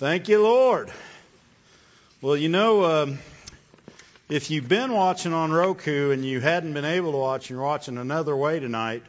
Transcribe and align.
Thank 0.00 0.30
you, 0.30 0.42
Lord. 0.42 0.90
Well, 2.22 2.34
you 2.34 2.48
know, 2.48 2.84
um, 2.86 3.18
if 4.30 4.50
you've 4.50 4.66
been 4.66 4.94
watching 4.94 5.34
on 5.34 5.52
Roku 5.52 6.10
and 6.10 6.24
you 6.24 6.40
hadn't 6.40 6.72
been 6.72 6.86
able 6.86 7.12
to 7.12 7.18
watch 7.18 7.50
and 7.50 7.58
you're 7.58 7.66
watching 7.66 7.98
another 7.98 8.34
way 8.34 8.60
tonight, 8.60 9.02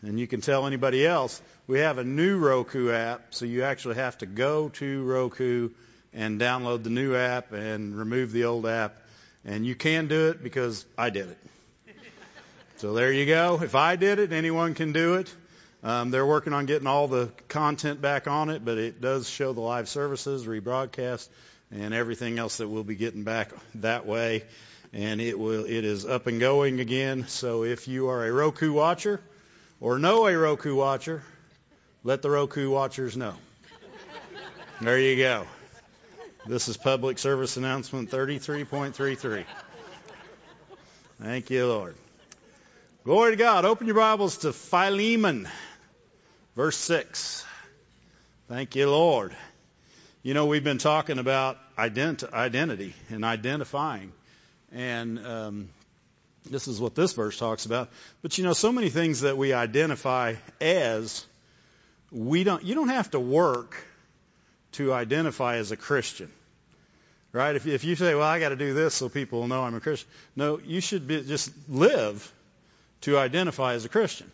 and 0.00 0.18
you 0.18 0.26
can 0.26 0.40
tell 0.40 0.66
anybody 0.66 1.06
else, 1.06 1.42
we 1.66 1.80
have 1.80 1.98
a 1.98 2.04
new 2.04 2.38
Roku 2.38 2.90
app, 2.90 3.34
so 3.34 3.44
you 3.44 3.64
actually 3.64 3.96
have 3.96 4.16
to 4.16 4.26
go 4.26 4.70
to 4.70 5.02
Roku 5.02 5.68
and 6.14 6.40
download 6.40 6.82
the 6.82 6.88
new 6.88 7.14
app 7.14 7.52
and 7.52 7.94
remove 7.94 8.32
the 8.32 8.44
old 8.44 8.64
app. 8.64 8.96
And 9.44 9.66
you 9.66 9.74
can 9.74 10.08
do 10.08 10.30
it 10.30 10.42
because 10.42 10.86
I 10.96 11.10
did 11.10 11.28
it. 11.28 11.38
So 12.78 12.94
there 12.94 13.12
you 13.12 13.26
go. 13.26 13.60
If 13.62 13.74
I 13.74 13.96
did 13.96 14.18
it, 14.18 14.32
anyone 14.32 14.72
can 14.72 14.92
do 14.92 15.16
it. 15.16 15.30
Um, 15.82 16.10
they're 16.10 16.26
working 16.26 16.52
on 16.52 16.66
getting 16.66 16.86
all 16.86 17.08
the 17.08 17.30
content 17.48 18.02
back 18.02 18.28
on 18.28 18.50
it, 18.50 18.64
but 18.64 18.76
it 18.76 19.00
does 19.00 19.28
show 19.28 19.52
the 19.52 19.60
live 19.60 19.88
services, 19.88 20.46
rebroadcast, 20.46 21.28
and 21.70 21.94
everything 21.94 22.38
else 22.38 22.58
that 22.58 22.68
we'll 22.68 22.84
be 22.84 22.96
getting 22.96 23.24
back 23.24 23.50
that 23.76 24.06
way. 24.06 24.44
And 24.92 25.20
it 25.20 25.38
will, 25.38 25.64
it 25.64 25.84
is 25.84 26.04
up 26.04 26.26
and 26.26 26.40
going 26.40 26.80
again. 26.80 27.26
So 27.28 27.64
if 27.64 27.88
you 27.88 28.08
are 28.08 28.26
a 28.26 28.32
Roku 28.32 28.72
watcher 28.72 29.20
or 29.80 29.98
know 29.98 30.26
a 30.26 30.36
Roku 30.36 30.74
watcher, 30.74 31.22
let 32.04 32.22
the 32.22 32.30
Roku 32.30 32.70
watchers 32.70 33.16
know. 33.16 33.34
There 34.80 34.98
you 34.98 35.16
go. 35.16 35.46
This 36.46 36.68
is 36.68 36.76
public 36.76 37.18
service 37.18 37.56
announcement 37.56 38.10
33.33. 38.10 39.44
Thank 41.22 41.50
you, 41.50 41.66
Lord. 41.66 41.94
Glory 43.04 43.32
to 43.32 43.36
God. 43.36 43.64
Open 43.64 43.86
your 43.86 43.96
Bibles 43.96 44.38
to 44.38 44.52
Philemon. 44.52 45.48
Verse 46.60 46.76
6. 46.76 47.46
Thank 48.46 48.76
you, 48.76 48.90
Lord. 48.90 49.34
You 50.22 50.34
know, 50.34 50.44
we've 50.44 50.62
been 50.62 50.76
talking 50.76 51.18
about 51.18 51.56
ident- 51.78 52.30
identity 52.34 52.92
and 53.08 53.24
identifying. 53.24 54.12
And 54.70 55.26
um, 55.26 55.68
this 56.50 56.68
is 56.68 56.78
what 56.78 56.94
this 56.94 57.14
verse 57.14 57.38
talks 57.38 57.64
about. 57.64 57.88
But 58.20 58.36
you 58.36 58.44
know, 58.44 58.52
so 58.52 58.72
many 58.72 58.90
things 58.90 59.22
that 59.22 59.38
we 59.38 59.54
identify 59.54 60.34
as, 60.60 61.24
we 62.12 62.44
don't, 62.44 62.62
you 62.62 62.74
don't 62.74 62.90
have 62.90 63.10
to 63.12 63.20
work 63.20 63.82
to 64.72 64.92
identify 64.92 65.56
as 65.56 65.72
a 65.72 65.78
Christian. 65.78 66.30
Right? 67.32 67.56
If, 67.56 67.66
if 67.66 67.84
you 67.84 67.96
say, 67.96 68.14
well, 68.14 68.28
I 68.28 68.38
got 68.38 68.50
to 68.50 68.56
do 68.56 68.74
this 68.74 68.92
so 68.92 69.08
people 69.08 69.40
will 69.40 69.48
know 69.48 69.62
I'm 69.62 69.76
a 69.76 69.80
Christian. 69.80 70.10
No, 70.36 70.60
you 70.62 70.82
should 70.82 71.08
be, 71.08 71.22
just 71.22 71.50
live 71.70 72.30
to 73.00 73.16
identify 73.16 73.72
as 73.72 73.86
a 73.86 73.88
Christian. 73.88 74.30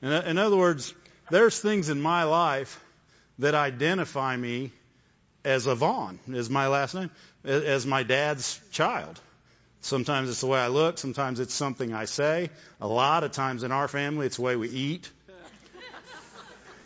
Yeah. 0.00 0.20
In, 0.20 0.28
in 0.28 0.38
other 0.38 0.56
words, 0.56 0.94
there's 1.30 1.58
things 1.58 1.88
in 1.88 2.00
my 2.00 2.24
life 2.24 2.82
that 3.38 3.54
identify 3.54 4.36
me 4.36 4.72
as 5.44 5.66
a 5.66 5.74
Vaughn, 5.74 6.18
as 6.34 6.50
my 6.50 6.68
last 6.68 6.94
name, 6.94 7.10
as 7.44 7.86
my 7.86 8.02
dad's 8.02 8.60
child. 8.72 9.18
Sometimes 9.80 10.28
it's 10.28 10.42
the 10.42 10.46
way 10.46 10.58
I 10.60 10.68
look. 10.68 10.98
Sometimes 10.98 11.40
it's 11.40 11.54
something 11.54 11.94
I 11.94 12.04
say. 12.04 12.50
A 12.80 12.86
lot 12.86 13.24
of 13.24 13.32
times 13.32 13.62
in 13.62 13.72
our 13.72 13.88
family, 13.88 14.26
it's 14.26 14.36
the 14.36 14.42
way 14.42 14.56
we 14.56 14.68
eat. 14.68 15.10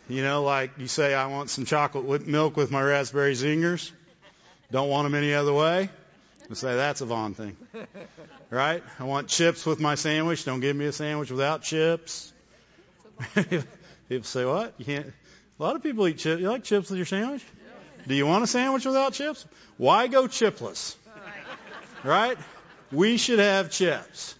You 0.08 0.22
know, 0.22 0.42
like 0.44 0.72
you 0.78 0.86
say, 0.86 1.14
I 1.14 1.26
want 1.26 1.50
some 1.50 1.64
chocolate 1.64 2.04
with 2.04 2.26
milk 2.26 2.56
with 2.56 2.70
my 2.70 2.82
raspberry 2.82 3.32
zingers. 3.32 3.90
Don't 4.70 4.88
want 4.90 5.06
them 5.06 5.14
any 5.14 5.34
other 5.34 5.52
way. 5.52 5.88
I 6.50 6.54
say 6.54 6.76
that's 6.76 7.00
a 7.00 7.06
Vaughn 7.06 7.32
thing, 7.32 7.56
right? 8.50 8.82
I 9.00 9.04
want 9.04 9.28
chips 9.28 9.64
with 9.64 9.80
my 9.80 9.94
sandwich. 9.94 10.44
Don't 10.44 10.60
give 10.60 10.76
me 10.76 10.84
a 10.84 10.92
sandwich 10.92 11.30
without 11.30 11.62
chips. 11.62 12.32
People 14.08 14.24
say, 14.24 14.44
what? 14.44 14.74
You 14.78 14.84
can't. 14.84 15.06
A 15.06 15.62
lot 15.62 15.76
of 15.76 15.82
people 15.82 16.06
eat 16.08 16.18
chips. 16.18 16.40
You 16.40 16.48
like 16.48 16.64
chips 16.64 16.90
with 16.90 16.96
your 16.96 17.06
sandwich? 17.06 17.44
Do 18.06 18.14
you 18.14 18.26
want 18.26 18.44
a 18.44 18.46
sandwich 18.46 18.84
without 18.84 19.14
chips? 19.14 19.46
Why 19.76 20.08
go 20.08 20.24
chipless? 20.24 20.96
Right? 22.02 22.36
We 22.92 23.16
should 23.16 23.38
have 23.38 23.70
chips. 23.70 24.34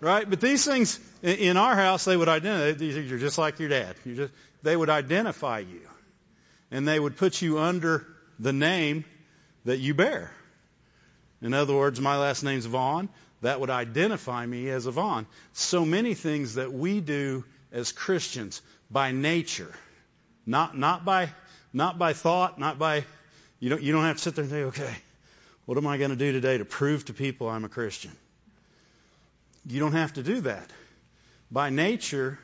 Right? 0.00 0.28
But 0.28 0.40
these 0.40 0.64
things 0.64 0.98
in 1.22 1.56
our 1.56 1.76
house, 1.76 2.04
they 2.04 2.16
would 2.16 2.28
identify. 2.28 2.84
You're 2.84 3.18
just 3.18 3.38
like 3.38 3.60
your 3.60 3.68
dad. 3.68 3.94
You 4.04 4.16
just, 4.16 4.32
they 4.62 4.76
would 4.76 4.90
identify 4.90 5.60
you, 5.60 5.80
and 6.72 6.88
they 6.88 6.98
would 6.98 7.16
put 7.16 7.40
you 7.40 7.60
under 7.60 8.04
the 8.40 8.52
name 8.52 9.04
that 9.64 9.78
you 9.78 9.94
bear. 9.94 10.32
In 11.40 11.54
other 11.54 11.74
words, 11.74 12.00
my 12.00 12.16
last 12.18 12.42
name's 12.42 12.66
Vaughn. 12.66 13.08
That 13.42 13.60
would 13.60 13.70
identify 13.70 14.44
me 14.44 14.68
as 14.70 14.86
a 14.86 14.90
Vaughn. 14.90 15.26
So 15.52 15.84
many 15.84 16.14
things 16.14 16.54
that 16.54 16.72
we 16.72 17.00
do 17.00 17.44
as 17.72 17.92
Christians 17.92 18.60
by 18.90 19.12
nature, 19.12 19.74
not 20.46 20.76
not 20.76 21.04
by 21.04 21.30
not 21.72 21.98
by 21.98 22.12
thought, 22.12 22.58
not 22.58 22.78
by 22.78 23.04
you 23.58 23.70
don't 23.70 23.82
you 23.82 23.92
don't 23.92 24.04
have 24.04 24.16
to 24.16 24.22
sit 24.22 24.34
there 24.34 24.44
and 24.44 24.52
say, 24.52 24.64
okay, 24.64 24.94
what 25.64 25.78
am 25.78 25.86
I 25.86 25.96
going 25.96 26.10
to 26.10 26.16
do 26.16 26.32
today 26.32 26.58
to 26.58 26.64
prove 26.64 27.06
to 27.06 27.14
people 27.14 27.48
I'm 27.48 27.64
a 27.64 27.68
Christian? 27.68 28.12
You 29.66 29.80
don't 29.80 29.92
have 29.92 30.14
to 30.14 30.22
do 30.22 30.40
that. 30.42 30.68
By 31.50 31.70
nature, 31.70 32.38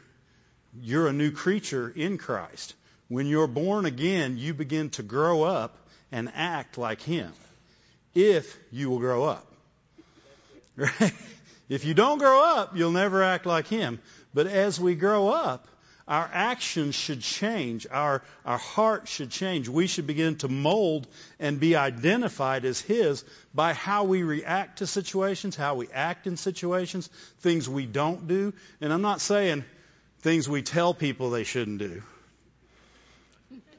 you're 0.81 1.09
a 1.09 1.12
new 1.12 1.31
creature 1.31 1.93
in 1.95 2.19
Christ. 2.19 2.75
When 3.09 3.27
you're 3.27 3.47
born 3.47 3.87
again, 3.87 4.39
you 4.39 4.55
begin 4.55 4.91
to 4.91 5.03
grow 5.03 5.43
up 5.43 5.77
and 6.12 6.31
act 6.34 6.78
like 6.78 7.00
Him. 7.03 7.33
If 8.15 8.56
you 8.71 8.91
will 8.91 8.99
grow 8.99 9.25
up. 9.25 9.47
Right? 10.77 11.12
If 11.69 11.84
you 11.84 11.93
don't 11.93 12.16
grow 12.19 12.43
up, 12.43 12.75
you'll 12.77 12.93
never 12.93 13.22
act 13.22 13.45
like 13.45 13.66
Him. 13.66 14.00
But 14.34 14.47
as 14.47 14.78
we 14.78 14.94
grow 14.94 15.28
up, 15.28 15.66
our 16.09 16.28
actions 16.33 16.94
should 16.94 17.21
change. 17.21 17.87
Our, 17.91 18.22
our 18.47 18.56
heart 18.56 19.09
should 19.09 19.31
change. 19.31 19.69
We 19.69 19.87
should 19.87 20.06
begin 20.06 20.37
to 20.37 20.49
mold 20.49 21.06
and 21.39 21.61
be 21.61 21.77
identified 21.77 22.65
as 22.65 22.81
His 22.81 23.25
by 23.55 23.75
how 23.75 24.05
we 24.05 24.22
react 24.22 24.78
to 24.78 24.87
situations, 24.87 25.55
how 25.55 25.75
we 25.75 25.89
act 25.93 26.27
in 26.27 26.39
situations, 26.39 27.09
things 27.41 27.69
we 27.69 27.84
don't 27.84 28.27
do. 28.27 28.55
And 28.81 28.91
I'm 28.91 29.03
not 29.03 29.21
saying 29.21 29.66
things 30.21 30.49
we 30.49 30.62
tell 30.62 30.95
people 30.95 31.28
they 31.28 31.45
shouldn't 31.45 31.78
do. 31.78 32.03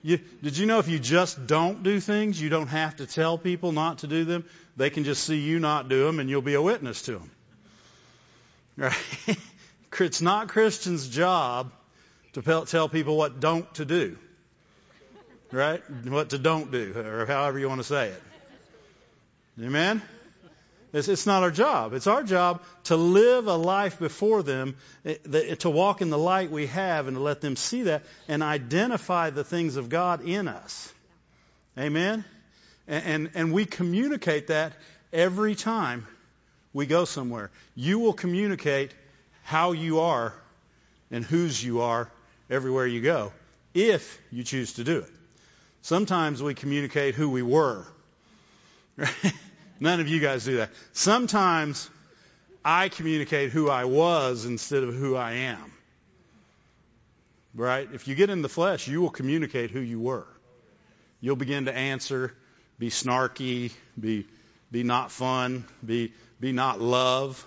You, 0.04 0.20
did 0.44 0.56
you 0.56 0.68
know 0.68 0.80
if 0.80 0.88
you 0.88 1.00
just 1.00 1.48
don't 1.48 1.82
do 1.82 2.00
things, 2.00 2.40
you 2.40 2.50
don't 2.50 2.68
have 2.68 2.98
to 2.98 3.08
tell 3.08 3.40
people 3.40 3.72
not 3.72 4.00
to 4.00 4.08
do 4.08 4.24
them? 4.24 4.46
They 4.78 4.92
can 4.92 5.04
just 5.04 5.24
see 5.24 5.40
you 5.40 5.60
not 5.60 5.90
do 5.90 6.06
them 6.06 6.20
and 6.20 6.30
you'll 6.30 6.44
be 6.44 6.54
a 6.54 6.62
witness 6.62 7.02
to 7.04 7.14
them. 7.14 7.32
Right? 8.78 9.38
It's 9.98 10.22
not 10.22 10.50
Christians' 10.50 11.08
job 11.08 11.72
to 12.34 12.66
tell 12.66 12.90
people 12.90 13.18
what 13.18 13.40
don't 13.40 13.72
to 13.76 13.86
do. 13.86 14.18
Right? 15.52 15.82
What 16.06 16.30
to 16.30 16.38
don't 16.38 16.72
do, 16.72 16.94
or 16.96 17.26
however 17.26 17.58
you 17.58 17.68
want 17.68 17.82
to 17.82 17.88
say 17.88 18.10
it. 18.10 18.24
Amen? 19.62 20.02
It's, 20.94 21.08
it's 21.08 21.26
not 21.26 21.44
our 21.44 21.52
job. 21.52 21.94
It's 21.94 22.08
our 22.08 22.24
job 22.24 22.62
to 22.86 22.96
live 22.96 23.48
a 23.48 23.56
life 23.56 24.00
before 24.00 24.42
them, 24.42 24.76
eh, 25.06 25.56
to 25.56 25.70
walk 25.70 26.02
in 26.02 26.10
the 26.10 26.18
light 26.18 26.50
we 26.50 26.68
have 26.68 27.08
and 27.08 27.18
to 27.18 27.22
let 27.22 27.42
them 27.42 27.56
see 27.56 27.84
that 27.84 28.04
and 28.28 28.42
identify 28.42 29.30
the 29.30 29.44
things 29.44 29.76
of 29.76 29.90
God 29.90 30.22
in 30.22 30.48
us. 30.48 30.92
Amen? 31.78 32.26
And, 32.88 33.06
and, 33.06 33.30
and 33.36 33.54
we 33.54 33.66
communicate 33.66 34.48
that 34.48 34.74
every 35.14 35.56
time 35.56 36.08
we 36.74 36.86
go 36.86 37.06
somewhere. 37.06 37.52
You 37.76 38.00
will 38.00 38.14
communicate 38.14 38.94
how 39.50 39.72
you 39.72 40.02
are 40.02 40.32
and 41.10 41.26
whose 41.26 41.64
you 41.64 41.82
are 41.82 42.08
everywhere 42.52 42.86
you 42.86 43.02
go, 43.02 43.34
if 43.74 44.22
you 44.32 44.44
choose 44.44 44.74
to 44.74 44.84
do 44.84 45.00
it. 45.00 45.12
Sometimes 45.82 46.44
we 46.44 46.54
communicate 46.54 47.16
who 47.16 47.32
we 47.32 47.42
were. 47.42 47.84
None 49.80 50.00
of 50.02 50.08
you 50.08 50.20
guys 50.20 50.46
do 50.46 50.58
that. 50.58 50.70
Sometimes 50.94 51.90
I 52.64 52.90
communicate 52.90 53.50
who 53.50 53.72
I 53.72 53.86
was 53.86 54.46
instead 54.46 54.84
of 54.84 54.94
who 54.94 55.16
I 55.16 55.32
am. 55.32 55.74
Right? 57.56 57.90
If 57.92 58.08
you 58.08 58.14
get 58.14 58.30
in 58.30 58.44
the 58.44 58.50
flesh, 58.50 58.88
you 58.88 59.02
will 59.02 59.10
communicate 59.10 59.72
who 59.72 59.80
you 59.80 60.00
were. 60.00 60.28
You'll 61.22 61.38
begin 61.38 61.66
to 61.66 61.74
answer, 61.74 62.36
be 62.78 62.92
snarky, 62.92 63.72
be, 64.00 64.28
be 64.72 64.84
not 64.84 65.10
fun, 65.10 65.66
be, 65.84 66.14
be 66.40 66.52
not 66.52 66.80
love. 66.80 67.44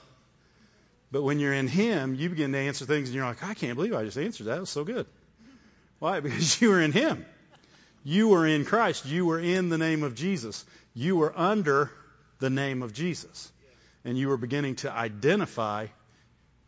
But 1.12 1.22
when 1.22 1.38
you're 1.38 1.52
in 1.52 1.68
Him, 1.68 2.14
you 2.14 2.30
begin 2.30 2.52
to 2.52 2.58
answer 2.58 2.86
things 2.86 3.10
and 3.10 3.14
you're 3.14 3.26
like, 3.26 3.44
I 3.44 3.52
can't 3.52 3.76
believe 3.76 3.94
I 3.94 4.02
just 4.02 4.16
answered 4.16 4.44
that. 4.44 4.54
That 4.54 4.60
was 4.60 4.70
so 4.70 4.82
good. 4.82 5.06
Why? 5.98 6.20
Because 6.20 6.60
you 6.60 6.70
were 6.70 6.80
in 6.80 6.90
Him. 6.90 7.24
You 8.02 8.28
were 8.28 8.46
in 8.46 8.64
Christ. 8.64 9.04
You 9.06 9.26
were 9.26 9.38
in 9.38 9.68
the 9.68 9.78
name 9.78 10.02
of 10.02 10.14
Jesus. 10.14 10.64
You 10.94 11.16
were 11.16 11.32
under 11.36 11.90
the 12.40 12.50
name 12.50 12.82
of 12.82 12.94
Jesus. 12.94 13.52
And 14.04 14.18
you 14.18 14.28
were 14.28 14.38
beginning 14.38 14.76
to 14.76 14.90
identify 14.90 15.86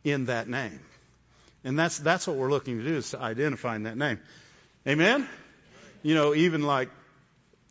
in 0.04 0.26
that 0.26 0.46
name. 0.46 0.78
And 1.64 1.78
that's, 1.78 1.98
that's 1.98 2.26
what 2.26 2.36
we're 2.36 2.50
looking 2.50 2.78
to 2.78 2.84
do 2.84 2.96
is 2.96 3.10
to 3.10 3.20
identify 3.20 3.74
in 3.74 3.84
that 3.84 3.96
name. 3.96 4.20
Amen? 4.86 5.26
You 6.02 6.14
know, 6.14 6.34
even 6.34 6.62
like 6.62 6.90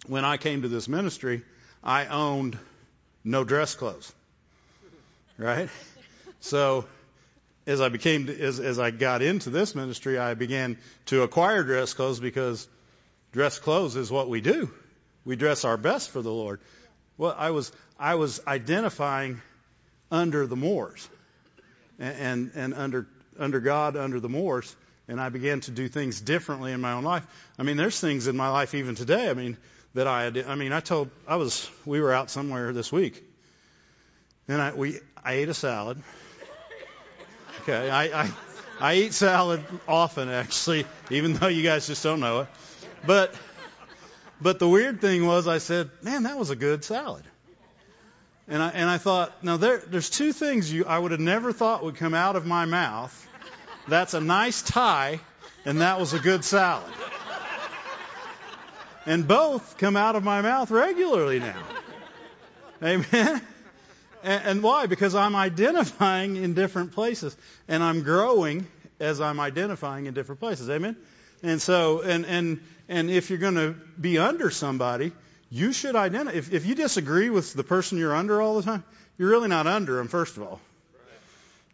when 0.07 0.25
I 0.25 0.37
came 0.37 0.63
to 0.63 0.67
this 0.67 0.87
ministry, 0.89 1.43
I 1.83 2.07
owned 2.07 2.57
no 3.23 3.43
dress 3.43 3.75
clothes. 3.75 4.11
Right? 5.37 5.69
So 6.44 6.84
as 7.66 7.80
I 7.80 7.88
became, 7.88 8.28
as, 8.28 8.60
as 8.60 8.78
I 8.78 8.92
got 8.92 9.22
into 9.22 9.50
this 9.50 9.75
ministry, 9.75 10.18
I 10.18 10.34
began 10.34 10.78
to 11.06 11.24
acquire 11.24 11.63
dress 11.63 11.94
clothes 11.94 12.19
because 12.19 12.68
dress 13.31 13.60
clothes 13.60 13.95
is 13.95 14.12
what 14.12 14.28
we 14.28 14.42
do. 14.42 14.69
We 15.24 15.38
dress 15.38 15.63
our 15.63 15.78
best 15.78 16.10
for 16.10 16.22
the 16.22 16.31
Lord. 16.31 16.60
Well, 17.18 17.34
I 17.38 17.51
was 17.51 17.72
I 17.98 18.16
was 18.16 18.42
identifying 18.45 19.42
under 20.12 20.45
the 20.45 20.57
Moores, 20.57 21.07
and 21.98 22.18
and, 22.19 22.51
and 22.56 22.74
under 22.74 23.07
under 23.40 23.62
God 23.62 23.95
under 23.95 24.19
the 24.19 24.28
Moores, 24.28 24.75
and 25.07 25.22
I 25.22 25.30
began 25.30 25.62
to 25.62 25.72
do 25.72 25.88
things 25.88 26.19
differently 26.19 26.74
in 26.74 26.81
my 26.81 26.92
own 26.92 27.06
life. 27.06 27.25
I 27.57 27.63
mean, 27.63 27.78
there's 27.78 28.01
things 28.01 28.28
in 28.28 28.36
my 28.36 28.50
life 28.50 28.74
even 28.74 28.95
today. 28.95 29.30
I 29.30 29.34
mean, 29.34 29.56
that 29.94 30.07
I. 30.07 30.25
I 30.25 30.56
mean, 30.56 30.74
I 30.74 30.81
told 30.81 31.10
I 31.25 31.38
was 31.38 31.69
we 31.86 32.01
were 32.01 32.12
out 32.12 32.30
somewhere 32.30 32.74
this 32.74 32.92
week, 32.92 33.24
and 34.50 34.62
I 34.62 34.74
we 34.74 35.00
I 35.24 35.36
ate 35.36 35.48
a 35.48 35.54
salad. 35.54 36.04
Okay, 37.61 37.89
I 37.89 38.23
I, 38.23 38.31
I 38.79 38.95
eat 38.95 39.13
salad 39.13 39.63
often 39.88 40.29
actually, 40.29 40.85
even 41.09 41.33
though 41.33 41.47
you 41.47 41.63
guys 41.63 41.88
just 41.88 42.03
don't 42.03 42.19
know 42.19 42.41
it. 42.41 42.47
But 43.05 43.33
but 44.41 44.59
the 44.59 44.67
weird 44.67 45.00
thing 45.00 45.25
was, 45.25 45.47
I 45.47 45.59
said, 45.59 45.89
man, 46.01 46.23
that 46.23 46.38
was 46.38 46.50
a 46.50 46.55
good 46.55 46.83
salad. 46.83 47.23
And 48.47 48.61
I 48.61 48.69
and 48.69 48.89
I 48.89 48.97
thought, 48.97 49.44
now 49.44 49.57
there 49.57 49.77
there's 49.77 50.09
two 50.09 50.33
things 50.33 50.71
you 50.71 50.85
I 50.85 51.00
would 51.00 51.11
have 51.11 51.19
never 51.19 51.53
thought 51.53 51.83
would 51.83 51.95
come 51.95 52.13
out 52.13 52.35
of 52.35 52.45
my 52.45 52.65
mouth. 52.65 53.19
That's 53.88 54.13
a 54.13 54.21
nice 54.21 54.61
tie, 54.61 55.19
and 55.65 55.81
that 55.81 55.99
was 55.99 56.13
a 56.13 56.19
good 56.19 56.44
salad. 56.44 56.91
And 59.06 59.27
both 59.27 59.77
come 59.77 59.97
out 59.97 60.15
of 60.15 60.23
my 60.23 60.41
mouth 60.41 60.71
regularly 60.71 61.39
now. 61.39 61.61
Amen. 62.81 63.41
And, 64.23 64.43
and 64.45 64.63
why? 64.63 64.87
Because 64.87 65.13
I'm 65.15 65.35
identifying 65.35 66.37
in 66.37 66.53
different 66.53 66.93
places, 66.93 67.35
and 67.67 67.83
I'm 67.83 68.03
growing 68.03 68.65
as 68.99 69.21
I'm 69.21 69.39
identifying 69.39 70.05
in 70.05 70.13
different 70.13 70.39
places. 70.39 70.69
Amen. 70.69 70.95
And 71.43 71.61
so, 71.61 72.01
and 72.01 72.25
and 72.25 72.61
and 72.87 73.11
if 73.11 73.29
you're 73.29 73.39
going 73.39 73.55
to 73.55 73.75
be 73.99 74.17
under 74.17 74.49
somebody, 74.49 75.11
you 75.49 75.73
should 75.73 75.95
identify. 75.95 76.37
If, 76.37 76.53
if 76.53 76.65
you 76.65 76.73
disagree 76.73 77.29
with 77.29 77.53
the 77.53 77.63
person 77.63 77.97
you're 77.97 78.15
under 78.15 78.41
all 78.41 78.55
the 78.55 78.63
time, 78.63 78.83
you're 79.17 79.29
really 79.29 79.49
not 79.49 79.67
under 79.67 79.97
them, 79.97 80.07
first 80.07 80.37
of 80.37 80.43
all. 80.43 80.59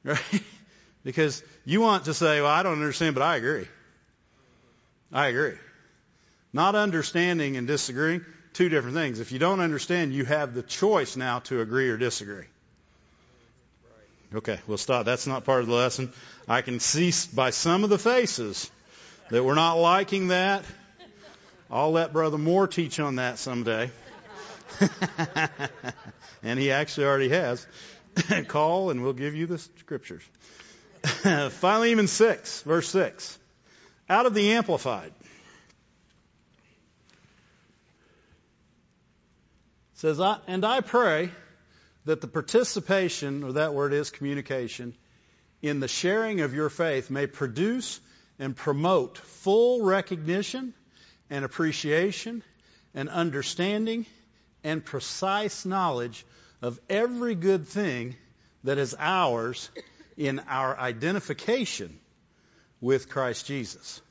Right? 0.01 0.43
because 1.03 1.43
you 1.65 1.81
want 1.81 2.05
to 2.05 2.13
say, 2.13 2.39
well, 2.39 2.49
I 2.49 2.63
don't 2.63 2.73
understand, 2.73 3.15
but 3.15 3.21
I 3.21 3.35
agree. 3.35 3.67
I 5.11 5.27
agree. 5.27 5.55
Not 6.53 6.75
understanding 6.75 7.57
and 7.57 7.67
disagreeing, 7.67 8.23
two 8.59 8.67
different 8.67 8.93
things. 8.97 9.21
If 9.21 9.31
you 9.31 9.39
don't 9.39 9.61
understand, 9.61 10.11
you 10.11 10.25
have 10.25 10.53
the 10.53 10.61
choice 10.61 11.15
now 11.15 11.39
to 11.45 11.61
agree 11.61 11.89
or 11.91 11.95
disagree. 11.95 12.43
Okay, 14.35 14.59
we'll 14.67 14.77
stop. 14.77 15.05
That's 15.05 15.25
not 15.25 15.45
part 15.45 15.61
of 15.61 15.67
the 15.67 15.73
lesson. 15.73 16.11
I 16.45 16.61
can 16.61 16.81
see 16.81 17.13
by 17.33 17.51
some 17.51 17.85
of 17.85 17.89
the 17.89 17.97
faces 17.97 18.69
that 19.29 19.45
we're 19.45 19.55
not 19.55 19.75
liking 19.75 20.27
that. 20.27 20.65
I'll 21.71 21.93
let 21.93 22.11
Brother 22.11 22.37
Moore 22.37 22.67
teach 22.67 22.99
on 22.99 23.15
that 23.15 23.37
someday. 23.37 23.91
and 26.43 26.59
he 26.59 26.71
actually 26.71 27.05
already 27.05 27.29
has. 27.29 27.65
Call 28.49 28.89
and 28.89 29.01
we'll 29.01 29.13
give 29.13 29.35
you 29.35 29.47
the 29.47 29.57
scriptures. 29.57 30.23
Philemon 31.01 32.07
6, 32.07 32.61
verse 32.63 32.89
6. 32.89 33.39
Out 34.09 34.25
of 34.25 34.33
the 34.33 34.51
Amplified. 34.51 35.13
Says, 39.99 40.21
I, 40.21 40.37
And 40.47 40.63
I 40.63 40.79
pray 40.79 41.29
that 42.05 42.21
the 42.21 42.27
participation, 42.27 43.43
or 43.43 43.53
that 43.53 43.73
word 43.73 43.91
is 43.91 44.09
communication, 44.11 44.95
in 45.61 45.81
the 45.81 45.89
sharing 45.89 46.39
of 46.39 46.53
your 46.53 46.69
faith 46.69 47.09
may 47.09 47.27
produce 47.27 47.99
and 48.39 48.55
promote 48.55 49.17
full 49.17 49.83
recognition 49.83 50.73
and 51.29 51.43
appreciation 51.43 52.43
and 52.93 53.09
understanding 53.09 54.05
and 54.63 54.85
precise 54.85 55.65
knowledge 55.65 56.25
of 56.61 56.79
every 56.89 57.35
good 57.35 57.67
thing 57.67 58.15
that 58.63 58.77
is 58.77 58.95
ours 58.97 59.69
in 60.15 60.39
our 60.47 60.79
identification 60.79 61.99
with 62.79 63.09
Christ 63.09 63.47
Jesus 63.47 64.01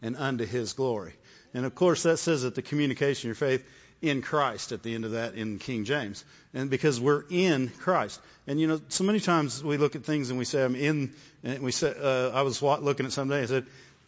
and 0.00 0.16
unto 0.16 0.46
his 0.46 0.74
glory. 0.74 1.14
And 1.52 1.66
of 1.66 1.74
course, 1.74 2.04
that 2.04 2.18
says 2.18 2.42
that 2.42 2.54
the 2.54 2.62
communication 2.62 3.30
of 3.30 3.40
your 3.40 3.48
faith 3.48 3.64
in 4.04 4.20
Christ 4.20 4.72
at 4.72 4.82
the 4.82 4.94
end 4.94 5.06
of 5.06 5.12
that 5.12 5.34
in 5.34 5.58
King 5.58 5.84
James. 5.84 6.24
And 6.52 6.68
because 6.68 7.00
we're 7.00 7.24
in 7.30 7.68
Christ. 7.68 8.20
And 8.46 8.60
you 8.60 8.66
know, 8.66 8.80
so 8.88 9.02
many 9.02 9.18
times 9.18 9.64
we 9.64 9.78
look 9.78 9.96
at 9.96 10.04
things 10.04 10.28
and 10.28 10.38
we 10.38 10.44
say, 10.44 10.62
I'm 10.62 10.76
in, 10.76 11.14
and 11.42 11.62
we 11.62 11.72
say, 11.72 11.94
uh, 11.98 12.30
I 12.30 12.42
was 12.42 12.62
looking 12.62 13.06
at 13.06 13.12
something 13.12 13.34
and 13.34 13.44
I 13.44 13.46
said, 13.46 13.66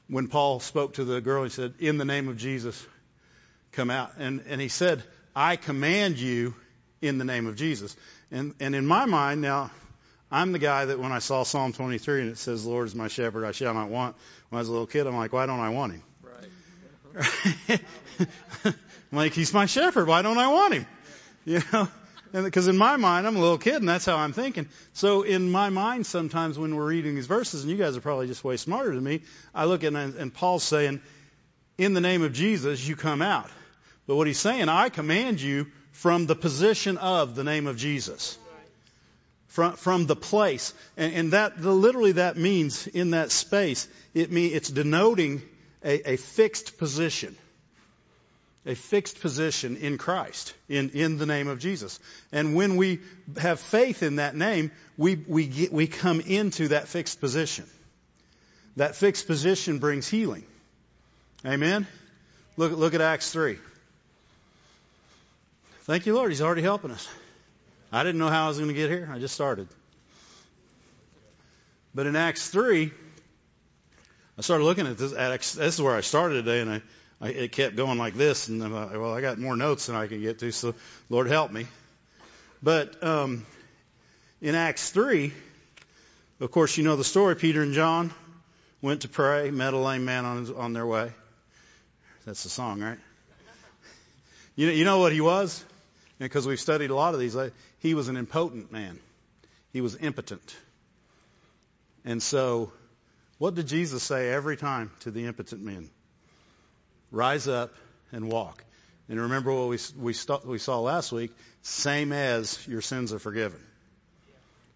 when 0.08 0.28
Paul 0.28 0.60
spoke 0.60 0.94
to 0.94 1.04
the 1.04 1.20
girl, 1.20 1.44
he 1.44 1.48
said, 1.48 1.74
in 1.78 1.96
the 1.96 2.04
name 2.04 2.28
of 2.28 2.36
Jesus, 2.36 2.86
come 3.72 3.90
out. 3.90 4.12
And, 4.18 4.44
and 4.48 4.60
he 4.60 4.68
said, 4.68 5.02
I 5.34 5.56
command 5.56 6.18
you 6.18 6.54
in 7.00 7.18
the 7.18 7.24
name 7.24 7.46
of 7.46 7.56
Jesus. 7.56 7.96
And, 8.30 8.54
and 8.60 8.74
in 8.74 8.86
my 8.86 9.06
mind, 9.06 9.40
now, 9.40 9.70
I'm 10.30 10.52
the 10.52 10.58
guy 10.58 10.84
that 10.84 10.98
when 10.98 11.12
I 11.12 11.20
saw 11.20 11.42
Psalm 11.42 11.72
23 11.72 12.20
and 12.20 12.30
it 12.30 12.38
says, 12.38 12.66
Lord 12.66 12.86
is 12.86 12.94
my 12.94 13.08
shepherd, 13.08 13.44
I 13.44 13.52
shall 13.52 13.72
not 13.72 13.88
want. 13.88 14.14
When 14.50 14.58
I 14.58 14.60
was 14.60 14.68
a 14.68 14.72
little 14.72 14.86
kid, 14.86 15.06
I'm 15.06 15.16
like, 15.16 15.32
why 15.32 15.46
don't 15.46 15.60
I 15.60 15.70
want 15.70 15.94
him? 15.94 16.02
Right. 17.14 17.80
I'm 19.10 19.18
like, 19.18 19.34
he's 19.34 19.54
my 19.54 19.66
shepherd. 19.66 20.08
Why 20.08 20.22
don't 20.22 20.38
I 20.38 20.48
want 20.48 20.74
him? 20.74 20.86
You 21.48 21.62
know? 21.72 21.86
because 22.32 22.68
in 22.68 22.76
my 22.76 22.96
mind, 22.96 23.26
I'm 23.26 23.36
a 23.36 23.40
little 23.40 23.58
kid, 23.58 23.76
and 23.76 23.88
that's 23.88 24.04
how 24.04 24.16
I'm 24.16 24.32
thinking. 24.32 24.68
So 24.92 25.22
in 25.22 25.50
my 25.50 25.70
mind, 25.70 26.06
sometimes 26.06 26.58
when 26.58 26.74
we're 26.74 26.86
reading 26.86 27.14
these 27.14 27.26
verses, 27.26 27.62
and 27.62 27.70
you 27.70 27.76
guys 27.76 27.96
are 27.96 28.00
probably 28.00 28.26
just 28.26 28.44
way 28.44 28.56
smarter 28.56 28.94
than 28.94 29.04
me, 29.04 29.22
I 29.54 29.66
look 29.66 29.84
at 29.84 29.94
and, 29.94 30.14
and 30.14 30.34
Paul's 30.34 30.64
saying, 30.64 31.00
"In 31.78 31.94
the 31.94 32.00
name 32.00 32.22
of 32.22 32.32
Jesus, 32.32 32.86
you 32.86 32.96
come 32.96 33.22
out." 33.22 33.48
But 34.06 34.16
what 34.16 34.26
he's 34.26 34.38
saying, 34.38 34.68
I 34.68 34.88
command 34.88 35.40
you 35.40 35.68
from 35.92 36.26
the 36.26 36.36
position 36.36 36.98
of 36.98 37.34
the 37.34 37.44
name 37.44 37.66
of 37.66 37.76
Jesus, 37.76 38.38
from 39.46 39.74
from 39.74 40.06
the 40.06 40.16
place, 40.16 40.74
and, 40.96 41.14
and 41.14 41.32
that 41.32 41.60
literally 41.60 42.12
that 42.12 42.36
means 42.36 42.86
in 42.86 43.12
that 43.12 43.30
space, 43.30 43.88
it 44.14 44.30
mean 44.30 44.52
it's 44.52 44.68
denoting 44.68 45.42
a, 45.84 46.12
a 46.12 46.16
fixed 46.16 46.76
position 46.76 47.36
a 48.66 48.74
fixed 48.74 49.20
position 49.20 49.76
in 49.76 49.96
Christ, 49.96 50.52
in, 50.68 50.90
in 50.90 51.18
the 51.18 51.26
name 51.26 51.46
of 51.46 51.60
Jesus. 51.60 52.00
And 52.32 52.56
when 52.56 52.76
we 52.76 53.00
have 53.38 53.60
faith 53.60 54.02
in 54.02 54.16
that 54.16 54.34
name, 54.34 54.72
we, 54.98 55.14
we, 55.14 55.46
get, 55.46 55.72
we 55.72 55.86
come 55.86 56.20
into 56.20 56.68
that 56.68 56.88
fixed 56.88 57.20
position. 57.20 57.64
That 58.74 58.96
fixed 58.96 59.28
position 59.28 59.78
brings 59.78 60.08
healing. 60.08 60.44
Amen? 61.44 61.86
Look, 62.56 62.72
look 62.72 62.94
at 62.94 63.00
Acts 63.00 63.30
3. 63.30 63.56
Thank 65.84 66.06
you, 66.06 66.14
Lord. 66.14 66.30
He's 66.30 66.42
already 66.42 66.62
helping 66.62 66.90
us. 66.90 67.08
I 67.92 68.02
didn't 68.02 68.18
know 68.18 68.28
how 68.28 68.46
I 68.46 68.48
was 68.48 68.58
going 68.58 68.68
to 68.68 68.74
get 68.74 68.90
here. 68.90 69.08
I 69.10 69.20
just 69.20 69.34
started. 69.34 69.68
But 71.94 72.06
in 72.06 72.16
Acts 72.16 72.50
3, 72.50 72.90
I 74.36 74.40
started 74.42 74.64
looking 74.64 74.88
at 74.88 74.98
this. 74.98 75.12
This 75.12 75.74
is 75.74 75.80
where 75.80 75.94
I 75.94 76.00
started 76.00 76.44
today, 76.44 76.60
and 76.60 76.70
I 76.70 76.82
I, 77.20 77.28
it 77.28 77.52
kept 77.52 77.76
going 77.76 77.98
like 77.98 78.14
this, 78.14 78.48
and 78.48 78.62
uh, 78.62 78.88
well, 78.92 79.14
I 79.14 79.20
got 79.20 79.38
more 79.38 79.56
notes 79.56 79.86
than 79.86 79.96
I 79.96 80.06
can 80.06 80.20
get 80.20 80.38
to, 80.40 80.52
so 80.52 80.74
Lord 81.08 81.28
help 81.28 81.50
me. 81.50 81.66
But 82.62 83.02
um, 83.02 83.46
in 84.42 84.54
Acts 84.54 84.90
three, 84.90 85.32
of 86.40 86.50
course, 86.50 86.76
you 86.76 86.84
know 86.84 86.96
the 86.96 87.04
story. 87.04 87.34
Peter 87.34 87.62
and 87.62 87.72
John 87.72 88.12
went 88.82 89.02
to 89.02 89.08
pray, 89.08 89.50
met 89.50 89.72
a 89.72 89.78
lame 89.78 90.04
man 90.04 90.24
on 90.24 90.54
on 90.56 90.72
their 90.74 90.86
way. 90.86 91.10
That's 92.26 92.42
the 92.42 92.50
song, 92.50 92.80
right? 92.80 92.98
You 94.56 94.66
know, 94.66 94.72
you 94.72 94.84
know 94.84 94.98
what 94.98 95.12
he 95.12 95.20
was, 95.20 95.64
because 96.18 96.46
we've 96.46 96.60
studied 96.60 96.90
a 96.90 96.94
lot 96.94 97.14
of 97.14 97.20
these. 97.20 97.36
He 97.78 97.94
was 97.94 98.08
an 98.08 98.16
impotent 98.16 98.72
man. 98.72 98.98
He 99.72 99.80
was 99.80 99.96
impotent. 99.96 100.56
And 102.04 102.22
so, 102.22 102.72
what 103.38 103.54
did 103.54 103.66
Jesus 103.66 104.02
say 104.02 104.30
every 104.30 104.56
time 104.56 104.90
to 105.00 105.10
the 105.10 105.26
impotent 105.26 105.62
men? 105.62 105.90
Rise 107.10 107.48
up 107.48 107.72
and 108.12 108.30
walk. 108.30 108.64
And 109.08 109.20
remember 109.20 109.52
what 109.52 109.68
we, 109.68 109.78
we, 109.98 110.12
st- 110.12 110.46
we 110.46 110.58
saw 110.58 110.80
last 110.80 111.12
week, 111.12 111.32
same 111.62 112.12
as 112.12 112.66
your 112.66 112.80
sins 112.80 113.12
are 113.12 113.18
forgiven. 113.18 113.60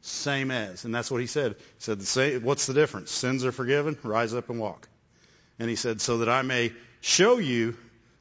Same 0.03 0.51
as. 0.51 0.85
And 0.85 0.95
that's 0.95 1.11
what 1.11 1.21
he 1.21 1.27
said. 1.27 1.57
He 1.57 1.65
said, 1.79 2.01
the 2.01 2.07
same, 2.07 2.43
what's 2.43 2.67
the 2.67 2.75
difference? 2.75 3.11
Sins 3.11 3.45
are 3.45 3.53
forgiven, 3.53 3.99
rise 4.03 4.35
up 4.35 4.49
and 4.49 4.59
walk. 4.59 4.89
And 5.59 5.69
he 5.69 5.77
said, 5.77 6.01
so 6.01 6.19
that 6.19 6.29
I 6.29 6.43
may 6.43 6.73
show 7.01 7.39
you 7.39 7.77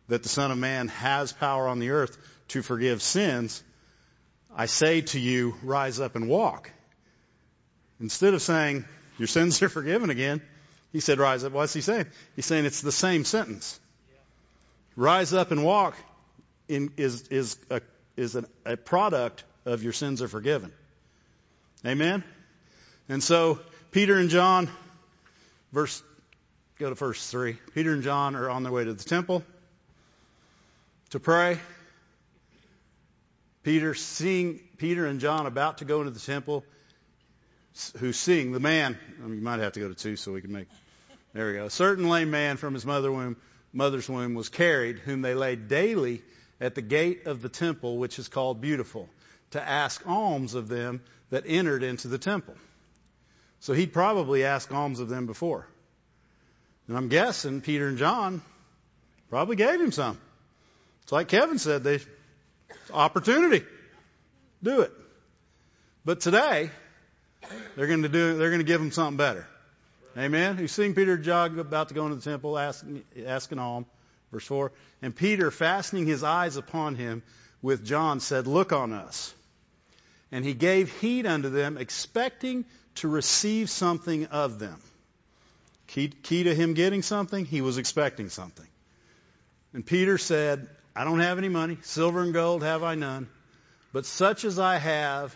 that 0.07 0.23
the 0.23 0.29
Son 0.29 0.51
of 0.51 0.57
Man 0.57 0.87
has 0.89 1.31
power 1.31 1.67
on 1.67 1.79
the 1.79 1.91
earth 1.91 2.17
to 2.49 2.61
forgive 2.61 3.01
sins, 3.01 3.63
I 4.55 4.65
say 4.65 5.01
to 5.01 5.19
you, 5.19 5.55
rise 5.63 5.99
up 5.99 6.15
and 6.15 6.27
walk. 6.27 6.71
Instead 8.01 8.33
of 8.33 8.41
saying, 8.41 8.85
your 9.17 9.27
sins 9.27 9.61
are 9.61 9.69
forgiven 9.69 10.09
again, 10.09 10.41
he 10.91 10.99
said, 10.99 11.19
rise 11.19 11.43
up. 11.43 11.51
What's 11.51 11.73
he 11.73 11.81
saying? 11.81 12.07
He's 12.35 12.45
saying 12.45 12.65
it's 12.65 12.81
the 12.81 12.91
same 12.91 13.23
sentence. 13.23 13.79
Rise 14.99 15.33
up 15.33 15.51
and 15.51 15.63
walk 15.63 15.95
in, 16.67 16.91
is, 16.97 17.29
is, 17.29 17.57
a, 17.69 17.79
is 18.17 18.35
an, 18.35 18.45
a 18.65 18.75
product 18.75 19.45
of 19.65 19.81
your 19.81 19.93
sins 19.93 20.21
are 20.21 20.27
forgiven. 20.27 20.73
Amen? 21.85 22.21
And 23.07 23.23
so, 23.23 23.61
Peter 23.91 24.17
and 24.17 24.29
John, 24.29 24.69
verse, 25.71 26.03
go 26.79 26.89
to 26.89 26.95
verse 26.95 27.25
3. 27.31 27.57
Peter 27.73 27.93
and 27.93 28.03
John 28.03 28.35
are 28.35 28.49
on 28.49 28.63
their 28.63 28.73
way 28.73 28.83
to 28.83 28.93
the 28.93 29.03
temple. 29.05 29.41
to 31.11 31.19
pray. 31.21 31.59
Peter 33.63 33.93
seeing 33.93 34.59
Peter 34.79 35.05
and 35.05 35.21
John 35.21 35.45
about 35.45 35.77
to 35.77 35.85
go 35.85 36.01
into 36.01 36.11
the 36.11 36.19
temple, 36.19 36.65
who 37.99 38.11
seeing 38.11 38.51
the 38.51 38.59
man. 38.59 38.97
I 39.23 39.27
mean, 39.27 39.37
you 39.37 39.43
might 39.45 39.61
have 39.61 39.71
to 39.73 39.79
go 39.79 39.87
to 39.87 39.95
two 39.95 40.17
so 40.17 40.33
we 40.33 40.41
can 40.41 40.51
make. 40.51 40.67
There 41.31 41.47
we 41.47 41.53
go. 41.53 41.67
A 41.67 41.69
certain 41.69 42.09
lame 42.09 42.31
man 42.31 42.57
from 42.57 42.73
his 42.73 42.85
mother 42.85 43.09
womb, 43.09 43.37
mother's 43.73 44.09
womb 44.09 44.33
was 44.35 44.49
carried, 44.49 44.99
whom 44.99 45.21
they 45.21 45.33
laid 45.33 45.67
daily 45.67 46.21
at 46.59 46.75
the 46.75 46.81
gate 46.81 47.25
of 47.25 47.41
the 47.41 47.49
temple, 47.49 47.97
which 47.97 48.19
is 48.19 48.27
called 48.27 48.61
Beautiful, 48.61 49.09
to 49.51 49.61
ask 49.61 50.05
alms 50.07 50.53
of 50.53 50.67
them 50.67 51.01
that 51.29 51.43
entered 51.47 51.83
into 51.83 52.07
the 52.07 52.17
temple. 52.17 52.55
So 53.59 53.73
he'd 53.73 53.93
probably 53.93 54.43
asked 54.43 54.71
alms 54.71 54.99
of 54.99 55.09
them 55.09 55.25
before. 55.25 55.67
And 56.87 56.97
I'm 56.97 57.07
guessing 57.07 57.61
Peter 57.61 57.87
and 57.87 57.97
John 57.97 58.41
probably 59.29 59.55
gave 59.55 59.79
him 59.79 59.91
some. 59.91 60.17
It's 61.03 61.11
like 61.11 61.27
Kevin 61.27 61.59
said, 61.59 61.83
they 61.83 61.99
opportunity. 62.91 63.65
Do 64.63 64.81
it. 64.81 64.91
But 66.03 66.21
today, 66.21 66.69
they're 67.75 67.87
going 67.87 68.03
to 68.03 68.09
do, 68.09 68.37
they're 68.37 68.49
going 68.49 68.59
to 68.61 68.65
give 68.65 68.81
him 68.81 68.91
something 68.91 69.17
better. 69.17 69.47
Amen. 70.19 70.57
You 70.59 70.67
seeing 70.67 70.95
Peter 70.95 71.17
jog 71.17 71.57
about 71.57 71.87
to 71.87 71.93
go 71.93 72.03
into 72.05 72.17
the 72.17 72.21
temple, 72.21 72.59
asking, 72.59 73.03
asking 73.25 73.57
alms. 73.57 73.87
Verse 74.33 74.45
4. 74.45 74.73
And 75.01 75.15
Peter, 75.15 75.49
fastening 75.49 76.05
his 76.05 76.23
eyes 76.23 76.57
upon 76.57 76.95
him 76.95 77.23
with 77.61 77.85
John, 77.85 78.19
said, 78.19 78.45
Look 78.45 78.73
on 78.73 78.91
us. 78.91 79.33
And 80.29 80.43
he 80.43 80.53
gave 80.53 80.91
heed 80.99 81.25
unto 81.25 81.49
them, 81.49 81.77
expecting 81.77 82.65
to 82.95 83.07
receive 83.07 83.69
something 83.69 84.25
of 84.25 84.59
them. 84.59 84.77
Key, 85.87 86.09
key 86.09 86.43
to 86.43 86.53
him 86.53 86.73
getting 86.73 87.01
something, 87.01 87.45
he 87.45 87.61
was 87.61 87.77
expecting 87.77 88.27
something. 88.27 88.67
And 89.73 89.85
Peter 89.85 90.17
said, 90.17 90.67
I 90.97 91.05
don't 91.05 91.21
have 91.21 91.37
any 91.37 91.49
money. 91.49 91.77
Silver 91.81 92.21
and 92.21 92.33
gold 92.33 92.61
have 92.63 92.83
I 92.83 92.95
none. 92.95 93.29
But 93.93 94.05
such 94.05 94.43
as 94.43 94.59
I 94.59 94.79
have, 94.79 95.33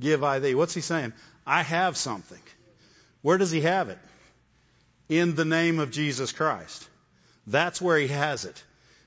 give 0.00 0.22
I 0.22 0.38
thee. 0.38 0.54
What's 0.54 0.74
he 0.74 0.82
saying? 0.82 1.14
I 1.46 1.62
have 1.62 1.96
something. 1.96 2.42
Where 3.22 3.38
does 3.38 3.50
he 3.50 3.62
have 3.62 3.88
it? 3.88 3.98
In 5.08 5.34
the 5.34 5.44
name 5.44 5.78
of 5.78 5.90
Jesus 5.90 6.32
Christ. 6.32 6.88
That's 7.46 7.80
where 7.80 7.98
he 7.98 8.08
has 8.08 8.44
it. 8.44 8.62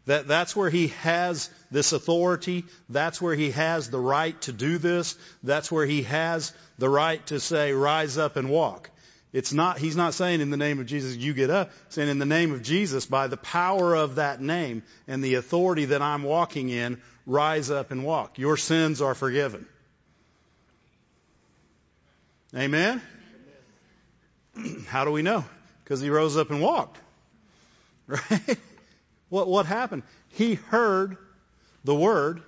That, 0.08 0.27
that's 0.27 0.55
where 0.55 0.70
he 0.70 0.88
has 0.88 1.50
this 1.70 1.93
authority. 1.93 2.65
That's 2.89 3.22
where 3.22 3.36
he 3.36 3.51
has 3.51 3.89
the 3.89 4.00
right 4.00 4.39
to 4.41 4.51
do 4.51 4.79
this. 4.79 5.15
That's 5.43 5.72
where 5.72 5.86
he 5.86 6.03
has 6.03 6.53
the 6.79 6.89
right 6.89 7.24
to 7.27 7.39
say, 7.39 7.74
rise 7.74 8.17
up 8.17 8.36
and 8.36 8.50
walk. 8.50 8.89
It's 9.31 9.53
not, 9.53 9.77
he's 9.77 9.96
not 9.96 10.13
saying 10.13 10.41
in 10.41 10.50
the 10.50 10.58
name 10.58 10.79
of 10.79 10.88
Jesus, 10.88 11.15
you 11.15 11.34
get 11.34 11.50
up. 11.50 11.72
He's 11.86 11.96
saying 11.96 12.10
in 12.10 12.20
the 12.20 12.25
name 12.25 12.51
of 12.51 12.63
Jesus, 12.63 13.05
by 13.05 13.27
the 13.27 13.38
power 13.38 13.96
of 13.96 14.15
that 14.15 14.41
name 14.41 14.84
and 15.08 15.24
the 15.24 15.36
authority 15.36 15.86
that 15.86 16.01
I'm 16.01 16.24
walking 16.24 16.70
in, 16.70 17.00
rise 17.25 17.70
up 17.70 17.91
and 17.91 18.03
walk. 18.03 18.39
Your 18.39 18.58
sins 18.58 19.01
are 19.01 19.15
forgiven. 19.15 19.67
Amen? 22.55 23.01
How 24.88 25.05
do 25.05 25.12
we 25.12 25.22
know? 25.22 25.46
Because 25.91 26.00
he 26.00 26.10
rose 26.10 26.38
up 26.38 26.51
and 26.51 26.62
walked. 26.62 26.98
Right? 28.07 28.57
What, 29.27 29.50
what 29.50 29.65
happened? 29.65 30.03
He 30.29 30.53
heard 30.53 31.17
the 31.83 31.93
word. 31.93 32.41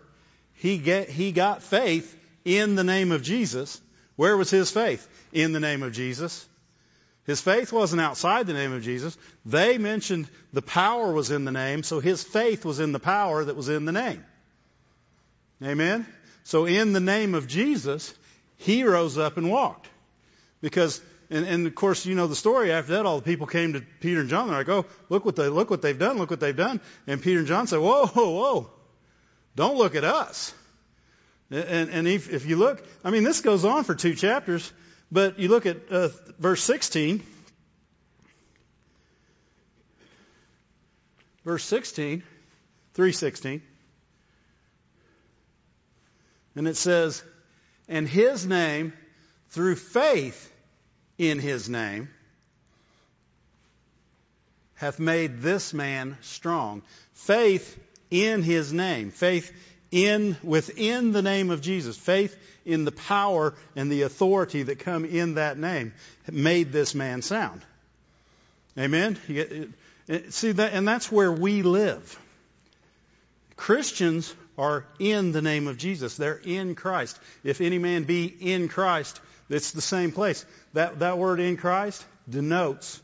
He, 0.53 0.77
get, 0.77 1.09
he 1.09 1.33
got 1.33 1.61
faith 1.61 2.17
in 2.45 2.75
the 2.75 2.85
name 2.85 3.11
of 3.11 3.21
Jesus. 3.21 3.81
Where 4.15 4.37
was 4.37 4.49
his 4.49 4.71
faith? 4.71 5.05
In 5.33 5.51
the 5.51 5.59
name 5.59 5.83
of 5.83 5.91
Jesus. 5.91 6.47
His 7.25 7.41
faith 7.41 7.73
wasn't 7.73 8.01
outside 8.01 8.47
the 8.47 8.53
name 8.53 8.71
of 8.71 8.81
Jesus. 8.81 9.17
They 9.45 9.77
mentioned 9.77 10.29
the 10.53 10.61
power 10.61 11.11
was 11.11 11.29
in 11.29 11.43
the 11.43 11.51
name, 11.51 11.83
so 11.83 11.99
his 11.99 12.23
faith 12.23 12.63
was 12.63 12.79
in 12.79 12.93
the 12.93 12.99
power 12.99 13.43
that 13.43 13.57
was 13.57 13.67
in 13.67 13.83
the 13.83 13.91
name. 13.91 14.23
Amen? 15.61 16.07
So 16.45 16.65
in 16.65 16.93
the 16.93 17.01
name 17.01 17.35
of 17.35 17.47
Jesus, 17.47 18.13
he 18.55 18.85
rose 18.85 19.17
up 19.17 19.35
and 19.35 19.51
walked. 19.51 19.89
Because 20.61 21.01
and, 21.33 21.45
and 21.47 21.67
of 21.67 21.75
course, 21.75 22.05
you 22.05 22.15
know 22.15 22.27
the 22.27 22.35
story. 22.35 22.71
After 22.71 22.93
that, 22.93 23.05
all 23.05 23.17
the 23.17 23.23
people 23.23 23.47
came 23.47 23.73
to 23.73 23.81
Peter 23.99 24.21
and 24.21 24.29
John. 24.29 24.47
They're 24.47 24.57
like, 24.57 24.69
"Oh, 24.69 24.85
look 25.09 25.25
what 25.25 25.35
they 25.35 25.47
look 25.49 25.69
what 25.69 25.81
they've 25.81 25.97
done. 25.97 26.17
Look 26.17 26.29
what 26.29 26.39
they've 26.39 26.55
done." 26.55 26.79
And 27.07 27.21
Peter 27.21 27.39
and 27.39 27.47
John 27.47 27.67
said, 27.67 27.79
"Whoa, 27.79 28.05
whoa, 28.05 28.29
whoa! 28.29 28.69
Don't 29.55 29.77
look 29.77 29.95
at 29.95 30.03
us." 30.03 30.53
And, 31.49 31.89
and 31.89 32.07
if, 32.07 32.31
if 32.31 32.45
you 32.45 32.55
look, 32.55 32.83
I 33.03 33.11
mean, 33.11 33.23
this 33.23 33.41
goes 33.41 33.65
on 33.65 33.83
for 33.83 33.93
two 33.93 34.15
chapters, 34.15 34.71
but 35.11 35.39
you 35.39 35.49
look 35.49 35.65
at 35.65 35.77
uh, 35.91 36.09
verse 36.39 36.63
16. 36.63 37.21
Verse 41.43 41.63
16, 41.65 42.23
316. 42.93 43.61
And 46.55 46.67
it 46.67 46.77
says, 46.77 47.21
And 47.89 48.07
his 48.07 48.45
name, 48.45 48.93
through 49.49 49.75
faith, 49.75 50.52
in 51.29 51.39
his 51.39 51.69
name 51.69 52.09
hath 54.75 54.99
made 54.99 55.41
this 55.41 55.73
man 55.73 56.17
strong. 56.21 56.81
Faith 57.13 57.79
in 58.11 58.43
his 58.43 58.73
name. 58.73 59.11
Faith 59.11 59.51
in, 59.91 60.35
within 60.43 61.11
the 61.11 61.21
name 61.21 61.51
of 61.51 61.61
Jesus. 61.61 61.95
Faith 61.95 62.35
in 62.65 62.83
the 62.83 62.91
power 62.91 63.53
and 63.75 63.91
the 63.91 64.01
authority 64.01 64.63
that 64.63 64.79
come 64.79 65.05
in 65.05 65.35
that 65.35 65.57
name 65.57 65.93
made 66.29 66.71
this 66.71 66.93
man 66.93 67.21
sound. 67.21 67.61
Amen? 68.77 69.17
See 70.29 70.51
that, 70.51 70.73
and 70.73 70.87
that's 70.87 71.11
where 71.11 71.31
we 71.31 71.61
live. 71.61 72.19
Christians 73.55 74.33
are 74.57 74.85
in 74.99 75.31
the 75.31 75.41
name 75.41 75.67
of 75.67 75.77
Jesus. 75.77 76.17
They're 76.17 76.41
in 76.43 76.75
Christ. 76.75 77.17
If 77.43 77.61
any 77.61 77.77
man 77.77 78.03
be 78.03 78.25
in 78.25 78.67
Christ, 78.67 79.21
it's 79.49 79.71
the 79.71 79.81
same 79.81 80.11
place. 80.11 80.45
That, 80.73 80.99
that 80.99 81.17
word 81.17 81.39
in 81.39 81.57
Christ 81.57 82.03
denotes 82.29 83.01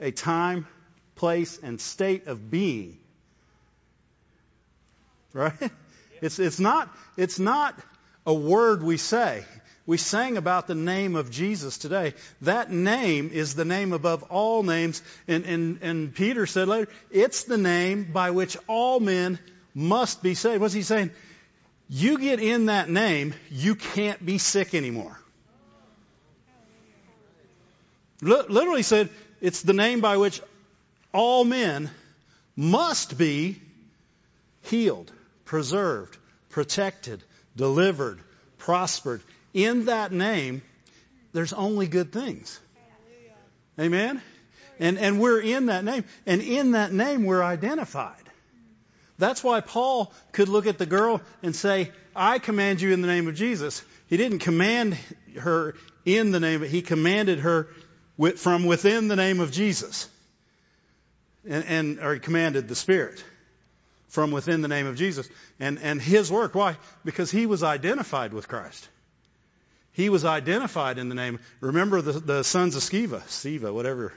a 0.00 0.10
time, 0.10 0.66
place, 1.14 1.58
and 1.62 1.80
state 1.80 2.26
of 2.26 2.50
being. 2.50 2.98
Right? 5.32 5.52
It's, 6.20 6.38
it's, 6.38 6.58
not, 6.58 6.88
it's 7.16 7.38
not 7.38 7.78
a 8.26 8.34
word 8.34 8.82
we 8.82 8.96
say. 8.96 9.44
We 9.86 9.96
sang 9.96 10.36
about 10.36 10.66
the 10.66 10.74
name 10.74 11.16
of 11.16 11.30
Jesus 11.30 11.78
today. 11.78 12.12
That 12.42 12.70
name 12.70 13.30
is 13.32 13.54
the 13.54 13.64
name 13.64 13.92
above 13.92 14.24
all 14.24 14.62
names. 14.62 15.02
And, 15.26 15.44
and, 15.46 15.78
and 15.80 16.14
Peter 16.14 16.44
said 16.44 16.68
later, 16.68 16.90
it's 17.10 17.44
the 17.44 17.56
name 17.56 18.10
by 18.12 18.32
which 18.32 18.56
all 18.66 19.00
men 19.00 19.38
must 19.74 20.22
be 20.22 20.34
saved. 20.34 20.60
What's 20.60 20.74
he 20.74 20.82
saying? 20.82 21.10
You 21.88 22.18
get 22.18 22.40
in 22.40 22.66
that 22.66 22.90
name, 22.90 23.32
you 23.50 23.76
can't 23.76 24.24
be 24.24 24.36
sick 24.36 24.74
anymore. 24.74 25.18
Literally 28.20 28.82
said, 28.82 29.10
it's 29.40 29.62
the 29.62 29.72
name 29.72 30.00
by 30.00 30.16
which 30.16 30.40
all 31.12 31.44
men 31.44 31.90
must 32.56 33.16
be 33.16 33.60
healed, 34.62 35.12
preserved, 35.44 36.16
protected, 36.48 37.22
delivered, 37.56 38.18
prospered. 38.58 39.22
In 39.54 39.86
that 39.86 40.12
name, 40.12 40.62
there's 41.32 41.52
only 41.52 41.86
good 41.86 42.12
things. 42.12 42.58
Amen? 43.78 44.20
And, 44.80 44.98
and 44.98 45.20
we're 45.20 45.40
in 45.40 45.66
that 45.66 45.84
name. 45.84 46.04
And 46.26 46.42
in 46.42 46.72
that 46.72 46.92
name, 46.92 47.24
we're 47.24 47.42
identified. 47.42 48.16
That's 49.18 49.42
why 49.42 49.60
Paul 49.60 50.12
could 50.32 50.48
look 50.48 50.66
at 50.66 50.78
the 50.78 50.86
girl 50.86 51.20
and 51.42 51.54
say, 51.54 51.90
I 52.14 52.38
command 52.38 52.80
you 52.80 52.92
in 52.92 53.00
the 53.00 53.08
name 53.08 53.28
of 53.28 53.34
Jesus. 53.34 53.82
He 54.08 54.16
didn't 54.16 54.40
command 54.40 54.96
her 55.40 55.74
in 56.04 56.30
the 56.30 56.40
name, 56.40 56.60
but 56.60 56.68
he 56.68 56.82
commanded 56.82 57.40
her 57.40 57.68
from 58.36 58.64
within 58.64 59.08
the 59.08 59.16
name 59.16 59.40
of 59.40 59.50
Jesus. 59.52 60.08
And, 61.48 61.64
and 61.64 61.98
or 62.00 62.14
he 62.14 62.20
commanded 62.20 62.68
the 62.68 62.74
Spirit 62.74 63.24
from 64.08 64.30
within 64.30 64.60
the 64.62 64.68
name 64.68 64.86
of 64.86 64.96
Jesus. 64.96 65.28
And, 65.60 65.78
and 65.78 66.00
his 66.00 66.30
work, 66.30 66.54
why? 66.54 66.76
Because 67.04 67.30
he 67.30 67.46
was 67.46 67.62
identified 67.62 68.32
with 68.32 68.48
Christ. 68.48 68.88
He 69.92 70.08
was 70.08 70.24
identified 70.24 70.98
in 70.98 71.08
the 71.08 71.14
name. 71.14 71.40
Remember 71.60 72.00
the, 72.00 72.12
the 72.12 72.42
sons 72.44 72.76
of 72.76 72.82
Sceva, 72.82 73.26
Siva, 73.28 73.72
whatever. 73.72 74.12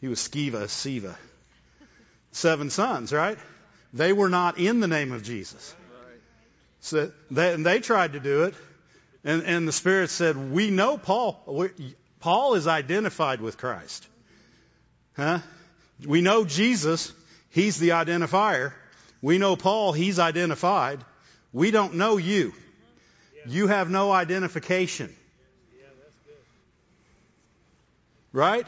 He 0.00 0.08
was 0.08 0.18
Sceva, 0.20 0.68
Siva. 0.68 1.16
Seven 2.32 2.70
sons, 2.70 3.12
right? 3.12 3.38
They 3.92 4.12
were 4.12 4.28
not 4.28 4.58
in 4.58 4.80
the 4.80 4.88
name 4.88 5.12
of 5.12 5.22
Jesus. 5.22 5.74
So 6.80 7.10
they, 7.30 7.54
and 7.54 7.64
they 7.64 7.80
tried 7.80 8.12
to 8.12 8.20
do 8.20 8.44
it. 8.44 8.54
And, 9.24 9.42
and 9.42 9.66
the 9.66 9.72
Spirit 9.72 10.10
said, 10.10 10.52
we 10.52 10.70
know 10.70 10.98
Paul, 10.98 11.42
Paul 12.26 12.54
is 12.54 12.66
identified 12.66 13.40
with 13.40 13.56
Christ. 13.56 14.04
Huh? 15.16 15.38
We 16.04 16.22
know 16.22 16.44
Jesus, 16.44 17.12
he's 17.50 17.78
the 17.78 17.90
identifier. 17.90 18.72
We 19.22 19.38
know 19.38 19.54
Paul, 19.54 19.92
he's 19.92 20.18
identified. 20.18 20.98
We 21.52 21.70
don't 21.70 21.94
know 21.94 22.16
you. 22.16 22.52
You 23.46 23.68
have 23.68 23.90
no 23.90 24.10
identification. 24.10 25.14
Right? 28.32 28.66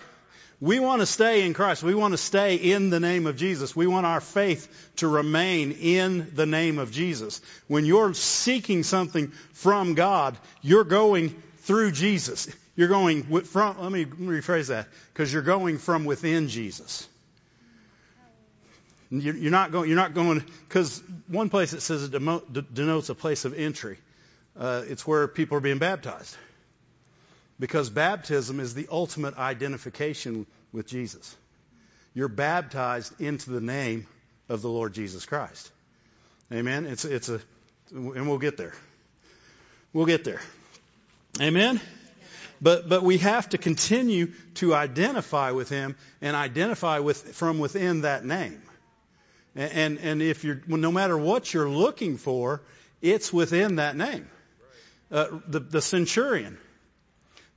We 0.60 0.78
want 0.78 1.02
to 1.02 1.06
stay 1.06 1.44
in 1.44 1.52
Christ. 1.52 1.82
We 1.82 1.96
want 1.96 2.12
to 2.12 2.18
stay 2.18 2.54
in 2.54 2.90
the 2.90 3.00
name 3.00 3.26
of 3.26 3.36
Jesus. 3.36 3.74
We 3.74 3.88
want 3.88 4.06
our 4.06 4.20
faith 4.20 4.92
to 4.98 5.08
remain 5.08 5.72
in 5.72 6.30
the 6.36 6.46
name 6.46 6.78
of 6.78 6.92
Jesus. 6.92 7.40
When 7.66 7.84
you're 7.84 8.14
seeking 8.14 8.84
something 8.84 9.32
from 9.52 9.94
God, 9.94 10.38
you're 10.62 10.84
going 10.84 11.30
through 11.62 11.90
Jesus. 11.90 12.46
You're 12.78 12.86
going 12.86 13.24
from, 13.42 13.80
let 13.80 13.90
me 13.90 14.04
rephrase 14.04 14.68
that, 14.68 14.86
because 15.12 15.32
you're 15.32 15.42
going 15.42 15.78
from 15.78 16.04
within 16.04 16.46
Jesus. 16.46 17.08
You're 19.10 19.50
not 19.50 19.72
going, 19.72 19.88
you're 19.88 19.96
not 19.96 20.14
going, 20.14 20.44
because 20.68 21.02
one 21.26 21.50
place 21.50 21.72
it 21.72 21.80
says 21.80 22.04
it 22.04 22.74
denotes 22.74 23.08
a 23.08 23.16
place 23.16 23.44
of 23.44 23.58
entry. 23.58 23.98
Uh, 24.56 24.84
it's 24.86 25.04
where 25.04 25.26
people 25.26 25.58
are 25.58 25.60
being 25.60 25.78
baptized 25.78 26.36
because 27.58 27.90
baptism 27.90 28.60
is 28.60 28.74
the 28.74 28.86
ultimate 28.92 29.36
identification 29.36 30.46
with 30.72 30.86
Jesus. 30.86 31.36
You're 32.14 32.28
baptized 32.28 33.20
into 33.20 33.50
the 33.50 33.60
name 33.60 34.06
of 34.48 34.62
the 34.62 34.68
Lord 34.68 34.94
Jesus 34.94 35.26
Christ. 35.26 35.68
Amen. 36.52 36.86
It's 36.86 37.04
it's 37.04 37.28
a 37.28 37.40
and 37.90 38.28
we'll 38.28 38.38
get 38.38 38.56
there. 38.56 38.74
We'll 39.92 40.06
get 40.06 40.22
there. 40.22 40.40
Amen. 41.40 41.80
But 42.60 42.88
but 42.88 43.02
we 43.02 43.18
have 43.18 43.48
to 43.50 43.58
continue 43.58 44.32
to 44.54 44.74
identify 44.74 45.52
with 45.52 45.68
him 45.68 45.96
and 46.20 46.36
identify 46.36 46.98
with 46.98 47.34
from 47.34 47.58
within 47.58 48.02
that 48.02 48.24
name. 48.24 48.62
And 49.54 49.72
and, 49.72 49.98
and 49.98 50.22
if 50.22 50.44
you're 50.44 50.60
no 50.66 50.92
matter 50.92 51.16
what 51.16 51.52
you're 51.52 51.68
looking 51.70 52.16
for, 52.16 52.62
it's 53.00 53.32
within 53.32 53.76
that 53.76 53.96
name. 53.96 54.28
Uh, 55.10 55.38
the 55.46 55.60
the 55.60 55.80
centurion 55.80 56.58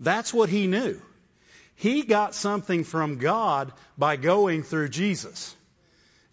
that's 0.01 0.33
what 0.33 0.49
he 0.49 0.67
knew. 0.67 0.99
He 1.75 2.01
got 2.03 2.35
something 2.35 2.83
from 2.83 3.19
God 3.19 3.71
by 3.97 4.15
going 4.15 4.63
through 4.63 4.89
Jesus. 4.89 5.55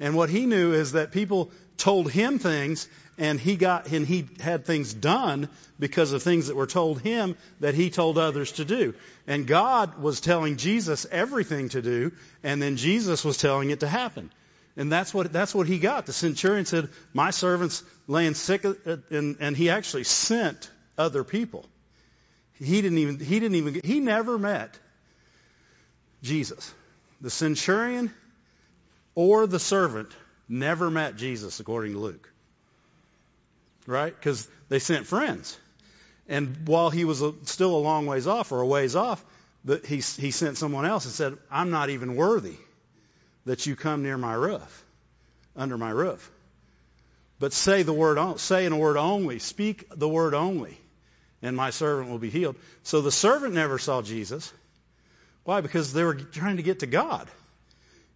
And 0.00 0.16
what 0.16 0.30
he 0.30 0.46
knew 0.46 0.72
is 0.72 0.92
that 0.92 1.12
people 1.12 1.50
told 1.78 2.11
him 2.11 2.38
things 2.38 2.88
and 3.16 3.40
he 3.40 3.56
got 3.56 3.90
and 3.90 4.06
he 4.06 4.28
had 4.40 4.64
things 4.66 4.92
done 4.92 5.49
because 5.78 6.12
of 6.12 6.23
things 6.23 6.49
that 6.49 6.56
were 6.56 6.66
told 6.66 7.00
him 7.00 7.37
that 7.61 7.75
he 7.75 7.88
told 7.90 8.18
others 8.18 8.52
to 8.52 8.64
do. 8.64 8.94
And 9.26 9.47
God 9.47 9.99
was 9.99 10.20
telling 10.20 10.56
Jesus 10.56 11.06
everything 11.11 11.70
to 11.70 11.80
do 11.80 12.12
and 12.42 12.61
then 12.61 12.76
Jesus 12.76 13.25
was 13.25 13.38
telling 13.38 13.70
it 13.70 13.80
to 13.80 13.88
happen. 13.88 14.30
And 14.76 14.92
that's 14.92 15.12
what 15.14 15.32
that's 15.32 15.54
what 15.54 15.66
he 15.66 15.78
got. 15.78 16.06
The 16.06 16.12
centurion 16.12 16.64
said, 16.64 16.88
"My 17.12 17.30
servant's 17.30 17.82
laying 18.06 18.35
sick," 18.35 18.64
and, 18.64 19.37
and 19.40 19.56
he 19.56 19.70
actually 19.70 20.04
sent 20.04 20.70
other 20.97 21.25
people. 21.25 21.64
He 22.61 22.82
didn't 22.82 22.99
even, 22.99 23.18
he 23.18 23.40
didn't 23.40 23.56
even, 23.56 23.80
he 23.85 24.00
never 24.00 24.38
met 24.38 24.78
Jesus. 26.23 26.73
The 27.20 27.30
centurion 27.30 28.12
or 29.14 29.47
the 29.47 29.58
servant 29.58 30.11
never 30.49 30.90
met 30.90 31.17
Jesus, 31.17 31.61
according 31.61 31.93
to 31.93 31.99
Luke. 31.99 32.31
Right? 33.87 34.14
Because 34.14 34.49
they 34.69 34.78
sent 34.78 35.07
friends. 35.07 35.59
And 36.28 36.67
while 36.67 36.90
he 36.90 37.05
was 37.05 37.23
still 37.45 37.75
a 37.75 37.78
long 37.78 38.07
ways 38.07 38.26
off 38.26 38.52
or 38.52 38.61
a 38.61 38.67
ways 38.67 38.97
off, 38.97 39.25
he, 39.87 39.97
he 39.97 40.31
sent 40.31 40.57
someone 40.57 40.85
else 40.85 41.05
and 41.05 41.14
said, 41.14 41.37
I'm 41.50 41.71
not 41.71 41.90
even 41.90 42.17
worthy 42.17 42.57
that 43.47 43.67
you 43.67 43.76
come 43.76 44.02
near 44.02 44.19
my 44.19 44.35
roof, 44.35 44.85
under 45.57 45.78
my 45.78 45.90
roof. 45.90 46.31
But 47.38 47.52
say 47.52 47.83
the 47.83 47.93
word, 47.93 48.40
say 48.40 48.67
in 48.67 48.73
a 48.73 48.76
word 48.76 48.97
only, 48.97 49.38
speak 49.38 49.85
the 49.95 50.09
word 50.09 50.35
only 50.35 50.78
and 51.43 51.57
my 51.57 51.71
servant 51.71 52.11
will 52.11 52.19
be 52.19 52.31
healed. 52.31 52.57
So 52.83 53.00
the 53.00 53.12
servant 53.12 53.55
never 53.55 53.78
saw 53.78 54.02
Jesus. 54.02 54.52
Why? 55.45 55.61
Because 55.61 55.93
they 55.93 56.05
were 56.05 56.14
trying 56.14 56.57
to 56.57 56.62
get 56.62 56.81
to 56.81 56.87
God. 56.87 57.28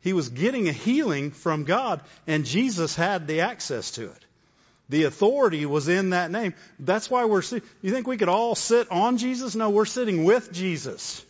He 0.02 0.12
was 0.12 0.28
getting 0.28 0.68
a 0.68 0.72
healing 0.72 1.30
from 1.30 1.64
God, 1.64 2.00
and 2.26 2.44
Jesus 2.44 2.94
had 2.94 3.26
the 3.26 3.40
access 3.40 3.92
to 3.92 4.04
it. 4.04 4.24
The 4.88 5.04
authority 5.04 5.64
was 5.64 5.88
in 5.88 6.10
that 6.10 6.30
name. 6.30 6.54
That's 6.78 7.08
why 7.08 7.24
we're. 7.24 7.42
You 7.80 7.92
think 7.92 8.06
we 8.06 8.16
could 8.16 8.28
all 8.28 8.54
sit 8.54 8.90
on 8.90 9.16
Jesus? 9.16 9.54
No, 9.54 9.70
we're 9.70 9.84
sitting 9.86 10.24
with 10.24 10.52
Jesus. 10.52 11.24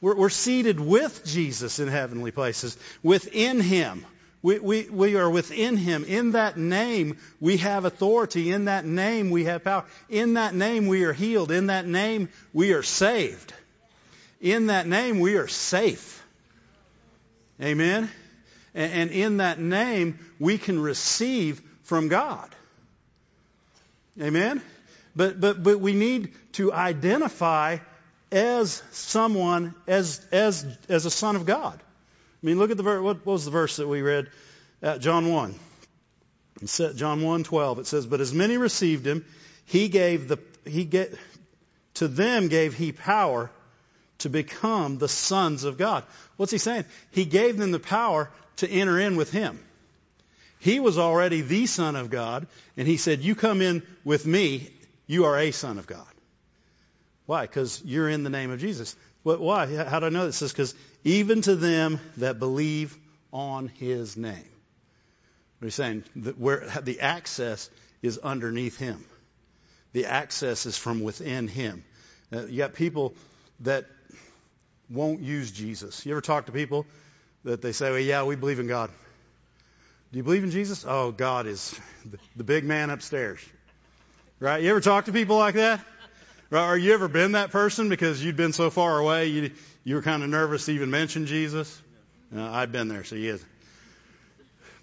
We're, 0.00 0.16
we're 0.16 0.30
seated 0.30 0.80
with 0.80 1.24
Jesus 1.26 1.78
in 1.78 1.88
heavenly 1.88 2.30
places, 2.30 2.78
within 3.02 3.60
Him. 3.60 4.06
We, 4.42 4.58
we, 4.58 4.88
we 4.88 5.16
are 5.16 5.28
within 5.28 5.76
Him. 5.76 6.04
In 6.04 6.32
that 6.32 6.56
name, 6.56 7.18
we 7.40 7.58
have 7.58 7.84
authority. 7.84 8.52
In 8.52 8.64
that 8.66 8.86
name, 8.86 9.30
we 9.30 9.44
have 9.44 9.62
power. 9.64 9.84
In 10.08 10.34
that 10.34 10.54
name, 10.54 10.86
we 10.86 11.04
are 11.04 11.12
healed. 11.12 11.50
In 11.50 11.66
that 11.66 11.86
name, 11.86 12.30
we 12.54 12.72
are 12.72 12.82
saved. 12.82 13.52
In 14.40 14.68
that 14.68 14.86
name, 14.86 15.20
we 15.20 15.34
are 15.36 15.48
safe. 15.48 16.19
Amen? 17.62 18.10
And, 18.74 19.10
in 19.10 19.38
that 19.38 19.58
name, 19.58 20.18
we 20.38 20.56
can 20.56 20.80
receive 20.80 21.60
from 21.82 22.08
God. 22.08 22.48
Amen? 24.20 24.62
But, 25.16 25.40
but, 25.40 25.62
but 25.62 25.80
we 25.80 25.92
need 25.92 26.32
to 26.52 26.72
identify 26.72 27.78
as 28.30 28.82
someone, 28.92 29.74
as, 29.86 30.24
as, 30.30 30.64
as 30.88 31.04
a 31.04 31.10
son 31.10 31.36
of 31.36 31.46
God. 31.46 31.80
I 31.82 32.46
mean, 32.46 32.58
look 32.58 32.70
at 32.70 32.76
the 32.76 32.82
verse. 32.82 33.02
What 33.02 33.26
was 33.26 33.44
the 33.44 33.50
verse 33.50 33.76
that 33.76 33.88
we 33.88 34.02
read 34.02 34.28
at 34.82 35.00
John 35.00 35.30
1? 35.30 35.54
John 36.94 37.22
1, 37.22 37.44
12. 37.44 37.78
It 37.80 37.86
says, 37.86 38.06
But 38.06 38.20
as 38.20 38.32
many 38.32 38.56
received 38.56 39.06
him, 39.06 39.24
he 39.66 39.88
gave 39.88 40.28
the, 40.28 40.38
he 40.64 40.84
get, 40.84 41.14
to 41.94 42.08
them 42.08 42.48
gave 42.48 42.74
he 42.74 42.92
power 42.92 43.50
to 44.20 44.28
become 44.28 44.98
the 44.98 45.08
sons 45.08 45.64
of 45.64 45.78
God. 45.78 46.04
What's 46.36 46.52
he 46.52 46.58
saying? 46.58 46.84
He 47.10 47.24
gave 47.24 47.56
them 47.56 47.70
the 47.70 47.78
power 47.78 48.30
to 48.56 48.68
enter 48.68 48.98
in 48.98 49.16
with 49.16 49.30
him. 49.30 49.58
He 50.58 50.78
was 50.78 50.98
already 50.98 51.40
the 51.40 51.66
son 51.66 51.96
of 51.96 52.10
God, 52.10 52.46
and 52.76 52.86
he 52.86 52.98
said, 52.98 53.20
you 53.20 53.34
come 53.34 53.62
in 53.62 53.82
with 54.04 54.26
me, 54.26 54.70
you 55.06 55.24
are 55.24 55.38
a 55.38 55.50
son 55.50 55.78
of 55.78 55.86
God. 55.86 56.06
Why? 57.26 57.42
Because 57.42 57.82
you're 57.84 58.08
in 58.08 58.24
the 58.24 58.30
name 58.30 58.50
of 58.50 58.60
Jesus. 58.60 58.94
What, 59.22 59.40
why? 59.40 59.66
How 59.84 60.00
do 60.00 60.06
I 60.06 60.08
know 60.08 60.26
this? 60.26 60.42
Is 60.42 60.52
because 60.52 60.74
even 61.04 61.42
to 61.42 61.54
them 61.54 62.00
that 62.16 62.38
believe 62.38 62.96
on 63.32 63.68
His 63.68 64.16
name. 64.16 64.34
What 65.58 65.66
he's 65.66 65.74
saying 65.74 66.04
that 66.16 66.38
where 66.38 66.66
the 66.82 67.00
access 67.00 67.70
is 68.02 68.18
underneath 68.18 68.78
Him. 68.78 69.04
The 69.92 70.06
access 70.06 70.66
is 70.66 70.76
from 70.76 71.00
within 71.00 71.48
Him. 71.48 71.84
Uh, 72.32 72.46
you 72.46 72.58
got 72.58 72.74
people 72.74 73.14
that 73.60 73.86
won't 74.90 75.20
use 75.20 75.50
Jesus. 75.50 76.04
You 76.04 76.12
ever 76.12 76.20
talk 76.20 76.46
to 76.46 76.52
people 76.52 76.86
that 77.44 77.62
they 77.62 77.72
say, 77.72 77.90
"Well, 77.90 78.00
yeah, 78.00 78.24
we 78.24 78.36
believe 78.36 78.58
in 78.58 78.66
God." 78.66 78.90
Do 80.12 80.16
you 80.16 80.24
believe 80.24 80.42
in 80.42 80.50
Jesus? 80.50 80.84
Oh, 80.86 81.12
God 81.12 81.46
is 81.46 81.78
the, 82.34 82.42
big 82.42 82.64
man 82.64 82.90
upstairs. 82.90 83.38
Right? 84.40 84.60
You 84.60 84.70
ever 84.70 84.80
talk 84.80 85.04
to 85.04 85.12
people 85.12 85.36
like 85.36 85.54
that? 85.54 85.84
Right? 86.50 86.68
Or 86.68 86.76
you 86.76 86.94
ever 86.94 87.06
been 87.06 87.32
that 87.32 87.52
person 87.52 87.88
because 87.88 88.22
you'd 88.24 88.36
been 88.36 88.52
so 88.52 88.70
far 88.70 88.98
away 88.98 89.26
you 89.26 89.50
you 89.84 89.94
were 89.94 90.02
kind 90.02 90.24
of 90.24 90.28
nervous 90.28 90.66
to 90.66 90.72
even 90.72 90.90
mention 90.90 91.26
Jesus? 91.26 91.80
Uh, 92.34 92.42
I've 92.42 92.72
been 92.72 92.88
there, 92.88 93.04
so 93.04 93.14
he 93.14 93.28
is. 93.28 93.44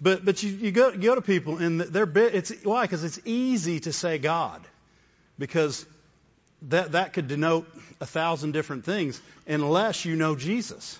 But 0.00 0.24
but 0.24 0.42
you, 0.42 0.50
you 0.50 0.70
go 0.70 0.92
you 0.92 1.02
go 1.02 1.14
to 1.14 1.20
people 1.20 1.58
and 1.58 1.80
they're 1.80 2.10
it's 2.16 2.52
why 2.62 2.84
because 2.84 3.04
it's 3.04 3.20
easy 3.26 3.80
to 3.80 3.92
say 3.92 4.16
God 4.16 4.62
because 5.38 5.84
that 6.62 6.92
that 6.92 7.12
could 7.12 7.28
denote 7.28 7.66
a 8.00 8.06
thousand 8.06 8.52
different 8.52 8.84
things 8.84 9.20
unless 9.46 10.04
you 10.04 10.16
know 10.16 10.36
Jesus. 10.36 10.98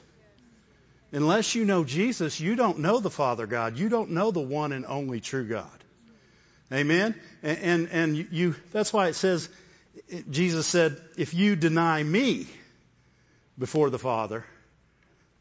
Unless 1.11 1.55
you 1.55 1.65
know 1.65 1.85
Jesus, 1.85 2.39
you 2.39 2.55
don't 2.55 2.81
know 2.81 3.01
the 3.01 3.11
Father 3.11 3.47
God. 3.47 3.79
You 3.79 3.89
don't 3.89 4.11
know 4.11 4.31
the 4.31 4.41
one 4.41 4.73
and 4.73 4.85
only 4.85 5.21
true 5.21 5.49
God. 5.49 5.85
Amen. 6.73 7.15
And 7.43 7.59
and, 7.59 7.89
and 7.91 8.17
you 8.33 8.55
that's 8.73 8.93
why 8.93 9.09
it 9.09 9.15
says 9.15 9.49
Jesus 10.31 10.67
said, 10.67 11.01
if 11.17 11.35
you 11.35 11.57
deny 11.57 12.03
me 12.03 12.47
before 13.59 13.91
the 13.91 13.99
Father, 13.99 14.45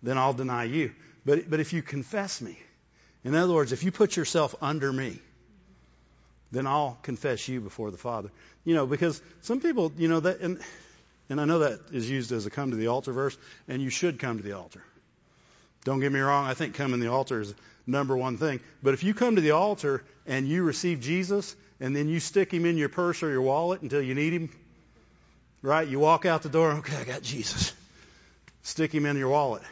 then 0.03 0.17
I'll 0.17 0.33
deny 0.33 0.65
you. 0.65 0.91
But, 1.25 1.49
but 1.49 1.59
if 1.59 1.73
you 1.73 1.81
confess 1.81 2.41
me, 2.41 2.57
in 3.23 3.35
other 3.35 3.53
words, 3.53 3.71
if 3.71 3.83
you 3.83 3.91
put 3.91 4.15
yourself 4.15 4.55
under 4.61 4.91
me, 4.91 5.19
then 6.51 6.67
I'll 6.67 6.97
confess 7.01 7.47
you 7.47 7.61
before 7.61 7.91
the 7.91 7.97
Father. 7.97 8.29
You 8.63 8.75
know, 8.75 8.85
because 8.85 9.21
some 9.41 9.59
people, 9.59 9.91
you 9.97 10.07
know, 10.07 10.19
that, 10.21 10.39
and, 10.39 10.59
and 11.29 11.41
I 11.41 11.45
know 11.45 11.59
that 11.59 11.79
is 11.91 12.09
used 12.09 12.31
as 12.31 12.45
a 12.45 12.49
come 12.49 12.71
to 12.71 12.77
the 12.77 12.87
altar 12.87 13.11
verse, 13.11 13.37
and 13.67 13.81
you 13.81 13.89
should 13.89 14.19
come 14.19 14.37
to 14.37 14.43
the 14.43 14.53
altar. 14.53 14.83
Don't 15.83 15.99
get 15.99 16.11
me 16.11 16.19
wrong, 16.19 16.45
I 16.45 16.53
think 16.53 16.75
coming 16.75 16.99
to 16.99 17.05
the 17.05 17.11
altar 17.11 17.41
is 17.41 17.53
number 17.85 18.15
one 18.17 18.37
thing. 18.37 18.59
But 18.83 18.93
if 18.93 19.03
you 19.03 19.13
come 19.13 19.35
to 19.35 19.41
the 19.41 19.51
altar 19.51 20.03
and 20.25 20.47
you 20.47 20.63
receive 20.63 20.99
Jesus 20.99 21.55
and 21.79 21.95
then 21.95 22.09
you 22.09 22.19
stick 22.19 22.51
him 22.51 22.65
in 22.65 22.77
your 22.77 22.89
purse 22.89 23.23
or 23.23 23.29
your 23.29 23.41
wallet 23.41 23.81
until 23.81 24.01
you 24.01 24.13
need 24.13 24.33
him, 24.33 24.49
right? 25.61 25.87
You 25.87 25.99
walk 25.99 26.25
out 26.25 26.43
the 26.43 26.49
door, 26.49 26.71
okay, 26.73 26.97
I 26.97 27.03
got 27.05 27.21
Jesus. 27.21 27.73
Stick 28.63 28.93
him 28.93 29.05
in 29.05 29.15
your 29.15 29.29
wallet. 29.29 29.63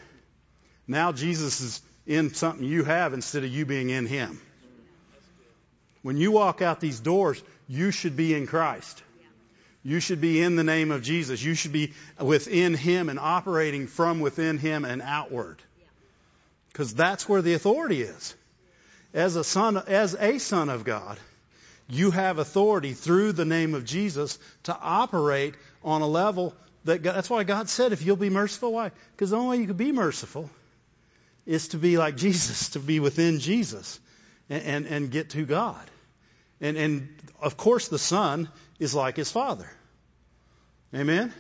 Now 0.87 1.11
Jesus 1.11 1.59
is 1.59 1.81
in 2.07 2.33
something 2.33 2.65
you 2.65 2.83
have 2.85 3.13
instead 3.13 3.43
of 3.43 3.49
you 3.49 3.65
being 3.65 3.89
in 3.89 4.05
him. 4.05 4.39
When 6.05 6.17
you 6.17 6.33
walk 6.33 6.61
out 6.61 6.79
these 6.79 6.99
doors, 6.99 7.41
you 7.67 7.89
should 7.89 8.15
be 8.15 8.35
in 8.35 8.45
Christ. 8.45 9.01
You 9.83 9.99
should 9.99 10.21
be 10.21 10.39
in 10.39 10.55
the 10.55 10.63
name 10.63 10.91
of 10.91 11.01
Jesus. 11.01 11.41
You 11.41 11.55
should 11.55 11.71
be 11.71 11.93
within 12.19 12.75
Him 12.75 13.09
and 13.09 13.17
operating 13.17 13.87
from 13.87 14.19
within 14.19 14.59
Him 14.59 14.85
and 14.85 15.01
outward. 15.01 15.57
Because 16.71 16.93
that's 16.93 17.27
where 17.27 17.41
the 17.41 17.55
authority 17.55 18.03
is. 18.03 18.35
As 19.15 19.35
a 19.35 19.43
son, 19.43 19.81
as 19.87 20.13
a 20.13 20.37
son 20.37 20.69
of 20.69 20.83
God, 20.83 21.17
you 21.89 22.11
have 22.11 22.37
authority 22.37 22.93
through 22.93 23.31
the 23.31 23.43
name 23.43 23.73
of 23.73 23.83
Jesus 23.83 24.37
to 24.65 24.77
operate 24.79 25.55
on 25.83 26.03
a 26.03 26.07
level 26.07 26.53
that 26.83 27.01
God, 27.01 27.15
that's 27.15 27.31
why 27.31 27.45
God 27.45 27.67
said, 27.67 27.93
if 27.93 28.05
you'll 28.05 28.15
be 28.15 28.29
merciful, 28.29 28.73
why? 28.73 28.91
Because 29.13 29.31
the 29.31 29.37
only 29.37 29.57
way 29.57 29.61
you 29.61 29.67
can 29.67 29.75
be 29.75 29.91
merciful 29.91 30.51
is 31.47 31.69
to 31.69 31.79
be 31.79 31.97
like 31.97 32.15
Jesus, 32.15 32.69
to 32.69 32.79
be 32.79 32.99
within 32.99 33.39
Jesus 33.39 33.99
and, 34.51 34.63
and, 34.63 34.85
and 34.85 35.09
get 35.09 35.31
to 35.31 35.47
God. 35.47 35.81
And, 36.61 36.77
and 36.77 37.09
of 37.41 37.57
course, 37.57 37.87
the 37.87 37.99
Son 37.99 38.49
is 38.79 38.95
like 38.95 39.17
his 39.17 39.31
Father. 39.31 39.69
Amen? 40.93 41.33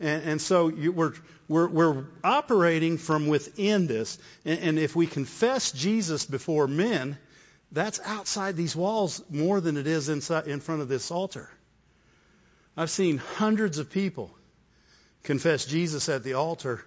And, 0.00 0.22
and 0.24 0.40
so 0.40 0.68
you, 0.68 0.92
we're, 0.92 1.14
we're, 1.48 1.68
we're 1.68 2.04
operating 2.22 2.98
from 2.98 3.26
within 3.26 3.86
this. 3.86 4.18
And, 4.44 4.58
and 4.60 4.78
if 4.78 4.94
we 4.94 5.06
confess 5.06 5.72
Jesus 5.72 6.26
before 6.26 6.66
men, 6.68 7.16
that's 7.72 8.00
outside 8.04 8.56
these 8.56 8.76
walls 8.76 9.22
more 9.30 9.60
than 9.60 9.76
it 9.76 9.86
is 9.86 10.08
inside, 10.08 10.46
in 10.46 10.60
front 10.60 10.82
of 10.82 10.88
this 10.88 11.10
altar. 11.10 11.48
I've 12.76 12.90
seen 12.90 13.18
hundreds 13.18 13.78
of 13.78 13.90
people 13.90 14.30
confess 15.22 15.64
Jesus 15.64 16.08
at 16.08 16.22
the 16.22 16.34
altar 16.34 16.84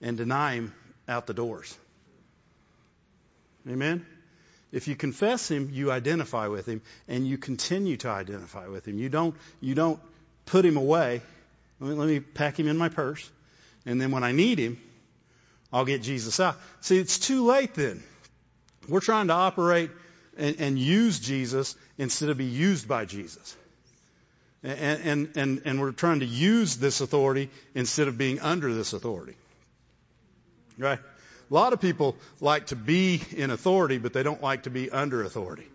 and 0.00 0.16
deny 0.16 0.54
him 0.54 0.74
out 1.08 1.26
the 1.26 1.34
doors. 1.34 1.76
Amen? 3.68 4.04
If 4.76 4.88
you 4.88 4.94
confess 4.94 5.50
him, 5.50 5.70
you 5.72 5.90
identify 5.90 6.48
with 6.48 6.66
him 6.66 6.82
and 7.08 7.26
you 7.26 7.38
continue 7.38 7.96
to 7.96 8.10
identify 8.10 8.68
with 8.68 8.86
him. 8.86 8.98
You 8.98 9.08
don't, 9.08 9.34
you 9.58 9.74
don't 9.74 9.98
put 10.44 10.66
him 10.66 10.76
away. 10.76 11.22
Let 11.80 11.88
me, 11.88 11.96
let 11.96 12.06
me 12.06 12.20
pack 12.20 12.58
him 12.58 12.68
in 12.68 12.76
my 12.76 12.90
purse. 12.90 13.26
And 13.86 13.98
then 13.98 14.10
when 14.10 14.22
I 14.22 14.32
need 14.32 14.58
him, 14.58 14.78
I'll 15.72 15.86
get 15.86 16.02
Jesus 16.02 16.40
out. 16.40 16.56
See, 16.82 16.98
it's 16.98 17.18
too 17.18 17.46
late 17.46 17.72
then. 17.72 18.02
We're 18.86 19.00
trying 19.00 19.28
to 19.28 19.32
operate 19.32 19.90
and, 20.36 20.56
and 20.60 20.78
use 20.78 21.20
Jesus 21.20 21.74
instead 21.96 22.28
of 22.28 22.36
be 22.36 22.44
used 22.44 22.86
by 22.86 23.06
Jesus. 23.06 23.56
And, 24.62 25.00
and, 25.02 25.36
and, 25.36 25.62
and 25.64 25.80
we're 25.80 25.92
trying 25.92 26.20
to 26.20 26.26
use 26.26 26.76
this 26.76 27.00
authority 27.00 27.48
instead 27.74 28.08
of 28.08 28.18
being 28.18 28.40
under 28.40 28.74
this 28.74 28.92
authority. 28.92 29.36
Right? 30.76 30.98
A 31.50 31.54
lot 31.54 31.72
of 31.72 31.80
people 31.80 32.16
like 32.40 32.66
to 32.66 32.76
be 32.76 33.22
in 33.36 33.50
authority, 33.50 33.98
but 33.98 34.12
they 34.12 34.22
don't 34.22 34.42
like 34.42 34.64
to 34.64 34.70
be 34.70 34.90
under 34.90 35.22
authority. 35.22 35.66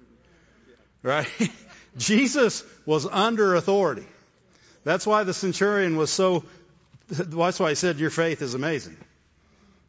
Right? 1.02 1.28
Jesus 1.98 2.64
was 2.86 3.06
under 3.06 3.56
authority. 3.56 4.06
That's 4.84 5.06
why 5.06 5.24
the 5.24 5.34
centurion 5.34 5.96
was 5.96 6.10
so, 6.10 6.44
that's 7.08 7.60
why 7.60 7.70
I 7.70 7.74
said 7.74 8.00
your 8.00 8.10
faith 8.10 8.42
is 8.42 8.54
amazing. 8.54 8.98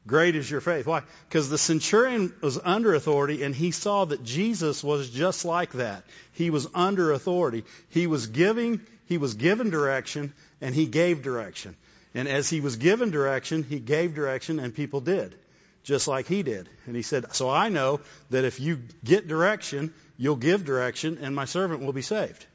Great 0.06 0.34
is 0.34 0.50
your 0.50 0.60
faith. 0.60 0.86
Why? 0.86 1.02
Because 1.28 1.48
the 1.48 1.58
centurion 1.58 2.32
was 2.40 2.58
under 2.62 2.94
authority 2.94 3.44
and 3.44 3.54
he 3.54 3.70
saw 3.70 4.04
that 4.04 4.24
Jesus 4.24 4.82
was 4.82 5.08
just 5.10 5.44
like 5.44 5.72
that. 5.72 6.04
He 6.32 6.50
was 6.50 6.66
under 6.74 7.12
authority. 7.12 7.64
He 7.88 8.06
was 8.06 8.26
giving, 8.26 8.80
he 9.06 9.18
was 9.18 9.34
given 9.34 9.70
direction 9.70 10.32
and 10.60 10.74
he 10.74 10.86
gave 10.86 11.22
direction. 11.22 11.76
And 12.14 12.28
as 12.28 12.50
he 12.50 12.60
was 12.60 12.76
given 12.76 13.10
direction, 13.10 13.62
he 13.62 13.78
gave 13.78 14.14
direction 14.14 14.58
and 14.58 14.74
people 14.74 15.00
did 15.00 15.34
just 15.82 16.08
like 16.08 16.26
he 16.26 16.42
did. 16.42 16.68
And 16.86 16.94
he 16.94 17.02
said, 17.02 17.34
So 17.34 17.50
I 17.50 17.68
know 17.68 18.00
that 18.30 18.44
if 18.44 18.60
you 18.60 18.80
get 19.04 19.28
direction, 19.28 19.92
you'll 20.16 20.36
give 20.36 20.64
direction, 20.64 21.18
and 21.20 21.34
my 21.34 21.44
servant 21.44 21.82
will 21.82 21.92
be 21.92 22.02
saved. 22.02 22.46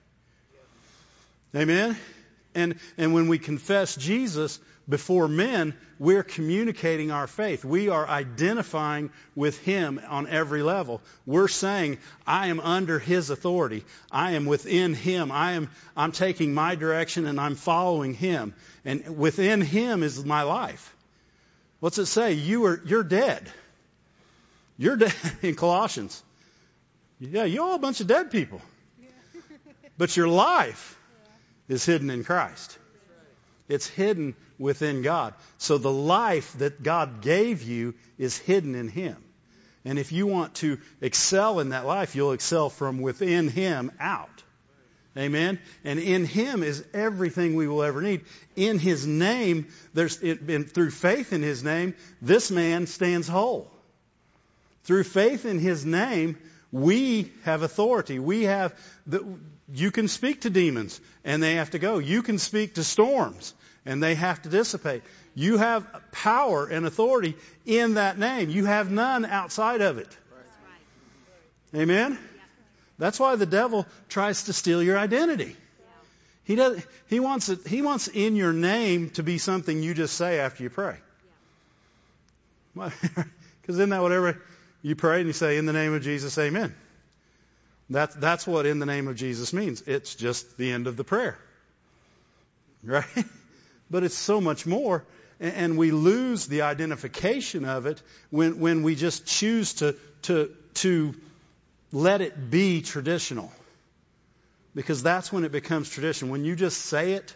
Amen? 1.55 1.97
And, 2.55 2.79
and 2.97 3.13
when 3.13 3.27
we 3.27 3.37
confess 3.37 3.95
Jesus 3.95 4.59
before 4.89 5.27
men, 5.27 5.73
we're 5.99 6.23
communicating 6.23 7.11
our 7.11 7.27
faith. 7.27 7.65
We 7.65 7.89
are 7.89 8.07
identifying 8.07 9.11
with 9.35 9.59
Him 9.59 9.99
on 10.07 10.27
every 10.27 10.63
level. 10.63 11.01
We're 11.25 11.49
saying, 11.49 11.97
I 12.25 12.47
am 12.47 12.59
under 12.59 12.99
His 12.99 13.29
authority. 13.29 13.83
I 14.11 14.31
am 14.31 14.45
within 14.45 14.93
Him. 14.93 15.31
I 15.31 15.53
am, 15.53 15.69
I'm 15.95 16.11
taking 16.11 16.53
my 16.53 16.75
direction 16.75 17.25
and 17.25 17.39
I'm 17.39 17.55
following 17.55 18.13
Him. 18.13 18.53
And 18.85 19.17
within 19.17 19.61
Him 19.61 20.03
is 20.03 20.23
my 20.23 20.43
life. 20.43 20.95
What's 21.79 21.97
it 21.97 22.07
say? 22.07 22.33
You 22.33 22.65
are, 22.65 22.81
you're 22.85 23.03
dead. 23.03 23.49
You're 24.77 24.97
dead 24.97 25.13
in 25.41 25.55
Colossians. 25.55 26.21
Yeah, 27.19 27.45
you're 27.45 27.63
all 27.63 27.75
a 27.75 27.79
bunch 27.79 27.99
of 28.01 28.07
dead 28.07 28.31
people. 28.31 28.61
But 29.97 30.15
your 30.15 30.27
life 30.27 30.97
is 31.67 31.85
hidden 31.85 32.09
in 32.09 32.23
Christ. 32.23 32.77
It's 33.67 33.87
hidden 33.87 34.35
within 34.59 35.01
God. 35.01 35.33
So 35.57 35.77
the 35.77 35.91
life 35.91 36.53
that 36.59 36.81
God 36.83 37.21
gave 37.21 37.63
you 37.63 37.95
is 38.17 38.37
hidden 38.37 38.75
in 38.75 38.87
Him. 38.87 39.17
And 39.83 39.97
if 39.97 40.11
you 40.11 40.27
want 40.27 40.55
to 40.55 40.79
excel 41.01 41.59
in 41.59 41.69
that 41.69 41.85
life, 41.85 42.15
you'll 42.15 42.33
excel 42.33 42.69
from 42.69 42.99
within 42.99 43.47
Him 43.47 43.91
out. 43.99 44.43
Amen. 45.17 45.60
And 45.84 45.99
in 45.99 46.25
Him 46.25 46.62
is 46.62 46.86
everything 46.93 47.56
we 47.56 47.67
will 47.67 47.84
ever 47.84 48.01
need. 48.01 48.21
In 48.56 48.77
His 48.77 49.08
name, 49.08 49.67
there's 49.93 50.21
it, 50.21 50.71
through 50.71 50.91
faith 50.91 51.34
in 51.34 51.41
His 51.41 51.63
name, 51.63 51.95
this 52.21 52.51
man 52.51 52.86
stands 52.88 53.27
whole. 53.27 53.71
Through 54.84 55.03
faith 55.03 55.45
in 55.45 55.60
His 55.60 55.86
name, 55.86 56.38
we 56.71 57.32
have 57.43 57.63
authority. 57.63 58.19
We 58.19 58.43
have 58.43 58.77
the, 59.08 59.25
you 59.73 59.91
can 59.91 60.08
speak 60.08 60.41
to 60.41 60.49
demons 60.49 60.99
and 61.23 61.41
they 61.41 61.56
have 61.56 61.71
to 61.71 61.80
go. 61.80 61.97
You 61.97 62.21
can 62.21 62.38
speak 62.38 62.75
to 62.75 62.84
storms 62.84 63.53
and 63.86 64.03
they 64.03 64.15
have 64.15 64.41
to 64.43 64.49
dissipate. 64.49 65.01
You 65.34 65.58
have 65.58 65.86
power 66.12 66.67
and 66.67 66.86
authority 66.86 67.36
in 67.65 67.95
that 67.95 68.19
name. 68.19 68.49
You 68.49 68.65
have 68.65 68.91
none 68.91 69.25
outside 69.25 69.82
of 69.82 69.97
it. 69.97 70.15
Amen. 71.75 72.17
That's 72.97 73.19
why 73.19 73.36
the 73.36 73.45
devil 73.45 73.86
tries 74.10 74.43
to 74.43 74.53
steal 74.53 74.81
your 74.81 74.97
identity. 74.97 75.55
He 76.43 76.55
does. 76.55 76.81
He 77.07 77.19
wants 77.19 77.49
it. 77.49 77.67
He 77.67 77.81
wants 77.81 78.07
in 78.07 78.36
your 78.36 78.53
name 78.53 79.10
to 79.12 79.23
be 79.23 79.38
something 79.38 79.83
you 79.83 79.93
just 79.93 80.15
say 80.15 80.39
after 80.39 80.63
you 80.63 80.69
pray. 80.69 80.95
Because 82.73 82.95
isn't 83.67 83.89
that 83.89 84.01
whatever 84.01 84.41
you 84.81 84.95
pray 84.95 85.17
and 85.17 85.27
you 85.27 85.33
say 85.33 85.57
in 85.57 85.65
the 85.65 85.73
name 85.73 85.93
of 85.93 86.03
Jesus, 86.03 86.38
Amen. 86.38 86.73
That's 87.89 88.15
that's 88.15 88.45
what 88.45 88.65
in 88.65 88.79
the 88.79 88.86
name 88.86 89.07
of 89.07 89.15
Jesus 89.15 89.53
means. 89.53 89.81
It's 89.81 90.15
just 90.15 90.57
the 90.57 90.71
end 90.71 90.88
of 90.88 90.97
the 90.97 91.03
prayer, 91.03 91.38
right? 92.83 93.05
But 93.89 94.03
it's 94.03 94.17
so 94.17 94.41
much 94.41 94.65
more, 94.65 95.05
and 95.39 95.77
we 95.77 95.91
lose 95.91 96.47
the 96.47 96.63
identification 96.63 97.63
of 97.63 97.86
it 97.86 98.01
when 98.31 98.60
when 98.60 98.83
we 98.83 98.95
just 98.95 99.25
choose 99.25 99.75
to 99.75 99.95
to 100.23 100.51
to 100.73 101.15
let 101.91 102.21
it 102.21 102.50
be 102.50 102.82
traditional. 102.82 103.52
Because 104.76 105.02
that's 105.02 105.32
when 105.32 105.43
it 105.43 105.52
becomes 105.52 105.89
tradition. 105.89 106.30
When 106.30 106.45
you 106.45 106.56
just 106.56 106.80
say 106.82 107.13
it, 107.13 107.36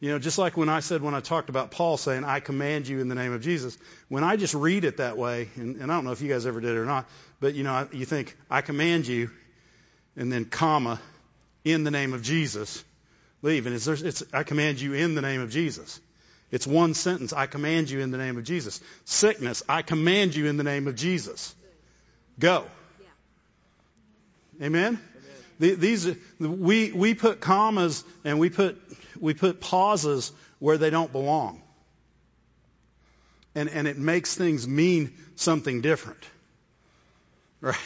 you 0.00 0.10
know, 0.10 0.18
just 0.18 0.36
like 0.36 0.56
when 0.56 0.68
I 0.68 0.80
said 0.80 1.00
when 1.00 1.14
I 1.14 1.20
talked 1.20 1.48
about 1.48 1.70
Paul 1.70 1.96
saying, 1.96 2.24
I 2.24 2.40
command 2.40 2.88
you 2.88 3.00
in 3.00 3.08
the 3.08 3.14
name 3.14 3.32
of 3.32 3.40
Jesus, 3.40 3.78
when 4.08 4.24
I 4.24 4.36
just 4.36 4.54
read 4.54 4.84
it 4.84 4.98
that 4.98 5.16
way, 5.16 5.48
and, 5.56 5.76
and 5.76 5.90
I 5.90 5.94
don't 5.94 6.04
know 6.04 6.12
if 6.12 6.20
you 6.20 6.28
guys 6.28 6.44
ever 6.46 6.60
did 6.60 6.72
it 6.72 6.78
or 6.78 6.84
not, 6.84 7.08
but 7.40 7.54
you 7.54 7.62
know, 7.62 7.88
you 7.92 8.04
think, 8.04 8.36
I 8.50 8.60
command 8.60 9.06
you, 9.06 9.30
and 10.16 10.30
then 10.30 10.44
comma, 10.44 11.00
in 11.64 11.84
the 11.84 11.90
name 11.90 12.12
of 12.12 12.22
Jesus, 12.22 12.84
leave. 13.40 13.66
And 13.66 13.74
it's, 13.74 13.86
it's, 13.86 14.22
I 14.32 14.42
command 14.42 14.80
you 14.80 14.92
in 14.92 15.14
the 15.14 15.22
name 15.22 15.40
of 15.40 15.50
Jesus. 15.50 16.00
It's 16.50 16.66
one 16.66 16.94
sentence. 16.94 17.32
I 17.32 17.46
command 17.46 17.90
you 17.90 18.00
in 18.00 18.10
the 18.10 18.18
name 18.18 18.36
of 18.36 18.44
Jesus. 18.44 18.80
Sickness. 19.04 19.62
I 19.68 19.82
command 19.82 20.34
you 20.36 20.46
in 20.46 20.56
the 20.56 20.64
name 20.64 20.86
of 20.86 20.94
Jesus. 20.94 21.54
Go. 22.38 22.64
Amen? 24.62 25.00
These 25.58 26.16
we 26.38 26.92
we 26.92 27.14
put 27.14 27.40
commas 27.40 28.04
and 28.24 28.38
we 28.38 28.50
put 28.50 28.80
we 29.20 29.34
put 29.34 29.60
pauses 29.60 30.32
where 30.58 30.78
they 30.78 30.90
don't 30.90 31.12
belong. 31.12 31.62
And 33.54 33.68
and 33.68 33.86
it 33.86 33.96
makes 33.96 34.34
things 34.34 34.66
mean 34.66 35.12
something 35.36 35.80
different. 35.80 36.22
Right? 37.60 37.76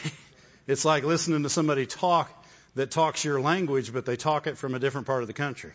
It's 0.66 0.84
like 0.84 1.04
listening 1.04 1.44
to 1.44 1.48
somebody 1.48 1.86
talk 1.86 2.30
that 2.74 2.90
talks 2.90 3.24
your 3.24 3.40
language, 3.40 3.92
but 3.92 4.04
they 4.04 4.16
talk 4.16 4.46
it 4.46 4.58
from 4.58 4.74
a 4.74 4.78
different 4.78 5.06
part 5.06 5.22
of 5.22 5.26
the 5.26 5.34
country. 5.34 5.72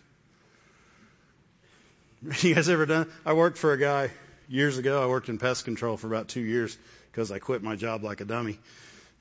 You 2.42 2.56
guys 2.56 2.70
ever 2.70 2.86
done? 2.86 3.10
I 3.26 3.34
worked 3.34 3.58
for 3.58 3.74
a 3.74 3.78
guy 3.78 4.12
years 4.48 4.78
ago. 4.78 5.02
I 5.02 5.08
worked 5.08 5.30
in 5.30 5.38
pest 5.38 5.66
control 5.66 5.98
for 5.98 6.08
about 6.08 6.28
two 6.28 6.42
years 6.42 6.78
because 7.12 7.32
I 7.32 7.40
quit 7.40 7.64
my 7.64 7.76
job 7.76 8.04
like 8.04 8.22
a 8.22 8.26
dummy 8.26 8.60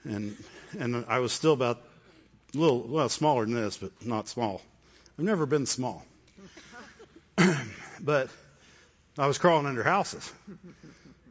and 0.04 0.36
and 0.78 1.04
I 1.08 1.18
was 1.20 1.32
still 1.32 1.52
about 1.52 1.80
a 2.54 2.58
little 2.58 2.80
well 2.80 3.08
smaller 3.08 3.44
than 3.44 3.54
this, 3.54 3.76
but 3.76 3.92
not 4.04 4.28
small. 4.28 4.62
I've 5.18 5.24
never 5.24 5.46
been 5.46 5.66
small, 5.66 6.04
but 8.00 8.28
I 9.18 9.26
was 9.26 9.38
crawling 9.38 9.66
under 9.66 9.82
houses. 9.82 10.32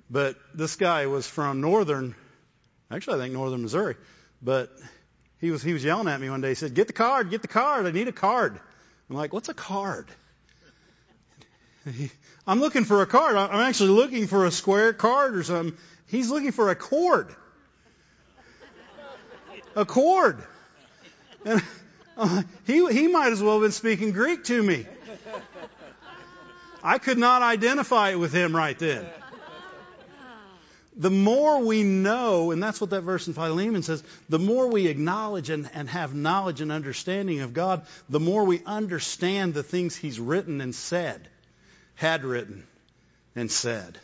But 0.09 0.35
this 0.53 0.75
guy 0.75 1.07
was 1.07 1.25
from 1.25 1.61
northern, 1.61 2.15
actually 2.91 3.17
I 3.19 3.23
think 3.23 3.33
northern 3.33 3.61
Missouri, 3.61 3.95
but 4.41 4.69
he 5.39 5.51
was 5.51 5.63
he 5.63 5.73
was 5.73 5.83
yelling 5.83 6.07
at 6.07 6.19
me 6.19 6.29
one 6.29 6.41
day. 6.41 6.49
He 6.49 6.55
said, 6.55 6.73
"Get 6.73 6.87
the 6.87 6.93
card, 6.93 7.29
get 7.29 7.41
the 7.41 7.47
card. 7.47 7.85
I 7.85 7.91
need 7.91 8.07
a 8.07 8.13
card." 8.13 8.59
I'm 9.11 9.17
like, 9.17 9.33
what's 9.33 9.49
a 9.49 9.53
card? 9.53 10.07
I'm 12.47 12.61
looking 12.61 12.85
for 12.85 13.01
a 13.01 13.05
card. 13.05 13.35
I'm 13.35 13.59
actually 13.59 13.89
looking 13.89 14.27
for 14.27 14.45
a 14.45 14.51
square 14.51 14.93
card 14.93 15.35
or 15.35 15.43
something. 15.43 15.77
He's 16.07 16.29
looking 16.29 16.53
for 16.53 16.69
a 16.69 16.75
cord. 16.75 17.35
A 19.75 19.85
cord. 19.85 20.43
And 21.45 21.61
uh, 22.17 22.43
he, 22.65 22.87
he 22.91 23.07
might 23.07 23.31
as 23.31 23.41
well 23.41 23.53
have 23.53 23.61
been 23.61 23.71
speaking 23.71 24.11
Greek 24.11 24.43
to 24.45 24.61
me. 24.61 24.85
I 26.83 26.97
could 26.97 27.17
not 27.17 27.41
identify 27.41 28.09
it 28.11 28.15
with 28.15 28.33
him 28.33 28.55
right 28.55 28.77
then. 28.77 29.05
The 30.97 31.09
more 31.09 31.63
we 31.63 31.83
know, 31.83 32.51
and 32.51 32.61
that's 32.61 32.81
what 32.81 32.89
that 32.89 33.01
verse 33.01 33.27
in 33.27 33.33
Philemon 33.33 33.81
says, 33.81 34.03
the 34.29 34.39
more 34.39 34.67
we 34.67 34.87
acknowledge 34.87 35.49
and, 35.49 35.69
and 35.73 35.89
have 35.89 36.13
knowledge 36.13 36.59
and 36.59 36.71
understanding 36.71 37.39
of 37.39 37.53
God, 37.53 37.85
the 38.09 38.19
more 38.19 38.43
we 38.43 38.61
understand 38.65 39.53
the 39.53 39.63
things 39.63 39.95
He's 39.95 40.19
written 40.19 40.59
and 40.59 40.75
said, 40.75 41.27
had 41.95 42.23
written 42.25 42.67
and 43.35 43.49
said. 43.49 43.97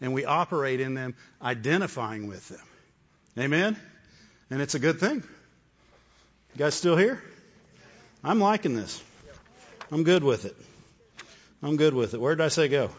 And 0.00 0.12
we 0.12 0.26
operate 0.26 0.80
in 0.80 0.94
them, 0.94 1.14
identifying 1.40 2.26
with 2.26 2.48
them. 2.48 2.60
Amen? 3.38 3.76
And 4.50 4.62
it's 4.62 4.74
a 4.74 4.78
good 4.78 5.00
thing. 5.00 5.16
You 5.16 6.58
guys 6.58 6.74
still 6.74 6.96
here? 6.96 7.22
I'm 8.22 8.40
liking 8.40 8.76
this. 8.76 9.02
I'm 9.90 10.04
good 10.04 10.22
with 10.24 10.44
it. 10.44 10.56
I'm 11.62 11.76
good 11.76 11.94
with 11.94 12.14
it. 12.14 12.20
Where 12.20 12.34
did 12.34 12.44
I 12.44 12.48
say 12.48 12.68
go? 12.68 12.90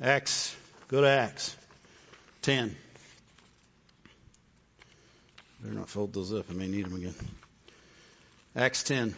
Acts. 0.00 0.54
Go 0.88 1.02
to 1.02 1.08
Acts 1.08 1.54
10. 2.42 2.74
Better 5.60 5.74
not 5.74 5.88
fold 5.88 6.14
those 6.14 6.32
up. 6.32 6.46
I 6.50 6.54
may 6.54 6.66
need 6.66 6.86
them 6.86 6.96
again. 6.96 7.14
Acts 8.56 8.82
10. 8.82 9.14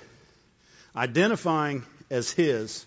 Identifying 0.94 1.84
as 2.10 2.30
His, 2.30 2.84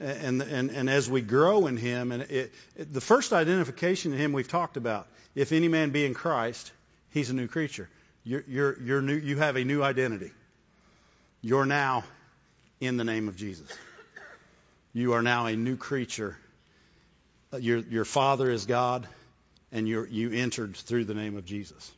and, 0.00 0.42
and, 0.42 0.70
and 0.70 0.90
as 0.90 1.10
we 1.10 1.20
grow 1.20 1.66
in 1.66 1.76
Him, 1.76 2.12
and 2.12 2.22
it, 2.22 2.52
it, 2.76 2.92
the 2.92 3.00
first 3.00 3.32
identification 3.32 4.12
in 4.12 4.18
Him 4.18 4.32
we've 4.32 4.48
talked 4.48 4.76
about, 4.76 5.08
if 5.34 5.52
any 5.52 5.68
man 5.68 5.90
be 5.90 6.04
in 6.04 6.14
Christ, 6.14 6.72
he's 7.10 7.30
a 7.30 7.34
new 7.34 7.48
creature. 7.48 7.88
You're, 8.24 8.44
you're, 8.46 8.80
you're 8.80 9.02
new, 9.02 9.16
you 9.16 9.38
have 9.38 9.56
a 9.56 9.64
new 9.64 9.82
identity. 9.82 10.32
You're 11.40 11.66
now 11.66 12.04
in 12.80 12.96
the 12.96 13.04
name 13.04 13.28
of 13.28 13.36
Jesus. 13.36 13.68
You 14.92 15.12
are 15.14 15.22
now 15.22 15.46
a 15.46 15.56
new 15.56 15.76
creature. 15.76 16.36
Uh, 17.52 17.58
your, 17.58 17.78
your 17.78 18.04
Father 18.04 18.50
is 18.50 18.66
God, 18.66 19.06
and 19.72 19.88
you 19.88 20.06
you 20.10 20.32
entered 20.32 20.76
through 20.76 21.04
the 21.04 21.14
name 21.14 21.36
of 21.36 21.44
Jesus. 21.44 21.90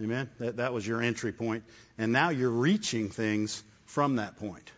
Amen? 0.00 0.30
That, 0.38 0.58
that 0.58 0.72
was 0.72 0.86
your 0.86 1.02
entry 1.02 1.32
point. 1.32 1.64
And 1.96 2.12
now 2.12 2.30
you're 2.30 2.50
reaching 2.50 3.10
things 3.10 3.62
from 3.86 4.16
that 4.16 4.36
point. 4.36 4.70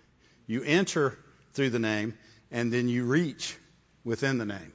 You 0.46 0.62
enter 0.62 1.18
through 1.52 1.70
the 1.70 1.78
name, 1.78 2.14
and 2.50 2.72
then 2.72 2.88
you 2.88 3.04
reach 3.04 3.56
within 4.04 4.38
the 4.38 4.46
name. 4.46 4.72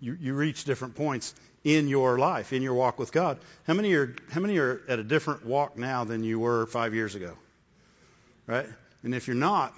You, 0.00 0.16
you 0.18 0.34
reach 0.34 0.64
different 0.64 0.94
points 0.96 1.34
in 1.62 1.88
your 1.88 2.18
life, 2.18 2.52
in 2.52 2.62
your 2.62 2.74
walk 2.74 2.98
with 2.98 3.12
God. 3.12 3.38
How 3.66 3.74
many 3.74 3.92
are 3.94 4.14
how 4.30 4.40
many 4.40 4.58
are 4.58 4.80
at 4.88 4.98
a 4.98 5.04
different 5.04 5.44
walk 5.44 5.76
now 5.76 6.04
than 6.04 6.24
you 6.24 6.38
were 6.38 6.66
five 6.66 6.94
years 6.94 7.14
ago? 7.14 7.36
Right? 8.46 8.66
And 9.02 9.14
if 9.14 9.26
you're 9.26 9.36
not, 9.36 9.74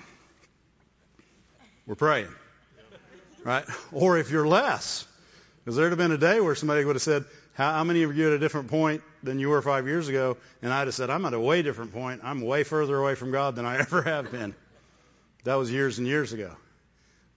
we're 1.87 1.97
praying. 1.97 2.29
Right? 3.45 3.65
Or 3.91 4.19
if 4.19 4.31
you're 4.31 4.47
less, 4.47 5.07
because 5.65 5.77
there'd 5.77 5.91
have 5.91 5.99
been 5.99 6.13
a 6.13 6.19
day 6.19 6.41
where 6.41 6.55
somebody 6.55 6.85
would 6.85 6.95
have 6.95 7.03
said, 7.03 7.25
how, 7.55 7.73
how 7.73 7.85
many 7.85 8.05
of 8.05 8.17
you 8.17 8.29
at 8.29 8.33
a 8.33 8.39
different 8.39 8.69
point 8.69 9.03
than 9.23 9.41
you 9.41 9.49
were 9.49 9.61
five 9.61 9.87
years 9.87 10.09
ago? 10.09 10.37
And 10.63 10.73
I'd 10.73 10.87
have 10.87 10.95
said, 10.95 11.11
I'm 11.11 11.25
at 11.25 11.35
a 11.35 11.41
way 11.41 11.63
different 11.63 11.93
point. 11.93 12.21
I'm 12.25 12.41
way 12.41 12.63
further 12.63 12.97
away 12.97 13.17
from 13.17 13.33
God 13.33 13.57
than 13.57 13.67
I 13.67 13.79
ever 13.81 14.03
have 14.03 14.31
been. 14.31 14.55
That 15.45 15.55
was 15.55 15.71
years 15.71 15.99
and 15.99 16.07
years 16.07 16.33
ago. 16.33 16.55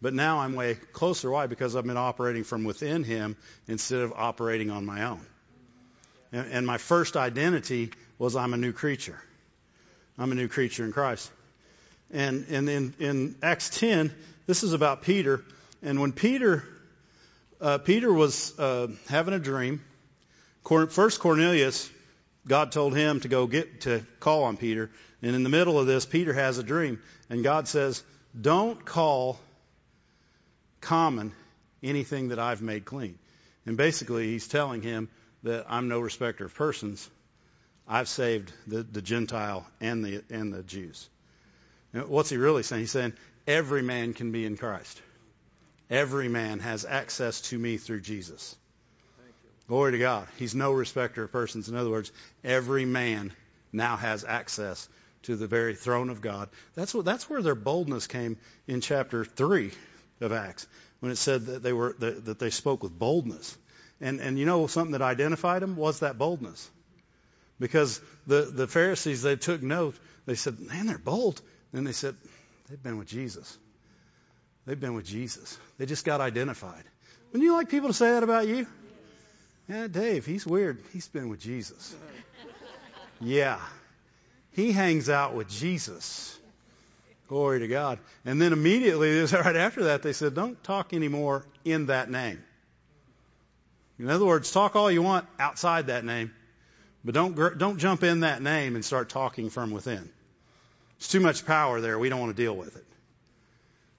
But 0.01 0.13
now 0.13 0.39
I'm 0.39 0.53
way 0.53 0.75
closer. 0.75 1.31
Why? 1.31 1.47
Because 1.47 1.75
I've 1.75 1.85
been 1.85 1.97
operating 1.97 2.43
from 2.43 2.63
within 2.63 3.03
Him 3.03 3.37
instead 3.67 4.01
of 4.01 4.13
operating 4.15 4.69
on 4.69 4.85
my 4.85 5.05
own. 5.05 5.25
And, 6.31 6.51
and 6.51 6.67
my 6.67 6.77
first 6.77 7.17
identity 7.17 7.91
was 8.19 8.35
I'm 8.35 8.53
a 8.53 8.57
new 8.57 8.71
creature. 8.71 9.19
I'm 10.17 10.31
a 10.31 10.35
new 10.35 10.47
creature 10.47 10.85
in 10.85 10.91
Christ. 10.91 11.31
And, 12.11 12.45
and 12.49 12.69
in, 12.69 12.93
in 12.99 13.35
Acts 13.41 13.69
10, 13.79 14.13
this 14.45 14.63
is 14.63 14.73
about 14.73 15.01
Peter. 15.01 15.43
And 15.81 15.99
when 15.99 16.11
Peter, 16.11 16.63
uh, 17.59 17.79
Peter 17.79 18.13
was 18.13 18.57
uh, 18.59 18.87
having 19.09 19.33
a 19.33 19.39
dream, 19.39 19.81
first 20.89 21.19
Cornelius, 21.19 21.89
God 22.47 22.71
told 22.71 22.95
him 22.95 23.19
to 23.21 23.27
go 23.27 23.47
get 23.47 23.81
to 23.81 24.05
call 24.19 24.43
on 24.43 24.57
Peter. 24.57 24.91
And 25.21 25.35
in 25.35 25.43
the 25.43 25.49
middle 25.49 25.79
of 25.79 25.87
this, 25.87 26.05
Peter 26.05 26.33
has 26.33 26.57
a 26.57 26.63
dream. 26.63 27.01
And 27.29 27.43
God 27.43 27.67
says, 27.67 28.03
Don't 28.39 28.85
call 28.85 29.39
common 30.81 31.33
anything 31.81 32.29
that 32.29 32.39
I've 32.39 32.61
made 32.61 32.85
clean. 32.85 33.17
And 33.65 33.77
basically, 33.77 34.27
he's 34.27 34.47
telling 34.47 34.81
him 34.81 35.09
that 35.43 35.65
I'm 35.67 35.87
no 35.87 35.99
respecter 35.99 36.45
of 36.45 36.53
persons. 36.53 37.09
I've 37.87 38.07
saved 38.07 38.51
the, 38.67 38.83
the 38.83 39.01
Gentile 39.01 39.65
and 39.81 40.03
the, 40.03 40.23
and 40.29 40.53
the 40.53 40.63
Jews. 40.63 41.07
What's 41.93 42.29
he 42.29 42.37
really 42.37 42.63
saying? 42.63 42.81
He's 42.81 42.91
saying 42.91 43.13
every 43.47 43.81
man 43.81 44.13
can 44.13 44.31
be 44.31 44.45
in 44.45 44.57
Christ. 44.57 45.01
Every 45.89 46.27
man 46.27 46.59
has 46.59 46.83
access 46.83 47.41
to 47.41 47.57
me 47.57 47.77
through 47.77 48.01
Jesus. 48.01 48.55
Glory 49.67 49.93
to 49.93 49.97
God. 49.97 50.27
He's 50.37 50.53
no 50.53 50.71
respecter 50.71 51.23
of 51.23 51.31
persons. 51.31 51.69
In 51.69 51.75
other 51.75 51.89
words, 51.89 52.11
every 52.43 52.85
man 52.85 53.33
now 53.73 53.97
has 53.97 54.23
access 54.23 54.87
to 55.23 55.35
the 55.35 55.47
very 55.47 55.75
throne 55.75 56.09
of 56.09 56.21
God. 56.21 56.49
That's 56.75 56.93
what 56.93 57.05
that's 57.05 57.29
where 57.29 57.41
their 57.41 57.55
boldness 57.55 58.05
came 58.05 58.37
in 58.67 58.81
chapter 58.81 59.25
three 59.25 59.71
of 60.21 60.31
Acts, 60.31 60.67
when 60.99 61.11
it 61.11 61.17
said 61.17 61.47
that 61.47 61.63
they 61.63 61.73
were 61.73 61.95
that, 61.99 62.25
that 62.25 62.39
they 62.39 62.51
spoke 62.51 62.83
with 62.83 62.97
boldness. 62.97 63.57
And 63.99 64.19
and 64.19 64.37
you 64.37 64.45
know 64.45 64.67
something 64.67 64.91
that 64.91 65.01
identified 65.01 65.63
them 65.63 65.75
was 65.75 66.01
that 66.01 66.17
boldness. 66.17 66.69
Because 67.59 68.01
the, 68.27 68.41
the 68.41 68.67
Pharisees 68.67 69.21
they 69.21 69.37
took 69.37 69.63
note, 69.63 69.95
they 70.25 70.35
said, 70.35 70.59
Man, 70.59 70.87
they're 70.87 70.97
bold. 70.97 71.41
And 71.73 71.87
they 71.87 71.93
said, 71.93 72.15
They've 72.69 72.81
been 72.81 72.97
with 72.97 73.07
Jesus. 73.07 73.57
They've 74.65 74.79
been 74.79 74.93
with 74.93 75.05
Jesus. 75.05 75.57
They 75.77 75.85
just 75.85 76.05
got 76.05 76.21
identified. 76.21 76.83
Wouldn't 77.31 77.43
you 77.43 77.53
like 77.53 77.69
people 77.69 77.89
to 77.89 77.93
say 77.93 78.11
that 78.11 78.23
about 78.23 78.47
you? 78.47 78.67
Yeah, 79.67 79.87
Dave, 79.87 80.25
he's 80.25 80.45
weird. 80.45 80.79
He's 80.93 81.07
been 81.07 81.29
with 81.29 81.39
Jesus. 81.39 81.95
Yeah. 83.19 83.59
He 84.51 84.71
hangs 84.71 85.09
out 85.09 85.33
with 85.33 85.49
Jesus. 85.49 86.37
Glory 87.27 87.59
to 87.59 87.67
God. 87.67 87.99
And 88.25 88.39
then 88.39 88.53
immediately, 88.53 89.19
right 89.25 89.55
after 89.55 89.85
that, 89.85 90.03
they 90.03 90.13
said, 90.13 90.35
don't 90.35 90.63
talk 90.63 90.93
anymore 90.93 91.45
in 91.63 91.87
that 91.87 92.09
name. 92.09 92.43
In 93.97 94.09
other 94.09 94.25
words, 94.25 94.51
talk 94.51 94.75
all 94.75 94.91
you 94.91 95.01
want 95.01 95.25
outside 95.39 95.87
that 95.87 96.03
name, 96.03 96.31
but 97.03 97.15
don't, 97.15 97.57
don't 97.57 97.77
jump 97.77 98.03
in 98.03 98.19
that 98.21 98.41
name 98.41 98.75
and 98.75 98.83
start 98.83 99.09
talking 99.09 99.49
from 99.49 99.71
within. 99.71 100.09
It's 100.97 101.07
too 101.07 101.21
much 101.21 101.45
power 101.45 101.81
there. 101.81 101.97
We 101.97 102.09
don't 102.09 102.19
want 102.19 102.35
to 102.35 102.41
deal 102.41 102.55
with 102.55 102.75
it. 102.75 102.85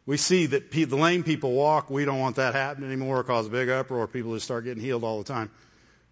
We 0.06 0.16
see 0.16 0.46
that 0.46 0.70
the 0.70 0.86
lame 0.96 1.24
people 1.24 1.52
walk. 1.52 1.90
We 1.90 2.04
don't 2.04 2.20
want 2.20 2.36
that 2.36 2.54
happening 2.54 2.90
anymore. 2.90 3.22
cause 3.24 3.48
a 3.48 3.50
big 3.50 3.68
uproar. 3.68 4.06
People 4.06 4.34
just 4.34 4.44
start 4.44 4.64
getting 4.64 4.82
healed 4.82 5.02
all 5.02 5.18
the 5.18 5.24
time. 5.24 5.50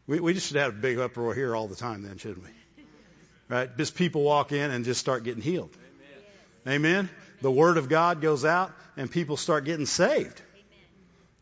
We, 0.09 0.19
we 0.19 0.35
just 0.35 0.49
should 0.49 0.57
have 0.57 0.73
a 0.73 0.77
big 0.77 0.99
uproar 0.99 1.33
here 1.33 1.55
all 1.55 1.69
the 1.69 1.77
time 1.77 2.03
then, 2.03 2.19
shouldn't 2.19 2.45
we? 2.45 2.51
Right? 3.49 3.77
Just 3.77 3.95
people 3.95 4.23
walk 4.23 4.53
in 4.53 4.71
and 4.71 4.85
just 4.85 5.01
start 5.01 5.23
getting 5.23 5.43
healed. 5.43 5.71
Amen. 6.67 6.77
Amen. 6.77 7.11
The 7.41 7.51
word 7.51 7.77
of 7.77 7.89
God 7.89 8.21
goes 8.21 8.45
out 8.45 8.73
and 8.97 9.11
people 9.11 9.37
start 9.37 9.65
getting 9.65 9.87
saved. 9.87 10.43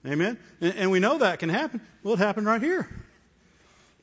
Amen. 0.07 0.38
And, 0.61 0.75
and 0.75 0.91
we 0.91 1.01
know 1.01 1.19
that 1.19 1.38
can 1.38 1.49
happen. 1.49 1.81
Well, 2.03 2.15
it 2.15 2.19
happened 2.19 2.47
right 2.47 2.61
here. 2.61 2.88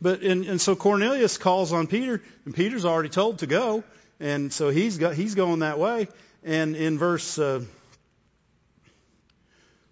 But 0.01 0.21
and, 0.21 0.45
and 0.45 0.61
so 0.61 0.75
Cornelius 0.75 1.37
calls 1.37 1.73
on 1.73 1.87
Peter, 1.87 2.21
and 2.45 2.55
Peter's 2.55 2.85
already 2.85 3.09
told 3.09 3.39
to 3.39 3.47
go, 3.47 3.83
and 4.21 4.51
so 4.53 4.69
he's 4.69 4.97
got 4.97 5.13
he's 5.13 5.35
going 5.35 5.59
that 5.59 5.77
way. 5.77 6.07
And 6.41 6.77
in 6.77 6.97
verse 6.97 7.37
uh, 7.37 7.65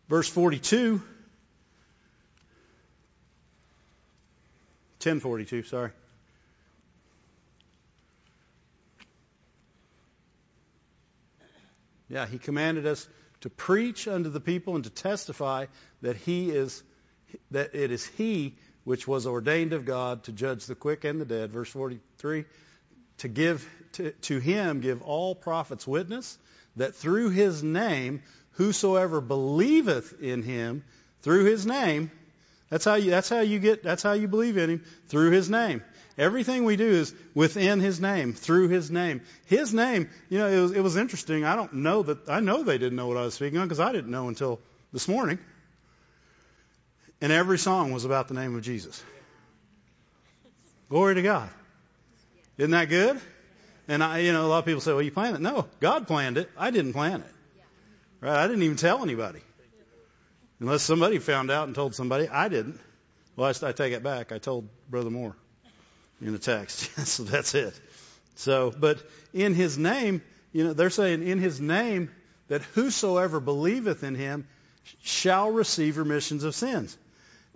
verse 0.07 0.29
42, 0.29 0.93
1042, 4.99 5.63
sorry. 5.63 5.91
Yeah, 12.09 12.25
he 12.25 12.37
commanded 12.37 12.85
us 12.85 13.07
to 13.41 13.49
preach 13.49 14.07
unto 14.07 14.29
the 14.29 14.39
people 14.39 14.75
and 14.75 14.83
to 14.85 14.89
testify 14.89 15.65
that 16.01 16.15
he 16.15 16.49
is 16.49 16.81
that 17.51 17.75
it 17.75 17.91
is 17.91 18.05
he 18.05 18.55
which 18.85 19.05
was 19.05 19.27
ordained 19.27 19.73
of 19.73 19.83
God 19.85 20.23
to 20.23 20.31
judge 20.31 20.65
the 20.65 20.75
quick 20.75 21.03
and 21.03 21.19
the 21.19 21.25
dead. 21.25 21.51
Verse 21.51 21.69
43, 21.69 22.45
to 23.17 23.27
give 23.27 23.67
to, 23.93 24.11
to 24.11 24.39
him 24.39 24.79
give 24.79 25.01
all 25.01 25.35
prophets 25.35 25.85
witness 25.85 26.37
that 26.77 26.95
through 26.95 27.29
his 27.29 27.63
name 27.63 28.21
whosoever 28.53 29.21
believeth 29.21 30.21
in 30.21 30.43
him 30.43 30.83
through 31.21 31.45
his 31.45 31.65
name 31.65 32.09
that's 32.69 32.85
how 32.85 32.95
you 32.95 33.11
that's 33.11 33.29
how 33.29 33.41
you 33.41 33.59
get 33.59 33.83
that's 33.83 34.03
how 34.03 34.13
you 34.13 34.27
believe 34.27 34.57
in 34.57 34.69
him 34.69 34.85
through 35.07 35.31
his 35.31 35.49
name 35.49 35.81
Everything 36.17 36.63
we 36.65 36.77
do 36.77 36.87
is 36.87 37.13
within 37.35 37.79
His 37.79 38.01
name, 38.01 38.33
through 38.33 38.69
His 38.69 38.89
name. 38.89 39.21
His 39.45 39.71
name, 39.73 40.09
you 40.29 40.39
know, 40.39 40.47
it 40.47 40.59
was, 40.59 40.71
it 40.71 40.81
was 40.81 40.97
interesting. 40.97 41.45
I 41.45 41.55
don't 41.55 41.73
know 41.73 42.01
that, 42.03 42.27
I 42.27 42.39
know 42.39 42.63
they 42.63 42.79
didn't 42.79 42.95
know 42.95 43.07
what 43.07 43.17
I 43.17 43.21
was 43.21 43.35
speaking 43.35 43.59
on 43.59 43.67
because 43.67 43.79
I 43.79 43.91
didn't 43.91 44.09
know 44.09 44.27
until 44.27 44.59
this 44.91 45.07
morning. 45.07 45.37
And 47.21 47.31
every 47.31 47.59
song 47.59 47.91
was 47.91 48.03
about 48.03 48.29
the 48.29 48.33
name 48.33 48.55
of 48.55 48.63
Jesus. 48.63 49.03
Glory 50.89 51.15
to 51.15 51.21
God. 51.21 51.49
Isn't 52.57 52.71
that 52.71 52.89
good? 52.89 53.21
And 53.87 54.03
I, 54.03 54.19
you 54.19 54.33
know, 54.33 54.45
a 54.45 54.47
lot 54.47 54.59
of 54.59 54.65
people 54.65 54.81
say, 54.81 54.91
well, 54.91 55.01
you 55.01 55.11
planned 55.11 55.35
it. 55.35 55.41
No, 55.41 55.67
God 55.79 56.07
planned 56.07 56.37
it. 56.37 56.49
I 56.57 56.71
didn't 56.71 56.93
plan 56.93 57.21
it. 57.21 57.61
Right? 58.19 58.37
I 58.37 58.47
didn't 58.47 58.63
even 58.63 58.77
tell 58.77 59.01
anybody. 59.01 59.39
Unless 60.59 60.83
somebody 60.83 61.19
found 61.19 61.51
out 61.51 61.67
and 61.67 61.75
told 61.75 61.95
somebody. 61.95 62.27
I 62.27 62.49
didn't. 62.49 62.79
Well, 63.35 63.47
I, 63.47 63.67
I 63.67 63.71
take 63.71 63.93
it 63.93 64.03
back. 64.03 64.31
I 64.31 64.39
told 64.39 64.67
Brother 64.89 65.11
Moore 65.11 65.35
in 66.21 66.33
the 66.33 66.39
text. 66.39 66.79
so 67.07 67.23
that's 67.23 67.53
it. 67.55 67.79
So, 68.35 68.73
but 68.77 69.01
in 69.33 69.53
his 69.53 69.77
name, 69.77 70.21
you 70.51 70.63
know, 70.63 70.73
they're 70.73 70.89
saying 70.89 71.25
in 71.25 71.39
his 71.39 71.61
name 71.61 72.11
that 72.47 72.61
whosoever 72.61 73.39
believeth 73.39 74.03
in 74.03 74.15
him 74.15 74.47
shall 75.03 75.51
receive 75.51 75.97
remissions 75.97 76.43
of 76.43 76.55
sins. 76.55 76.97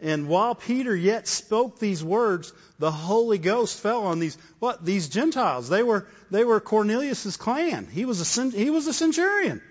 And 0.02 0.28
while 0.28 0.56
Peter 0.56 0.96
yet 0.96 1.28
spoke 1.28 1.78
these 1.78 2.04
words, 2.04 2.52
the 2.80 2.92
Holy 2.92 3.38
Ghost 3.38 3.80
fell 3.80 4.06
on 4.06 4.20
these 4.20 4.36
what 4.58 4.84
these 4.84 5.10
Gentiles. 5.10 5.70
They 5.70 5.84
were 5.84 6.08
they 6.32 6.44
were 6.44 6.60
Cornelius's 6.60 7.38
clan. 7.38 7.86
He 7.86 8.06
was 8.06 8.20
a 8.20 8.50
he 8.50 8.72
was 8.72 8.88
a 8.88 8.94
centurion 8.94 9.62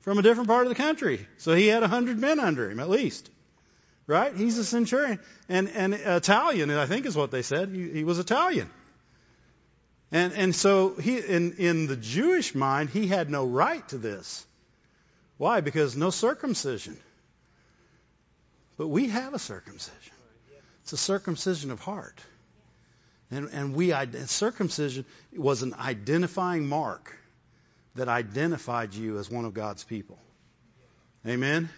from 0.00 0.18
a 0.18 0.22
different 0.22 0.48
part 0.48 0.66
of 0.66 0.68
the 0.68 0.76
country, 0.76 1.26
so 1.38 1.52
he 1.52 1.66
had 1.66 1.82
a 1.82 1.88
hundred 1.88 2.16
men 2.16 2.38
under 2.38 2.70
him 2.70 2.78
at 2.78 2.88
least. 2.88 3.28
Right? 4.06 4.36
He's 4.36 4.56
a 4.56 4.64
centurion 4.64 5.18
and 5.48 5.68
and 5.68 5.94
Italian, 5.94 6.70
I 6.70 6.86
think 6.86 7.04
is 7.04 7.16
what 7.16 7.32
they 7.32 7.42
said. 7.42 7.70
He, 7.70 7.90
he 7.90 8.04
was 8.04 8.20
Italian. 8.20 8.70
And 10.12 10.32
and 10.32 10.54
so 10.54 10.94
he 10.94 11.18
in 11.18 11.54
in 11.54 11.86
the 11.88 11.96
Jewish 11.96 12.54
mind, 12.54 12.90
he 12.90 13.08
had 13.08 13.30
no 13.30 13.44
right 13.44 13.86
to 13.88 13.98
this. 13.98 14.46
Why? 15.38 15.60
Because 15.60 15.96
no 15.96 16.10
circumcision. 16.10 16.96
But 18.76 18.88
we 18.88 19.08
have 19.08 19.34
a 19.34 19.38
circumcision. 19.38 20.12
It's 20.82 20.92
a 20.92 20.96
circumcision 20.96 21.70
of 21.70 21.80
heart. 21.80 22.20
And, 23.30 23.48
and 23.48 23.74
we 23.74 23.92
circumcision 24.26 25.04
was 25.36 25.62
an 25.62 25.74
identifying 25.74 26.68
mark 26.68 27.16
that 27.96 28.08
identified 28.08 28.94
you 28.94 29.18
as 29.18 29.30
one 29.30 29.44
of 29.44 29.54
God's 29.54 29.82
people. 29.82 30.18
Amen. 31.26 31.68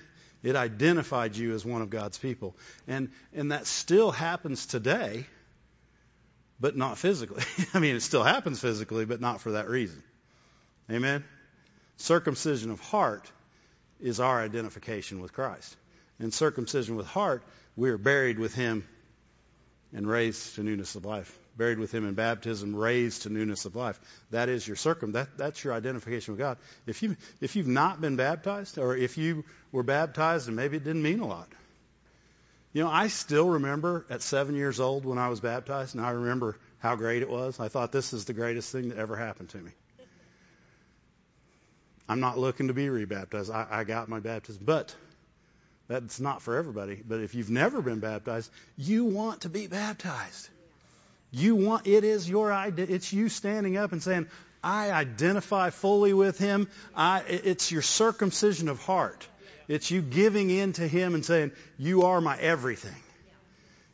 It 0.42 0.56
identified 0.56 1.36
you 1.36 1.54
as 1.54 1.64
one 1.64 1.80
of 1.80 1.90
God's 1.90 2.18
people. 2.18 2.54
And 2.86 3.10
and 3.32 3.52
that 3.52 3.66
still 3.66 4.10
happens 4.10 4.66
today, 4.66 5.26
but 6.60 6.76
not 6.76 6.98
physically. 6.98 7.42
I 7.74 7.78
mean, 7.78 7.96
it 7.96 8.02
still 8.02 8.22
happens 8.22 8.60
physically, 8.60 9.06
but 9.06 9.20
not 9.20 9.40
for 9.40 9.52
that 9.52 9.68
reason. 9.68 10.02
Amen. 10.90 11.24
Circumcision 11.96 12.70
of 12.70 12.80
heart 12.80 13.30
is 14.00 14.20
our 14.20 14.40
identification 14.42 15.20
with 15.20 15.32
Christ 15.32 15.76
and 16.18 16.32
circumcision 16.32 16.96
with 16.96 17.06
heart, 17.06 17.42
we 17.76 17.90
are 17.90 17.98
buried 17.98 18.38
with 18.38 18.54
him 18.54 18.86
and 19.92 20.08
raised 20.08 20.56
to 20.56 20.62
newness 20.62 20.94
of 20.94 21.04
life. 21.04 21.38
Buried 21.56 21.78
with 21.78 21.92
him 21.92 22.06
in 22.06 22.14
baptism, 22.14 22.74
raised 22.74 23.22
to 23.22 23.30
newness 23.30 23.64
of 23.64 23.74
life. 23.74 23.98
That 24.30 24.48
is 24.48 24.66
your 24.66 24.76
circum. 24.76 25.12
That, 25.12 25.36
that's 25.36 25.64
your 25.64 25.72
identification 25.72 26.34
with 26.34 26.38
God. 26.38 26.58
If 26.86 27.02
you 27.02 27.16
if 27.40 27.56
you've 27.56 27.66
not 27.66 28.00
been 28.00 28.14
baptized, 28.14 28.78
or 28.78 28.96
if 28.96 29.18
you 29.18 29.44
were 29.72 29.82
baptized 29.82 30.46
and 30.46 30.56
maybe 30.56 30.76
it 30.76 30.84
didn't 30.84 31.02
mean 31.02 31.18
a 31.18 31.26
lot, 31.26 31.48
you 32.72 32.84
know, 32.84 32.90
I 32.90 33.08
still 33.08 33.48
remember 33.48 34.06
at 34.08 34.22
seven 34.22 34.54
years 34.54 34.78
old 34.78 35.04
when 35.04 35.18
I 35.18 35.30
was 35.30 35.40
baptized, 35.40 35.96
and 35.96 36.04
I 36.04 36.10
remember 36.10 36.56
how 36.78 36.94
great 36.94 37.22
it 37.22 37.28
was. 37.28 37.58
I 37.58 37.66
thought 37.68 37.90
this 37.90 38.12
is 38.12 38.26
the 38.26 38.34
greatest 38.34 38.70
thing 38.70 38.90
that 38.90 38.98
ever 38.98 39.16
happened 39.16 39.48
to 39.50 39.58
me. 39.58 39.72
I'm 42.08 42.20
not 42.20 42.38
looking 42.38 42.68
to 42.68 42.74
be 42.74 42.88
rebaptized. 42.88 43.50
I, 43.50 43.66
I 43.68 43.84
got 43.84 44.08
my 44.08 44.20
baptism, 44.20 44.62
but 44.64 44.94
that's 45.88 46.20
not 46.20 46.42
for 46.42 46.56
everybody. 46.56 47.02
But 47.06 47.20
if 47.20 47.34
you've 47.34 47.50
never 47.50 47.80
been 47.82 48.00
baptized, 48.00 48.50
you 48.76 49.04
want 49.06 49.42
to 49.42 49.48
be 49.48 49.66
baptized. 49.66 50.48
You 51.30 51.56
want, 51.56 51.86
it 51.86 52.04
is 52.04 52.28
your 52.28 52.52
idea. 52.52 52.86
It's 52.88 53.12
you 53.12 53.28
standing 53.28 53.76
up 53.76 53.92
and 53.92 54.02
saying, 54.02 54.28
I 54.62 54.90
identify 54.90 55.70
fully 55.70 56.12
with 56.12 56.38
him. 56.38 56.68
I, 56.94 57.22
it's 57.26 57.72
your 57.72 57.82
circumcision 57.82 58.68
of 58.68 58.80
heart. 58.80 59.26
It's 59.66 59.90
you 59.90 60.02
giving 60.02 60.50
in 60.50 60.72
to 60.74 60.86
him 60.86 61.14
and 61.14 61.24
saying, 61.24 61.52
you 61.78 62.02
are 62.02 62.20
my 62.20 62.38
everything. 62.38 62.96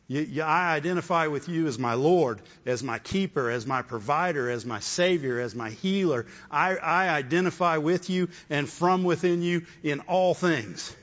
You, 0.07 0.21
you, 0.21 0.43
I 0.43 0.73
identify 0.73 1.27
with 1.27 1.49
you 1.49 1.67
as 1.67 1.79
my 1.79 1.95
Lord, 1.95 2.39
as 2.65 2.83
my 2.83 2.99
keeper, 2.99 3.49
as 3.49 3.65
my 3.65 3.81
provider, 3.81 4.49
as 4.49 4.65
my 4.65 4.79
Savior, 4.79 5.39
as 5.39 5.55
my 5.55 5.71
healer. 5.71 6.27
I, 6.51 6.75
I 6.75 7.09
identify 7.09 7.77
with 7.77 8.09
you 8.09 8.29
and 8.49 8.69
from 8.69 9.03
within 9.03 9.41
you 9.41 9.65
in 9.81 10.01
all 10.01 10.33
things. 10.33 10.95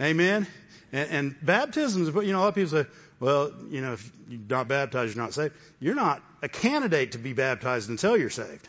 Amen? 0.00 0.46
And, 0.92 1.10
and 1.10 1.36
baptism 1.42 2.02
is, 2.02 2.08
you 2.08 2.32
know, 2.32 2.38
a 2.38 2.40
lot 2.40 2.48
of 2.48 2.54
people 2.54 2.70
say, 2.70 2.86
well, 3.20 3.52
you 3.70 3.80
know, 3.80 3.94
if 3.94 4.12
you're 4.28 4.40
not 4.48 4.68
baptized, 4.68 5.14
you're 5.14 5.24
not 5.24 5.34
saved. 5.34 5.54
You're 5.80 5.94
not 5.94 6.22
a 6.42 6.48
candidate 6.48 7.12
to 7.12 7.18
be 7.18 7.32
baptized 7.32 7.90
until 7.90 8.16
you're 8.16 8.30
saved. 8.30 8.68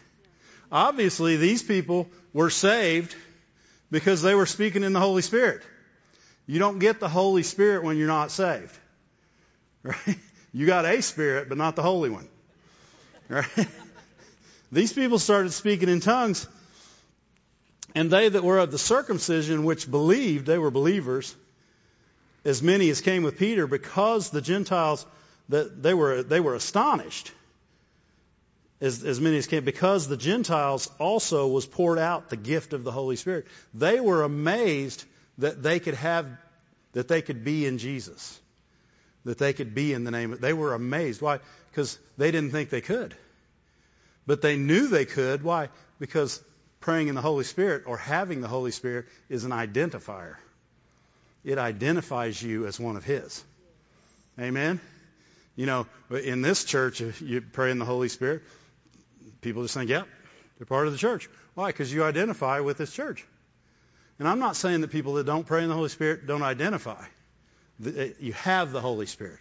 Obviously, 0.71 1.37
these 1.37 1.63
people 1.63 2.07
were 2.33 2.49
saved 2.49 3.15
because 3.91 4.21
they 4.21 4.35
were 4.35 4.45
speaking 4.45 4.83
in 4.83 4.93
the 4.93 4.99
Holy 4.99 5.21
Spirit. 5.21 5.61
You 6.47 6.59
don't 6.59 6.79
get 6.79 6.99
the 6.99 7.09
Holy 7.09 7.43
Spirit 7.43 7.83
when 7.83 7.97
you're 7.97 8.07
not 8.07 8.31
saved. 8.31 8.75
Right? 9.81 10.19
You 10.51 10.65
got 10.65 10.83
a 10.83 11.01
spirit, 11.01 11.47
but 11.47 11.57
not 11.57 11.77
the 11.77 11.81
Holy 11.81 12.09
one. 12.09 12.27
Right? 13.29 13.67
These 14.71 14.91
people 14.91 15.19
started 15.19 15.53
speaking 15.53 15.87
in 15.87 15.99
tongues 15.99 16.47
and 17.95 18.11
they 18.11 18.29
that 18.29 18.43
were 18.43 18.59
of 18.59 18.71
the 18.71 18.77
circumcision 18.77 19.63
which 19.63 19.89
believed, 19.89 20.45
they 20.45 20.57
were 20.57 20.71
believers, 20.71 21.35
as 22.45 22.61
many 22.61 22.89
as 22.89 23.01
came 23.01 23.23
with 23.23 23.37
Peter, 23.37 23.67
because 23.67 24.29
the 24.29 24.41
Gentiles 24.41 25.05
that 25.49 25.81
they 25.81 25.93
were 25.93 26.23
they 26.23 26.39
were 26.39 26.55
astonished. 26.55 27.31
As, 28.81 29.03
as 29.03 29.19
many 29.19 29.37
as 29.37 29.45
came, 29.45 29.65
because 29.65 30.07
the 30.07 30.15
Gentiles 30.15 30.89
also 30.99 31.49
was 31.49 31.65
poured 31.65 31.99
out 31.99 32.29
the 32.29 32.37
gift 32.37 32.71
of 32.71 32.85
the 32.85 32.93
Holy 32.93 33.17
Spirit. 33.17 33.45
They 33.73 33.99
were 33.99 34.23
amazed 34.23 35.03
that 35.37 35.61
they 35.61 35.81
could 35.81 35.95
have, 35.95 36.25
that 36.93 37.09
they 37.09 37.21
could 37.21 37.43
be 37.43 37.65
in 37.65 37.77
Jesus, 37.77 38.39
that 39.25 39.37
they 39.37 39.51
could 39.51 39.75
be 39.75 39.91
in 39.91 40.05
the 40.05 40.11
name. 40.11 40.31
Of, 40.31 40.39
they 40.39 40.53
were 40.53 40.73
amazed. 40.73 41.21
Why? 41.21 41.39
Because 41.69 41.99
they 42.17 42.31
didn't 42.31 42.51
think 42.51 42.69
they 42.69 42.79
could, 42.79 43.13
but 44.25 44.41
they 44.41 44.55
knew 44.55 44.87
they 44.87 45.03
could. 45.03 45.43
Why? 45.43 45.67
Because 45.99 46.41
praying 46.79 47.07
in 47.07 47.15
the 47.15 47.21
Holy 47.21 47.43
Spirit 47.43 47.83
or 47.85 47.97
having 47.97 48.41
the 48.41 48.47
Holy 48.47 48.71
Spirit 48.71 49.05
is 49.29 49.43
an 49.43 49.51
identifier. 49.51 50.35
It 51.43 51.57
identifies 51.57 52.41
you 52.41 52.67
as 52.67 52.79
one 52.79 52.95
of 52.95 53.03
His. 53.03 53.43
Amen? 54.39 54.79
You 55.55 55.65
know, 55.65 55.87
in 56.09 56.41
this 56.41 56.63
church, 56.63 57.01
you 57.01 57.41
pray 57.41 57.71
in 57.71 57.79
the 57.79 57.85
Holy 57.85 58.09
Spirit, 58.09 58.43
people 59.41 59.63
just 59.63 59.73
think, 59.73 59.89
yep, 59.89 60.07
they're 60.57 60.65
part 60.65 60.87
of 60.87 60.93
the 60.93 60.99
church. 60.99 61.29
Why? 61.53 61.67
Because 61.67 61.93
you 61.93 62.03
identify 62.03 62.61
with 62.61 62.77
this 62.77 62.91
church. 62.93 63.25
And 64.19 64.27
I'm 64.27 64.39
not 64.39 64.55
saying 64.55 64.81
that 64.81 64.89
people 64.89 65.15
that 65.15 65.25
don't 65.25 65.45
pray 65.45 65.63
in 65.63 65.69
the 65.69 65.75
Holy 65.75 65.89
Spirit 65.89 66.27
don't 66.27 66.43
identify. 66.43 67.03
Eh, 67.85 68.09
you 68.19 68.33
have 68.33 68.71
the 68.71 68.81
Holy 68.81 69.05
Spirit. 69.05 69.39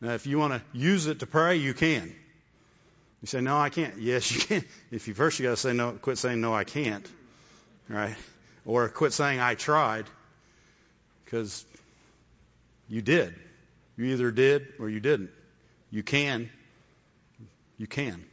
Now, 0.00 0.12
if 0.14 0.26
you 0.26 0.38
want 0.38 0.54
to 0.54 0.62
use 0.78 1.06
it 1.06 1.20
to 1.20 1.26
pray, 1.26 1.56
you 1.56 1.74
can. 1.74 2.14
You 3.22 3.26
say, 3.26 3.40
no, 3.40 3.58
I 3.58 3.68
can't. 3.68 3.98
Yes, 3.98 4.32
you 4.32 4.40
can. 4.40 4.64
If 4.90 5.08
you 5.08 5.14
first 5.14 5.38
you 5.38 5.44
got 5.44 5.50
to 5.50 5.56
say 5.56 5.72
no, 5.72 5.92
quit 5.92 6.18
saying 6.18 6.40
no, 6.40 6.54
I 6.54 6.64
can't, 6.64 7.06
right? 7.88 8.16
Or 8.64 8.88
quit 8.88 9.12
saying 9.12 9.40
I 9.40 9.54
tried, 9.54 10.06
because 11.24 11.64
you 12.88 13.02
did. 13.02 13.34
You 13.96 14.06
either 14.06 14.30
did 14.30 14.68
or 14.78 14.88
you 14.88 15.00
didn't. 15.00 15.30
You 15.90 16.02
can. 16.02 16.48
You 17.76 17.86
can. 17.86 18.24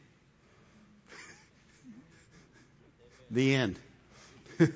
the 3.32 3.56
end. 3.56 3.78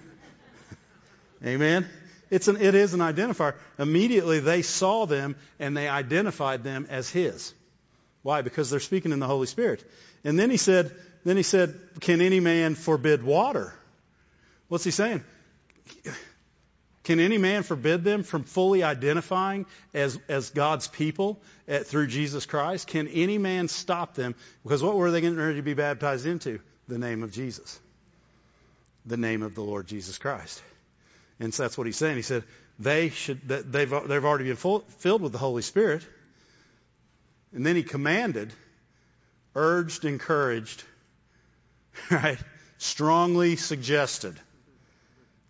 Amen. 1.45 1.88
It's 2.30 2.47
an, 2.47 2.62
it 2.62 2.76
is 2.76 2.93
an 2.93 2.99
identifier. 2.99 3.55
Immediately 3.80 4.41
they 4.41 4.62
saw 4.62 5.05
them 5.05 5.36
and 5.59 5.76
they 5.76 5.88
identified 5.88 6.64
them 6.64 6.88
as 6.89 7.09
his. 7.09 7.53
Why? 8.24 8.41
Because 8.41 8.69
they're 8.69 8.80
speaking 8.80 9.11
in 9.11 9.19
the 9.19 9.28
Holy 9.28 9.47
Spirit. 9.47 9.84
And 10.24 10.38
then 10.38 10.49
he 10.49 10.57
said, 10.57 10.91
then 11.24 11.38
he 11.38 11.43
said, 11.43 11.76
can 11.99 12.22
any 12.22 12.39
man 12.39 12.76
forbid 12.76 13.24
water? 13.24 13.74
What's 14.67 14.84
he 14.84 14.91
saying? 14.91 15.24
Can 17.03 17.19
any 17.19 17.39
man 17.39 17.63
forbid 17.63 18.03
them 18.03 18.22
from 18.24 18.43
fully 18.43 18.84
identifying 18.84 19.65
as, 19.93 20.19
as 20.30 20.51
God's 20.51 20.88
people 20.88 21.41
at, 21.67 21.88
through 21.88 22.07
Jesus 22.07 22.45
Christ? 22.45 22.88
Can 22.88 23.07
any 23.07 23.39
man 23.39 23.67
stop 23.67 24.13
them? 24.13 24.36
Because 24.63 24.84
what 24.84 24.95
were 24.95 25.09
they 25.09 25.19
getting 25.19 25.38
ready 25.38 25.55
to 25.55 25.63
be 25.63 25.74
baptized 25.74 26.28
into? 26.28 26.59
The 26.88 26.99
name 26.99 27.24
of 27.24 27.32
Jesus. 27.32 27.80
The 29.05 29.17
name 29.17 29.41
of 29.41 29.55
the 29.55 29.61
Lord 29.61 29.88
Jesus 29.88 30.19
Christ. 30.19 30.61
And 31.39 31.51
so 31.51 31.63
that's 31.63 31.76
what 31.76 31.88
he's 31.88 31.97
saying. 31.97 32.17
He 32.17 32.22
said, 32.22 32.43
they 32.78 33.09
should, 33.09 33.47
they've, 33.47 33.89
they've 33.89 34.26
already 34.26 34.45
been 34.45 34.55
full, 34.55 34.82
filled 34.99 35.24
with 35.24 35.32
the 35.32 35.39
Holy 35.39 35.63
Spirit. 35.63 36.05
And 37.54 37.66
then 37.66 37.76
he 37.76 37.84
commanded, 37.84 38.54
urged, 39.56 40.06
encouraged, 40.06 40.84
right? 42.12 42.39
Strongly 42.78 43.58
suggested 43.58 44.39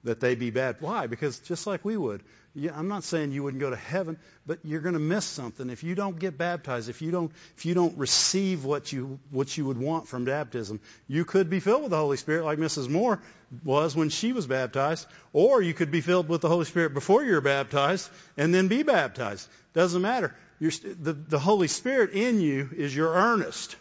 that 0.04 0.20
they 0.20 0.36
be 0.36 0.50
bad. 0.50 0.78
Why? 0.80 1.08
Because 1.08 1.40
just 1.40 1.68
like 1.68 1.86
we 1.86 1.96
would, 1.96 2.24
yeah, 2.54 2.72
I'm 2.76 2.90
not 2.90 3.06
saying 3.06 3.32
you 3.32 3.44
wouldn't 3.44 3.62
go 3.62 3.70
to 3.70 3.78
heaven, 3.78 4.18
but 4.46 4.60
you're 4.66 4.82
going 4.82 4.94
to 4.94 5.00
miss 5.00 5.24
something 5.24 5.70
if 5.70 5.86
you 5.86 5.96
don't 5.96 6.20
get 6.20 6.38
baptized. 6.38 6.90
If 6.90 7.02
you 7.02 7.10
don't, 7.10 7.32
if 7.56 7.66
you 7.66 7.74
don't 7.74 7.98
receive 7.98 8.66
what 8.66 8.92
you 8.92 9.20
what 9.30 9.58
you 9.58 9.66
would 9.66 9.78
want 9.78 10.10
from 10.10 10.26
baptism, 10.26 10.82
you 11.08 11.24
could 11.24 11.50
be 11.50 11.62
filled 11.62 11.84
with 11.84 11.92
the 11.92 11.98
Holy 11.98 12.18
Spirit, 12.18 12.44
like 12.44 12.58
Mrs. 12.58 12.90
Moore 12.90 13.22
was 13.64 13.96
when 13.96 14.10
she 14.10 14.34
was 14.34 14.48
baptized, 14.48 15.08
or 15.32 15.62
you 15.62 15.74
could 15.74 15.92
be 15.92 16.02
filled 16.02 16.28
with 16.28 16.42
the 16.42 16.50
Holy 16.50 16.66
Spirit 16.66 16.94
before 16.94 17.24
you're 17.24 17.40
baptized 17.40 18.10
and 18.36 18.54
then 18.54 18.68
be 18.68 18.84
baptized. 18.84 19.48
Doesn't 19.74 20.02
matter. 20.02 20.36
You're, 20.62 20.72
the 20.72 21.14
the 21.14 21.40
Holy 21.40 21.68
Spirit 21.68 22.12
in 22.12 22.40
you 22.40 22.70
is 22.78 22.96
your 22.96 23.12
earnest. 23.12 23.76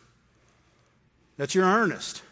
That's 1.36 1.54
your 1.54 1.66
earnest 1.66 2.22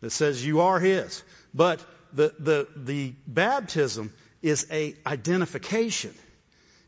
that 0.00 0.10
says 0.10 0.44
you 0.44 0.62
are 0.62 0.80
His. 0.80 1.22
But 1.54 1.80
the 2.12 2.34
the 2.40 2.66
the 2.74 3.14
baptism 3.28 4.12
is 4.42 4.66
a 4.72 4.96
identification. 5.06 6.12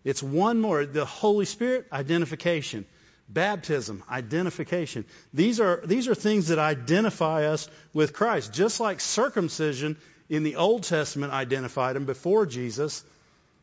It's 0.02 0.24
one 0.24 0.60
more. 0.60 0.84
The 0.84 1.04
Holy 1.04 1.44
Spirit, 1.44 1.86
identification. 1.92 2.84
Baptism, 3.28 4.02
identification. 4.10 5.04
These 5.32 5.60
are, 5.60 5.80
these 5.84 6.08
are 6.08 6.14
things 6.14 6.48
that 6.48 6.58
identify 6.58 7.46
us 7.46 7.68
with 7.94 8.12
Christ. 8.12 8.52
Just 8.52 8.80
like 8.80 9.00
circumcision 9.00 9.96
in 10.28 10.42
the 10.42 10.56
Old 10.56 10.82
Testament 10.82 11.32
identified 11.32 11.94
him 11.94 12.04
before 12.04 12.44
Jesus, 12.44 13.04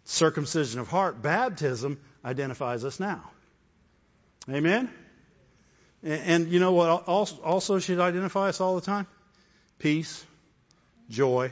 circumcision 0.05 0.79
of 0.79 0.87
heart, 0.87 1.21
baptism 1.21 1.99
identifies 2.23 2.83
us 2.85 2.99
now. 2.99 3.29
Amen? 4.49 4.89
And, 6.03 6.21
and 6.23 6.51
you 6.51 6.59
know 6.59 6.73
what 6.73 7.07
also 7.07 7.79
should 7.79 7.99
identify 7.99 8.49
us 8.49 8.61
all 8.61 8.75
the 8.75 8.81
time? 8.81 9.07
Peace, 9.77 10.25
joy, 11.09 11.51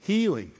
healing, 0.00 0.52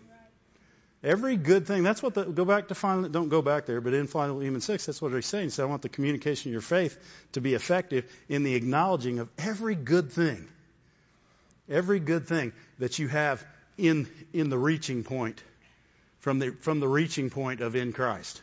Every 1.05 1.37
good 1.37 1.67
thing, 1.67 1.83
that's 1.83 2.01
what 2.01 2.15
the, 2.15 2.25
go 2.25 2.45
back 2.45 2.69
to 2.69 2.77
final, 2.77 3.09
don't 3.09 3.29
go 3.29 3.43
back 3.43 3.67
there, 3.67 3.81
but 3.81 3.93
in 3.93 4.07
final 4.07 4.39
Philemon 4.39 4.61
6, 4.61 4.87
that's 4.87 5.03
what 5.03 5.13
he's 5.13 5.27
saying. 5.27 5.45
He 5.45 5.51
said, 5.51 5.65
I 5.65 5.67
want 5.67 5.83
the 5.83 5.89
communication 5.89 6.51
of 6.51 6.53
your 6.53 6.61
faith 6.61 6.97
to 7.33 7.41
be 7.41 7.55
effective 7.55 8.09
in 8.29 8.45
the 8.45 8.55
acknowledging 8.55 9.19
of 9.19 9.29
every 9.37 9.75
good 9.75 10.13
thing. 10.13 10.49
Every 11.69 11.99
good 11.99 12.29
thing 12.29 12.53
that 12.79 13.01
you 13.01 13.09
have 13.09 13.45
in, 13.77 14.09
in 14.33 14.49
the 14.49 14.59
reaching 14.59 15.03
point, 15.03 15.43
from 16.21 16.39
the, 16.39 16.53
from 16.53 16.79
the 16.79 16.87
reaching 16.87 17.31
point 17.31 17.63
of 17.63 17.75
in 17.75 17.93
Christ. 17.93 18.41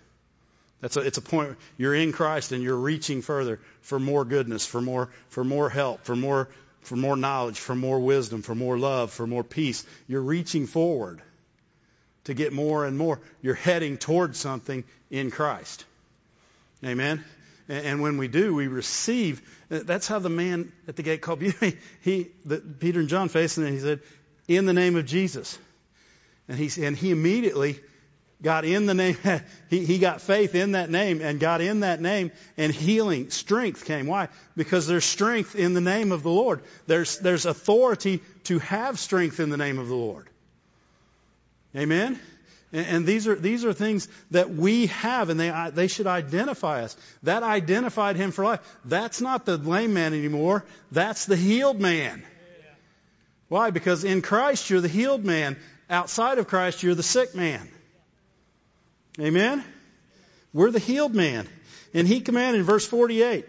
That's 0.82 0.96
a, 0.96 1.02
it's 1.02 1.18
a 1.18 1.22
point, 1.22 1.58
you're 1.78 1.96
in 1.96 2.12
Christ 2.12 2.52
and 2.52 2.64
you're 2.64 2.78
reaching 2.78 3.22
further 3.22 3.60
for 3.82 4.00
more 4.00 4.24
goodness, 4.24 4.66
for 4.66 4.82
more, 4.82 5.10
for 5.30 5.44
more 5.44 5.70
help, 5.70 6.06
for 6.06 6.16
more, 6.16 6.50
for 6.82 6.96
more 6.96 7.18
knowledge, 7.18 7.60
for 7.60 7.76
more 7.76 8.00
wisdom, 8.00 8.42
for 8.42 8.56
more 8.56 8.78
love, 8.78 9.12
for 9.12 9.28
more 9.28 9.44
peace. 9.44 9.86
You're 10.08 10.22
reaching 10.22 10.68
forward 10.68 11.22
to 12.26 12.34
get 12.34 12.54
more 12.54 12.86
and 12.86 12.98
more. 12.98 13.20
You're 13.42 13.56
heading 13.56 13.98
towards 13.98 14.38
something 14.38 14.84
in 15.10 15.32
Christ. 15.32 15.84
Amen. 16.86 17.24
And 17.68 18.02
when 18.02 18.18
we 18.18 18.28
do, 18.28 18.56
we 18.56 18.68
receive. 18.68 19.42
Uh, 19.70 19.82
that's 19.84 20.08
how 20.08 20.20
the 20.20 20.30
man 20.30 20.72
at 20.88 20.96
the 20.96 21.04
gate 21.04 21.22
called 21.22 21.42
He, 21.42 21.78
he 22.02 22.28
the, 22.46 22.58
Peter 22.58 23.00
and 23.00 23.10
John 23.10 23.30
faced 23.30 23.58
him, 23.58 23.66
and 23.66 23.74
he 23.74 23.80
said, 23.80 24.00
"In 24.48 24.66
the 24.66 24.74
name 24.74 24.96
of 24.96 25.06
Jesus." 25.06 25.60
And 26.48 26.58
he 26.58 26.84
and 26.84 26.98
he 26.98 27.12
immediately 27.12 27.80
got 28.42 28.66
in 28.66 28.86
the 28.86 28.94
name. 28.94 29.18
He, 29.70 29.86
he 29.86 30.00
got 30.00 30.22
faith 30.22 30.56
in 30.56 30.72
that 30.72 30.90
name 30.90 31.22
and 31.22 31.40
got 31.40 31.62
in 31.62 31.82
that 31.82 32.02
name, 32.02 32.32
and 32.58 32.74
healing, 32.74 33.30
strength 33.30 33.86
came. 33.86 34.08
Why? 34.08 34.30
Because 34.58 34.88
there's 34.88 35.06
strength 35.06 35.56
in 35.56 35.76
the 35.76 35.82
name 35.82 36.12
of 36.12 36.24
the 36.24 36.32
Lord. 36.32 36.62
There's 36.88 37.20
there's 37.20 37.46
authority 37.46 38.22
to 38.46 38.58
have 38.58 38.98
strength 38.98 39.40
in 39.40 39.52
the 39.52 39.58
name 39.58 39.78
of 39.78 39.88
the 39.88 39.96
Lord. 39.96 40.28
Amen? 41.76 42.20
And 42.72 43.06
these 43.06 43.28
are, 43.28 43.36
these 43.36 43.66
are 43.66 43.74
things 43.74 44.08
that 44.30 44.52
we 44.52 44.88
have, 44.88 45.30
and 45.30 45.40
they, 45.40 45.72
they 45.74 45.88
should 45.88 46.06
identify 46.06 46.84
us. 46.84 46.96
That 47.24 47.42
identified 47.42 48.16
him 48.16 48.32
for 48.32 48.44
life. 48.44 48.60
That's 48.86 49.22
not 49.22 49.46
the 49.46 49.58
lame 49.58 49.94
man 49.94 50.14
anymore. 50.14 50.66
That's 50.92 51.26
the 51.26 51.36
healed 51.36 51.80
man. 51.80 52.24
Why? 53.48 53.72
Because 53.72 54.04
in 54.04 54.22
Christ, 54.22 54.70
you're 54.70 54.82
the 54.82 54.88
healed 54.88 55.26
man. 55.26 55.58
Outside 55.90 56.38
of 56.38 56.48
Christ, 56.48 56.84
you're 56.84 56.94
the 56.94 57.02
sick 57.02 57.34
man. 57.34 57.68
Amen? 59.20 59.64
We're 60.54 60.72
the 60.72 60.80
healed 60.80 61.14
man. 61.14 61.48
And 61.94 62.08
he 62.08 62.22
commanded 62.22 62.60
in 62.60 62.66
verse 62.66 62.86
48, 62.86 63.46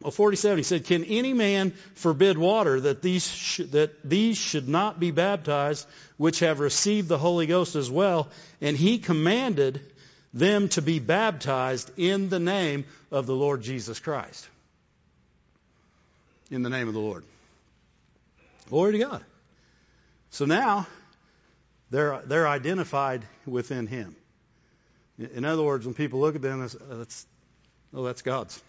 well, 0.00 0.12
47, 0.12 0.58
he 0.58 0.62
said, 0.62 0.84
Can 0.84 1.04
any 1.04 1.32
man 1.32 1.72
forbid 1.94 2.38
water 2.38 2.80
that 2.80 3.02
these, 3.02 3.26
sh- 3.26 3.62
that 3.70 4.08
these 4.08 4.38
should 4.38 4.68
not 4.68 5.00
be 5.00 5.10
baptized, 5.10 5.86
which 6.16 6.38
have 6.40 6.60
received 6.60 7.08
the 7.08 7.18
Holy 7.18 7.46
Ghost 7.46 7.74
as 7.74 7.90
well? 7.90 8.28
And 8.60 8.76
he 8.76 8.98
commanded 8.98 9.80
them 10.32 10.68
to 10.70 10.82
be 10.82 11.00
baptized 11.00 11.90
in 11.96 12.28
the 12.28 12.38
name 12.38 12.84
of 13.10 13.26
the 13.26 13.34
Lord 13.34 13.62
Jesus 13.62 13.98
Christ. 13.98 14.48
In 16.50 16.62
the 16.62 16.70
name 16.70 16.86
of 16.86 16.94
the 16.94 17.00
Lord. 17.00 17.24
Glory 18.68 18.92
to 18.92 18.98
God. 18.98 19.24
So 20.30 20.44
now, 20.44 20.86
they're, 21.90 22.22
they're 22.24 22.46
identified 22.46 23.24
within 23.46 23.86
him. 23.86 24.14
In 25.18 25.44
other 25.44 25.62
words, 25.62 25.84
when 25.84 25.94
people 25.94 26.20
look 26.20 26.36
at 26.36 26.42
them, 26.42 26.62
uh, 26.62 26.94
that's, 26.96 27.26
oh, 27.92 28.04
that's 28.04 28.22
God's. 28.22 28.62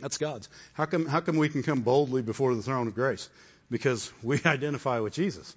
That's 0.00 0.16
God's. 0.16 0.48
How 0.72 0.86
come, 0.86 1.06
how 1.06 1.20
come 1.20 1.36
we 1.36 1.50
can 1.50 1.62
come 1.62 1.82
boldly 1.82 2.22
before 2.22 2.54
the 2.54 2.62
throne 2.62 2.88
of 2.88 2.94
grace? 2.94 3.28
Because 3.70 4.10
we 4.22 4.40
identify 4.46 5.00
with 5.00 5.12
Jesus. 5.12 5.54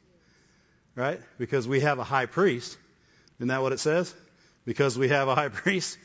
Right? 0.96 1.20
Because 1.38 1.68
we 1.68 1.82
have 1.82 2.00
a 2.00 2.04
high 2.04 2.26
priest. 2.26 2.78
Isn't 3.38 3.48
that 3.48 3.62
what 3.62 3.72
it 3.72 3.80
says? 3.80 4.14
Because 4.66 4.98
we 4.98 5.10
have 5.10 5.28
a 5.28 5.36
high 5.36 5.50
priest, 5.64 5.98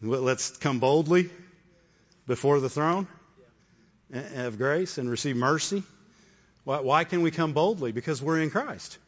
let's 0.00 0.56
come 0.58 0.78
boldly 0.78 1.30
before 2.26 2.60
the 2.60 2.68
throne 2.68 3.06
uh, 4.14 4.46
of 4.46 4.58
grace 4.58 4.98
and 4.98 5.10
receive 5.10 5.36
mercy. 5.36 5.82
Why, 6.64 6.80
why 6.80 7.04
can 7.04 7.22
we 7.22 7.30
come 7.30 7.52
boldly? 7.52 7.92
Because 7.92 8.22
we're 8.22 8.40
in 8.40 8.50
Christ. 8.50 8.98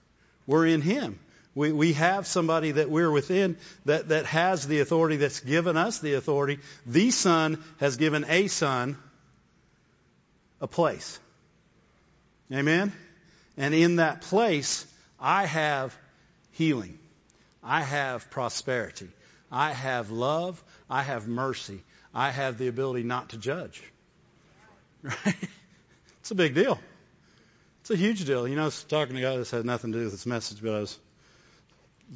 We're 0.46 0.66
in 0.66 0.80
Him. 0.80 1.18
We, 1.56 1.72
we 1.72 1.94
have 1.94 2.26
somebody 2.26 2.72
that 2.72 2.90
we're 2.90 3.10
within 3.10 3.56
that, 3.86 4.10
that 4.10 4.26
has 4.26 4.68
the 4.68 4.80
authority, 4.80 5.16
that's 5.16 5.40
given 5.40 5.78
us 5.78 6.00
the 6.00 6.12
authority. 6.12 6.58
The 6.84 7.10
Son 7.10 7.64
has 7.78 7.96
given 7.96 8.26
a 8.28 8.46
Son 8.48 8.98
a 10.60 10.66
place. 10.66 11.18
Amen? 12.52 12.92
And 13.56 13.74
in 13.74 13.96
that 13.96 14.20
place, 14.20 14.86
I 15.18 15.46
have 15.46 15.96
healing. 16.52 16.98
I 17.64 17.80
have 17.80 18.30
prosperity. 18.30 19.08
I 19.50 19.72
have 19.72 20.10
love. 20.10 20.62
I 20.90 21.02
have 21.02 21.26
mercy. 21.26 21.82
I 22.14 22.32
have 22.32 22.58
the 22.58 22.68
ability 22.68 23.02
not 23.02 23.30
to 23.30 23.38
judge. 23.38 23.82
Right? 25.02 25.36
It's 26.20 26.30
a 26.30 26.34
big 26.34 26.54
deal. 26.54 26.78
It's 27.80 27.90
a 27.92 27.96
huge 27.96 28.26
deal. 28.26 28.46
You 28.46 28.56
know, 28.56 28.62
I 28.62 28.64
was 28.66 28.84
talking 28.84 29.14
to 29.14 29.20
a 29.20 29.24
guy 29.24 29.36
this 29.38 29.50
had 29.50 29.64
nothing 29.64 29.92
to 29.92 29.98
do 29.98 30.04
with 30.04 30.12
this 30.12 30.26
message, 30.26 30.60
but 30.62 30.74
I 30.74 30.80
was 30.80 30.98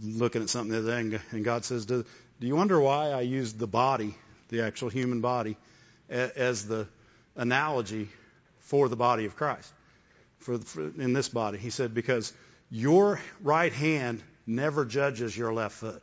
looking 0.03 0.43
at 0.43 0.49
something 0.49 0.73
the 0.73 0.79
other 0.79 1.03
day, 1.03 1.19
and 1.33 1.45
God 1.45 1.65
says, 1.65 1.87
do, 1.87 2.05
do 2.41 2.47
you 2.47 2.57
wonder 2.57 2.81
why 2.81 3.11
I 3.11 3.23
used 3.23 3.59
the 3.59 3.67
body, 3.67 4.15
the 4.49 4.63
actual 4.63 4.89
human 4.89 5.21
body, 5.21 5.57
as 6.09 6.67
the 6.67 6.87
analogy 7.37 8.09
for 8.59 8.89
the 8.89 8.97
body 8.97 9.25
of 9.27 9.37
Christ, 9.37 9.73
for, 10.39 10.59
for 10.59 10.83
in 10.83 11.13
this 11.13 11.29
body? 11.29 11.59
He 11.59 11.71
said, 11.71 11.95
because 11.95 12.33
your 12.71 13.21
right 13.43 13.73
hand 13.73 14.23
never 14.47 14.85
judges 14.85 15.37
your 15.37 15.53
left 15.53 15.77
foot. 15.77 16.03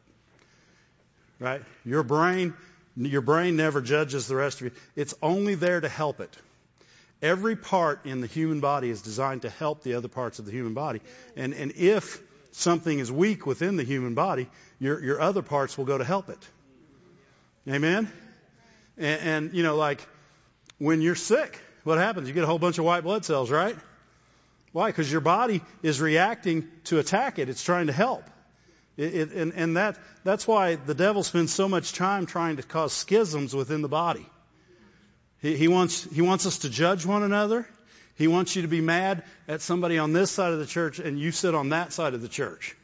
Right? 1.39 1.61
Your 1.85 2.03
brain, 2.03 2.53
your 2.95 3.21
brain 3.21 3.55
never 3.55 3.81
judges 3.81 4.27
the 4.27 4.35
rest 4.35 4.59
of 4.61 4.65
you. 4.65 4.71
It's 4.95 5.13
only 5.21 5.55
there 5.55 5.79
to 5.79 5.89
help 5.89 6.19
it. 6.19 6.35
Every 7.21 7.55
part 7.55 8.05
in 8.05 8.21
the 8.21 8.27
human 8.27 8.59
body 8.59 8.89
is 8.89 9.01
designed 9.01 9.43
to 9.43 9.49
help 9.49 9.81
the 9.83 9.95
other 9.95 10.07
parts 10.07 10.39
of 10.39 10.45
the 10.45 10.51
human 10.51 10.73
body. 10.73 11.01
And, 11.35 11.53
and 11.53 11.71
if 11.75 12.21
something 12.51 12.99
is 12.99 13.11
weak 13.11 13.45
within 13.45 13.77
the 13.77 13.83
human 13.83 14.13
body, 14.13 14.49
your, 14.79 15.03
your 15.03 15.21
other 15.21 15.41
parts 15.41 15.77
will 15.77 15.85
go 15.85 15.97
to 15.97 16.03
help 16.03 16.29
it. 16.29 16.49
Amen? 17.69 18.11
And, 18.97 19.21
and, 19.21 19.53
you 19.53 19.63
know, 19.63 19.75
like 19.75 20.05
when 20.77 21.01
you're 21.01 21.15
sick, 21.15 21.59
what 21.83 21.97
happens? 21.97 22.27
You 22.27 22.33
get 22.33 22.43
a 22.43 22.47
whole 22.47 22.59
bunch 22.59 22.77
of 22.77 22.85
white 22.85 23.03
blood 23.03 23.25
cells, 23.25 23.51
right? 23.51 23.75
Why? 24.71 24.87
Because 24.89 25.11
your 25.11 25.21
body 25.21 25.61
is 25.81 26.01
reacting 26.01 26.67
to 26.85 26.99
attack 26.99 27.39
it. 27.39 27.49
It's 27.49 27.63
trying 27.63 27.87
to 27.87 27.93
help. 27.93 28.23
It, 28.97 29.15
it, 29.15 29.31
and 29.31 29.53
and 29.53 29.77
that, 29.77 29.97
that's 30.23 30.47
why 30.47 30.75
the 30.75 30.95
devil 30.95 31.23
spends 31.23 31.53
so 31.53 31.69
much 31.69 31.93
time 31.93 32.25
trying 32.25 32.57
to 32.57 32.63
cause 32.63 32.93
schisms 32.93 33.55
within 33.55 33.81
the 33.81 33.87
body. 33.87 34.25
He, 35.41 35.55
he, 35.55 35.67
wants, 35.67 36.03
he 36.11 36.21
wants 36.21 36.45
us 36.45 36.59
to 36.59 36.69
judge 36.69 37.05
one 37.05 37.23
another. 37.23 37.67
He 38.17 38.27
wants 38.27 38.55
you 38.55 38.63
to 38.63 38.67
be 38.67 38.81
mad 38.81 39.23
at 39.47 39.61
somebody 39.61 39.99
on 39.99 40.11
this 40.11 40.31
side 40.31 40.51
of 40.51 40.59
the 40.59 40.65
church 40.65 40.99
and 40.99 41.19
you 41.19 41.31
sit 41.31 41.53
on 41.53 41.69
that 41.69 41.93
side 41.93 42.15
of 42.15 42.21
the 42.21 42.27
church. 42.27 42.75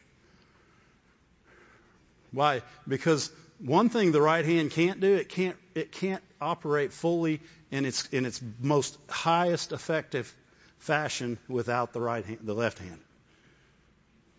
Why? 2.31 2.61
Because 2.88 3.31
one 3.59 3.89
thing 3.89 4.11
the 4.11 4.21
right 4.21 4.45
hand 4.45 4.71
can't 4.71 4.99
do, 4.99 5.15
it 5.15 5.29
can't, 5.29 5.57
it 5.73 5.91
can't 5.91 6.23
operate 6.39 6.93
fully 6.93 7.41
in 7.71 7.86
its 7.86 8.07
in 8.09 8.25
its 8.25 8.41
most 8.59 8.97
highest 9.09 9.71
effective 9.71 10.34
fashion 10.79 11.39
without 11.47 11.93
the 11.93 12.01
right 12.01 12.25
hand, 12.25 12.39
the 12.43 12.53
left 12.53 12.77
hand. 12.77 12.99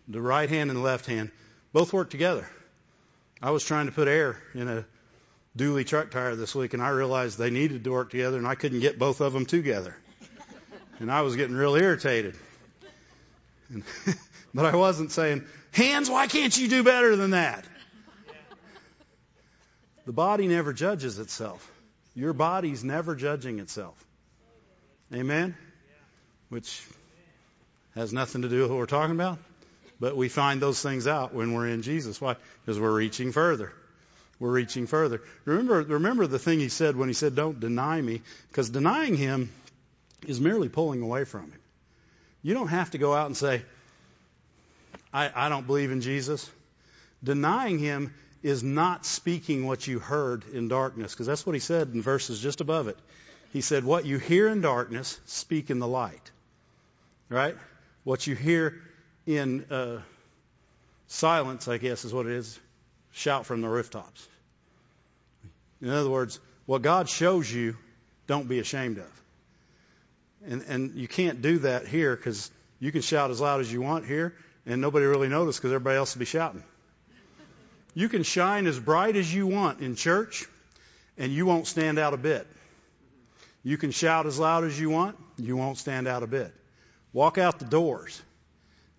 The 0.07 0.21
right 0.21 0.49
hand 0.49 0.69
and 0.69 0.77
the 0.77 0.83
left 0.83 1.05
hand 1.05 1.31
both 1.73 1.91
work 1.91 2.09
together. 2.09 2.47
I 3.41 3.51
was 3.51 3.65
trying 3.65 3.87
to 3.87 3.91
put 3.91 4.07
air 4.07 4.37
in 4.53 4.67
a 4.67 4.85
dually 5.57 5.85
truck 5.85 6.11
tire 6.11 6.35
this 6.35 6.55
week, 6.55 6.73
and 6.73 6.81
I 6.81 6.89
realized 6.89 7.37
they 7.37 7.49
needed 7.49 7.83
to 7.83 7.91
work 7.91 8.11
together, 8.11 8.37
and 8.37 8.47
I 8.47 8.55
couldn't 8.55 8.79
get 8.79 8.97
both 8.97 9.19
of 9.19 9.33
them 9.33 9.45
together. 9.45 9.95
And 10.99 11.11
I 11.11 11.21
was 11.21 11.35
getting 11.35 11.55
real 11.55 11.75
irritated. 11.75 12.35
And, 13.69 13.83
but 14.53 14.65
I 14.65 14.75
wasn't 14.75 15.11
saying, 15.11 15.43
hands, 15.71 16.09
why 16.09 16.27
can't 16.27 16.57
you 16.57 16.67
do 16.67 16.83
better 16.83 17.15
than 17.15 17.31
that? 17.31 17.65
The 20.05 20.13
body 20.13 20.47
never 20.47 20.71
judges 20.71 21.19
itself. 21.19 21.69
Your 22.13 22.33
body's 22.33 22.83
never 22.83 23.15
judging 23.15 23.59
itself. 23.59 24.01
Amen? 25.13 25.55
Which 26.49 26.83
has 27.95 28.13
nothing 28.13 28.43
to 28.43 28.49
do 28.49 28.61
with 28.61 28.69
what 28.69 28.77
we're 28.77 28.85
talking 28.85 29.15
about. 29.15 29.39
But 29.99 30.15
we 30.15 30.29
find 30.29 30.61
those 30.61 30.81
things 30.81 31.07
out 31.07 31.33
when 31.33 31.53
we're 31.53 31.67
in 31.67 31.81
Jesus. 31.81 32.19
Why? 32.21 32.35
Because 32.61 32.79
we're 32.79 32.95
reaching 32.95 33.31
further. 33.31 33.73
We're 34.39 34.51
reaching 34.51 34.87
further. 34.87 35.21
Remember, 35.45 35.81
remember 35.81 36.27
the 36.27 36.39
thing 36.39 36.59
he 36.59 36.69
said 36.69 36.95
when 36.95 37.07
he 37.07 37.13
said, 37.13 37.35
don't 37.35 37.59
deny 37.59 38.01
me. 38.01 38.21
Because 38.49 38.69
denying 38.69 39.15
him 39.15 39.51
is 40.27 40.39
merely 40.39 40.69
pulling 40.69 41.01
away 41.01 41.23
from 41.23 41.51
him. 41.51 41.59
You 42.41 42.53
don't 42.53 42.67
have 42.67 42.91
to 42.91 42.97
go 42.97 43.13
out 43.13 43.27
and 43.27 43.35
say, 43.35 43.63
I, 45.13 45.31
I 45.33 45.49
don't 45.49 45.65
believe 45.65 45.91
in 45.91 46.01
Jesus. 46.01 46.49
Denying 47.23 47.79
him 47.79 48.13
is 48.43 48.63
not 48.63 49.05
speaking 49.05 49.65
what 49.65 49.87
you 49.87 49.97
heard 49.97 50.43
in 50.53 50.67
darkness, 50.67 51.13
because 51.13 51.25
that's 51.25 51.45
what 51.45 51.53
he 51.53 51.59
said 51.59 51.89
in 51.93 52.01
verses 52.01 52.39
just 52.39 52.61
above 52.61 52.87
it. 52.87 52.97
He 53.51 53.61
said, 53.61 53.83
What 53.83 54.05
you 54.05 54.19
hear 54.19 54.47
in 54.47 54.61
darkness, 54.61 55.19
speak 55.25 55.69
in 55.69 55.79
the 55.79 55.87
light. 55.87 56.31
Right? 57.29 57.55
What 58.03 58.27
you 58.27 58.35
hear 58.35 58.81
in 59.25 59.65
uh, 59.71 60.01
silence, 61.07 61.67
I 61.67 61.77
guess 61.77 62.05
is 62.05 62.13
what 62.13 62.27
it 62.27 62.33
is, 62.33 62.59
shout 63.11 63.45
from 63.45 63.61
the 63.61 63.69
rooftops. 63.69 64.27
In 65.81 65.89
other 65.89 66.09
words, 66.09 66.39
what 66.65 66.81
God 66.81 67.09
shows 67.09 67.51
you, 67.51 67.77
don't 68.27 68.47
be 68.47 68.59
ashamed 68.59 68.97
of. 68.97 69.21
And, 70.47 70.63
and 70.67 70.95
you 70.95 71.07
can't 71.07 71.41
do 71.41 71.59
that 71.59 71.87
here 71.87 72.15
because 72.15 72.51
you 72.79 72.91
can 72.91 73.01
shout 73.01 73.31
as 73.31 73.39
loud 73.41 73.61
as 73.61 73.71
you 73.71 73.81
want 73.81 74.05
here, 74.05 74.35
and 74.65 74.81
nobody 74.81 75.05
really 75.05 75.29
notice 75.29 75.57
because 75.57 75.71
everybody 75.71 75.97
else 75.97 76.15
will 76.15 76.19
be 76.19 76.25
shouting. 76.25 76.63
You 77.93 78.09
can 78.09 78.23
shine 78.23 78.67
as 78.67 78.79
bright 78.79 79.15
as 79.15 79.33
you 79.33 79.47
want 79.47 79.79
in 79.79 79.95
church, 79.95 80.45
and 81.17 81.31
you 81.31 81.45
won't 81.45 81.65
stand 81.65 81.97
out 81.97 82.13
a 82.13 82.17
bit. 82.17 82.45
You 83.63 83.77
can 83.77 83.91
shout 83.91 84.27
as 84.27 84.37
loud 84.37 84.63
as 84.65 84.79
you 84.79 84.89
want, 84.89 85.17
you 85.37 85.57
won't 85.57 85.77
stand 85.77 86.07
out 86.07 86.21
a 86.21 86.27
bit. 86.27 86.53
Walk 87.13 87.37
out 87.37 87.59
the 87.59 87.65
doors 87.65 88.21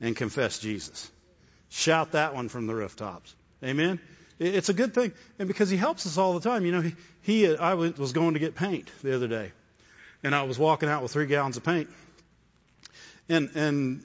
and 0.01 0.17
confess 0.17 0.59
Jesus. 0.59 1.11
Shout 1.69 2.13
that 2.13 2.35
one 2.35 2.49
from 2.49 2.67
the 2.67 2.75
rooftops. 2.75 3.35
Amen? 3.63 4.01
It's 4.39 4.69
a 4.69 4.75
good 4.75 4.95
thing. 4.95 5.13
And 5.39 5.49
because 5.49 5.71
he 5.71 5.77
helps 5.77 6.07
us 6.07 6.19
all 6.19 6.35
the 6.39 6.49
time. 6.49 6.65
You 6.65 6.73
know, 6.73 6.81
he, 6.81 6.95
he 7.23 7.57
I 7.57 7.75
was 7.75 8.13
going 8.13 8.35
to 8.35 8.41
get 8.41 8.55
paint 8.55 8.91
the 9.03 9.15
other 9.15 9.29
day. 9.29 9.53
And 10.23 10.35
I 10.35 10.43
was 10.43 10.59
walking 10.59 10.89
out 10.89 11.03
with 11.03 11.13
three 11.13 11.27
gallons 11.27 11.57
of 11.57 11.65
paint. 11.65 11.89
And, 13.29 13.51
and 13.55 14.05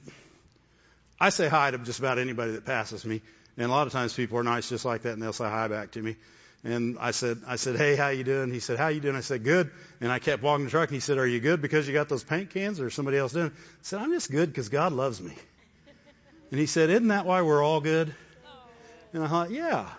I 1.20 1.30
say 1.30 1.48
hi 1.48 1.72
to 1.72 1.78
just 1.78 2.00
about 2.00 2.18
anybody 2.20 2.54
that 2.54 2.66
passes 2.66 3.06
me. 3.06 3.22
And 3.58 3.68
a 3.68 3.70
lot 3.74 3.88
of 3.88 3.94
times 3.94 4.14
people 4.14 4.38
are 4.38 4.44
nice 4.44 4.70
just 4.70 4.86
like 4.86 5.04
that 5.04 5.14
and 5.14 5.22
they'll 5.22 5.34
say 5.34 5.46
hi 5.46 5.68
back 5.68 5.92
to 5.92 6.02
me. 6.02 6.16
And 6.64 6.98
I 7.00 7.12
said, 7.12 7.40
I 7.48 7.56
said, 7.56 7.76
hey, 7.76 7.96
how 7.96 8.10
you 8.10 8.24
doing? 8.24 8.52
He 8.52 8.60
said, 8.60 8.78
how 8.78 8.90
you 8.90 9.00
doing? 9.00 9.16
I 9.16 9.22
said, 9.22 9.44
good. 9.44 9.72
And 10.00 10.12
I 10.12 10.20
kept 10.20 10.44
walking 10.44 10.66
the 10.66 10.72
truck 10.72 10.90
and 10.90 10.96
he 10.96 11.00
said, 11.00 11.18
are 11.18 11.26
you 11.26 11.40
good 11.40 11.62
because 11.62 11.88
you 11.88 11.94
got 11.94 12.08
those 12.08 12.24
paint 12.24 12.52
cans 12.52 12.80
or 12.80 12.90
somebody 12.90 13.18
else 13.18 13.34
doing? 13.34 13.48
I 13.48 13.80
said, 13.82 14.00
I'm 14.00 14.12
just 14.12 14.32
good 14.32 14.50
because 14.50 14.70
God 14.70 14.94
loves 14.94 15.20
me. 15.22 15.34
And 16.52 16.60
he 16.60 16.66
said, 16.66 16.90
isn't 16.90 17.08
that 17.08 17.26
why 17.26 17.42
we're 17.42 17.64
all 17.64 17.82
good? 17.82 18.14
And 19.14 19.24
I 19.24 19.28
thought, 19.28 19.52
yeah, 19.52 19.90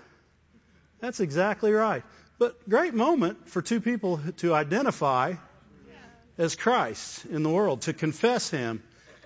that's 1.01 1.21
exactly 1.21 1.73
right. 1.73 2.03
But 2.39 2.69
great 2.69 2.95
moment 2.95 3.49
for 3.49 3.61
two 3.61 3.81
people 3.81 4.21
to 4.39 4.55
identify 4.55 5.35
as 6.43 6.57
Christ 6.57 7.25
in 7.27 7.43
the 7.43 7.51
world, 7.51 7.83
to 7.83 7.93
confess 7.93 8.51
Him. 8.51 8.83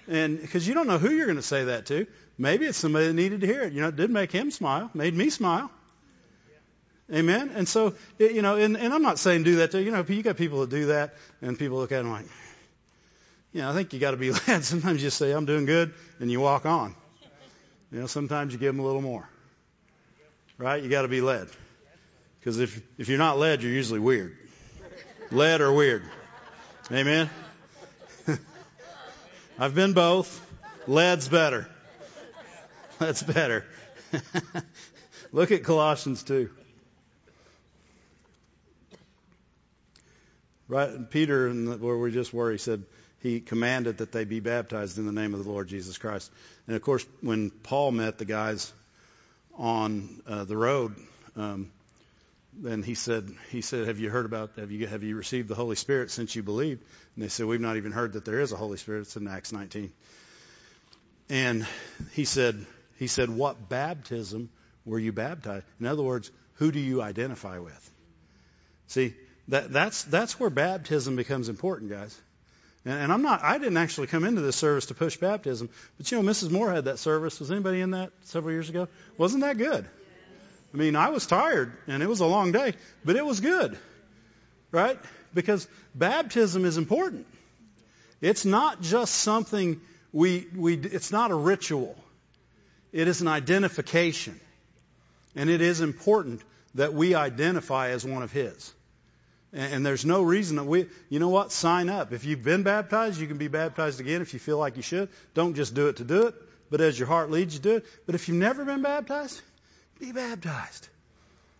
And 0.06 0.40
because 0.40 0.68
you 0.68 0.74
don't 0.74 0.86
know 0.86 0.98
who 0.98 1.10
you're 1.10 1.26
going 1.26 1.36
to 1.36 1.42
say 1.42 1.64
that 1.64 1.86
to. 1.86 2.06
Maybe 2.38 2.66
it's 2.66 2.76
somebody 2.76 3.06
that 3.06 3.14
needed 3.14 3.40
to 3.40 3.46
hear 3.46 3.62
it. 3.62 3.72
You 3.72 3.80
know, 3.80 3.88
it 3.88 3.96
did 3.96 4.10
make 4.10 4.30
him 4.30 4.50
smile, 4.50 4.90
made 4.92 5.14
me 5.14 5.30
smile. 5.30 5.70
Amen. 7.12 7.50
And 7.54 7.66
so, 7.66 7.94
you 8.18 8.42
know, 8.42 8.56
and, 8.56 8.76
and 8.76 8.92
I'm 8.92 9.02
not 9.02 9.18
saying 9.18 9.44
do 9.44 9.56
that 9.56 9.70
to, 9.70 9.82
you 9.82 9.90
know, 9.90 10.04
you 10.06 10.22
got 10.22 10.36
people 10.36 10.60
that 10.60 10.70
do 10.70 10.86
that 10.86 11.14
and 11.40 11.58
people 11.58 11.78
look 11.78 11.92
at 11.92 12.02
them 12.02 12.10
like, 12.10 12.26
you 13.52 13.62
know, 13.62 13.70
I 13.70 13.72
think 13.72 13.94
you 13.94 14.00
got 14.00 14.10
to 14.10 14.16
be 14.16 14.32
led. 14.48 14.64
Sometimes 14.64 15.02
you 15.02 15.10
say, 15.10 15.32
I'm 15.32 15.46
doing 15.46 15.64
good 15.64 15.94
and 16.20 16.30
you 16.30 16.40
walk 16.40 16.66
on. 16.66 16.94
You 17.90 18.00
know, 18.00 18.06
sometimes 18.06 18.52
you 18.52 18.58
give 18.58 18.74
them 18.74 18.84
a 18.84 18.86
little 18.86 19.00
more. 19.00 19.26
Right? 20.58 20.82
You 20.82 20.90
got 20.90 21.02
to 21.02 21.08
be 21.08 21.20
led. 21.20 21.48
Because 22.40 22.58
if, 22.58 22.80
if 22.98 23.08
you're 23.08 23.18
not 23.18 23.38
led, 23.38 23.62
you're 23.62 23.72
usually 23.72 24.00
weird. 24.00 24.36
Led 25.30 25.60
or 25.60 25.72
weird. 25.72 26.02
Amen? 26.92 27.28
I've 29.58 29.74
been 29.74 29.92
both. 29.92 30.40
Led's 30.86 31.26
better. 31.26 31.68
That's 33.00 33.24
better. 33.24 33.64
Look 35.32 35.50
at 35.50 35.64
Colossians 35.64 36.22
2. 36.22 36.48
Right, 40.68 41.10
Peter, 41.10 41.48
and 41.48 41.80
where 41.80 41.98
we 41.98 42.12
just 42.12 42.32
were, 42.32 42.52
he 42.52 42.58
said 42.58 42.84
he 43.20 43.40
commanded 43.40 43.98
that 43.98 44.12
they 44.12 44.24
be 44.24 44.38
baptized 44.38 44.96
in 44.98 45.06
the 45.06 45.12
name 45.12 45.34
of 45.34 45.44
the 45.44 45.50
Lord 45.50 45.66
Jesus 45.66 45.98
Christ. 45.98 46.30
And 46.68 46.76
of 46.76 46.82
course, 46.82 47.04
when 47.20 47.50
Paul 47.50 47.90
met 47.90 48.18
the 48.18 48.24
guys 48.24 48.72
on 49.58 50.22
uh, 50.24 50.44
the 50.44 50.56
road, 50.56 50.94
um, 51.34 51.72
then 52.58 52.82
he 52.82 52.94
said, 52.94 53.30
he 53.50 53.60
said, 53.60 53.86
have 53.86 53.98
you 53.98 54.10
heard 54.10 54.26
about, 54.26 54.52
have 54.56 54.70
you, 54.70 54.86
have 54.86 55.02
you 55.02 55.16
received 55.16 55.48
the 55.48 55.54
Holy 55.54 55.76
Spirit 55.76 56.10
since 56.10 56.34
you 56.34 56.42
believed? 56.42 56.82
And 57.14 57.24
they 57.24 57.28
said, 57.28 57.46
we've 57.46 57.60
not 57.60 57.76
even 57.76 57.92
heard 57.92 58.14
that 58.14 58.24
there 58.24 58.40
is 58.40 58.52
a 58.52 58.56
Holy 58.56 58.78
Spirit. 58.78 59.02
It's 59.02 59.16
in 59.16 59.28
Acts 59.28 59.52
19. 59.52 59.92
And 61.28 61.66
he 62.12 62.24
said, 62.24 62.64
he 62.98 63.08
said, 63.08 63.28
what 63.28 63.68
baptism 63.68 64.48
were 64.84 64.98
you 64.98 65.12
baptized? 65.12 65.66
In 65.80 65.86
other 65.86 66.02
words, 66.02 66.30
who 66.54 66.72
do 66.72 66.80
you 66.80 67.02
identify 67.02 67.58
with? 67.58 67.90
See, 68.86 69.14
that, 69.48 69.72
that's, 69.72 70.04
that's 70.04 70.40
where 70.40 70.50
baptism 70.50 71.16
becomes 71.16 71.48
important, 71.48 71.90
guys. 71.90 72.18
And, 72.84 72.94
and 72.94 73.12
I'm 73.12 73.22
not, 73.22 73.42
I 73.42 73.58
didn't 73.58 73.76
actually 73.76 74.06
come 74.06 74.24
into 74.24 74.40
this 74.40 74.56
service 74.56 74.86
to 74.86 74.94
push 74.94 75.16
baptism, 75.16 75.68
but 75.98 76.10
you 76.10 76.22
know, 76.22 76.30
Mrs. 76.30 76.50
Moore 76.50 76.72
had 76.72 76.86
that 76.86 76.98
service. 76.98 77.38
Was 77.38 77.50
anybody 77.50 77.80
in 77.80 77.90
that 77.90 78.12
several 78.22 78.52
years 78.52 78.70
ago? 78.70 78.88
Wasn't 79.18 79.42
that 79.42 79.58
good? 79.58 79.86
I 80.76 80.78
mean, 80.78 80.94
I 80.94 81.08
was 81.08 81.26
tired 81.26 81.72
and 81.86 82.02
it 82.02 82.06
was 82.06 82.20
a 82.20 82.26
long 82.26 82.52
day, 82.52 82.74
but 83.02 83.16
it 83.16 83.24
was 83.24 83.40
good. 83.40 83.78
Right? 84.70 84.98
Because 85.32 85.66
baptism 85.94 86.66
is 86.66 86.76
important. 86.76 87.26
It's 88.20 88.44
not 88.44 88.82
just 88.82 89.14
something 89.14 89.80
we, 90.12 90.46
we, 90.54 90.74
it's 90.74 91.10
not 91.10 91.30
a 91.30 91.34
ritual. 91.34 91.96
It 92.92 93.08
is 93.08 93.22
an 93.22 93.28
identification. 93.28 94.38
And 95.34 95.48
it 95.48 95.62
is 95.62 95.80
important 95.80 96.42
that 96.74 96.92
we 96.92 97.14
identify 97.14 97.90
as 97.90 98.04
one 98.04 98.22
of 98.22 98.30
His. 98.30 98.74
And, 99.54 99.72
and 99.72 99.86
there's 99.86 100.04
no 100.04 100.20
reason 100.20 100.56
that 100.56 100.64
we, 100.64 100.88
you 101.08 101.20
know 101.20 101.30
what? 101.30 101.52
Sign 101.52 101.88
up. 101.88 102.12
If 102.12 102.26
you've 102.26 102.44
been 102.44 102.64
baptized, 102.64 103.18
you 103.18 103.28
can 103.28 103.38
be 103.38 103.48
baptized 103.48 103.98
again 103.98 104.20
if 104.20 104.34
you 104.34 104.40
feel 104.40 104.58
like 104.58 104.76
you 104.76 104.82
should. 104.82 105.08
Don't 105.32 105.54
just 105.54 105.72
do 105.72 105.88
it 105.88 105.96
to 105.96 106.04
do 106.04 106.26
it, 106.26 106.34
but 106.70 106.82
as 106.82 106.98
your 106.98 107.08
heart 107.08 107.30
leads 107.30 107.54
you, 107.54 107.60
do 107.60 107.76
it. 107.76 107.86
But 108.04 108.14
if 108.14 108.28
you've 108.28 108.36
never 108.36 108.62
been 108.66 108.82
baptized, 108.82 109.40
be 109.98 110.12
baptized. 110.12 110.88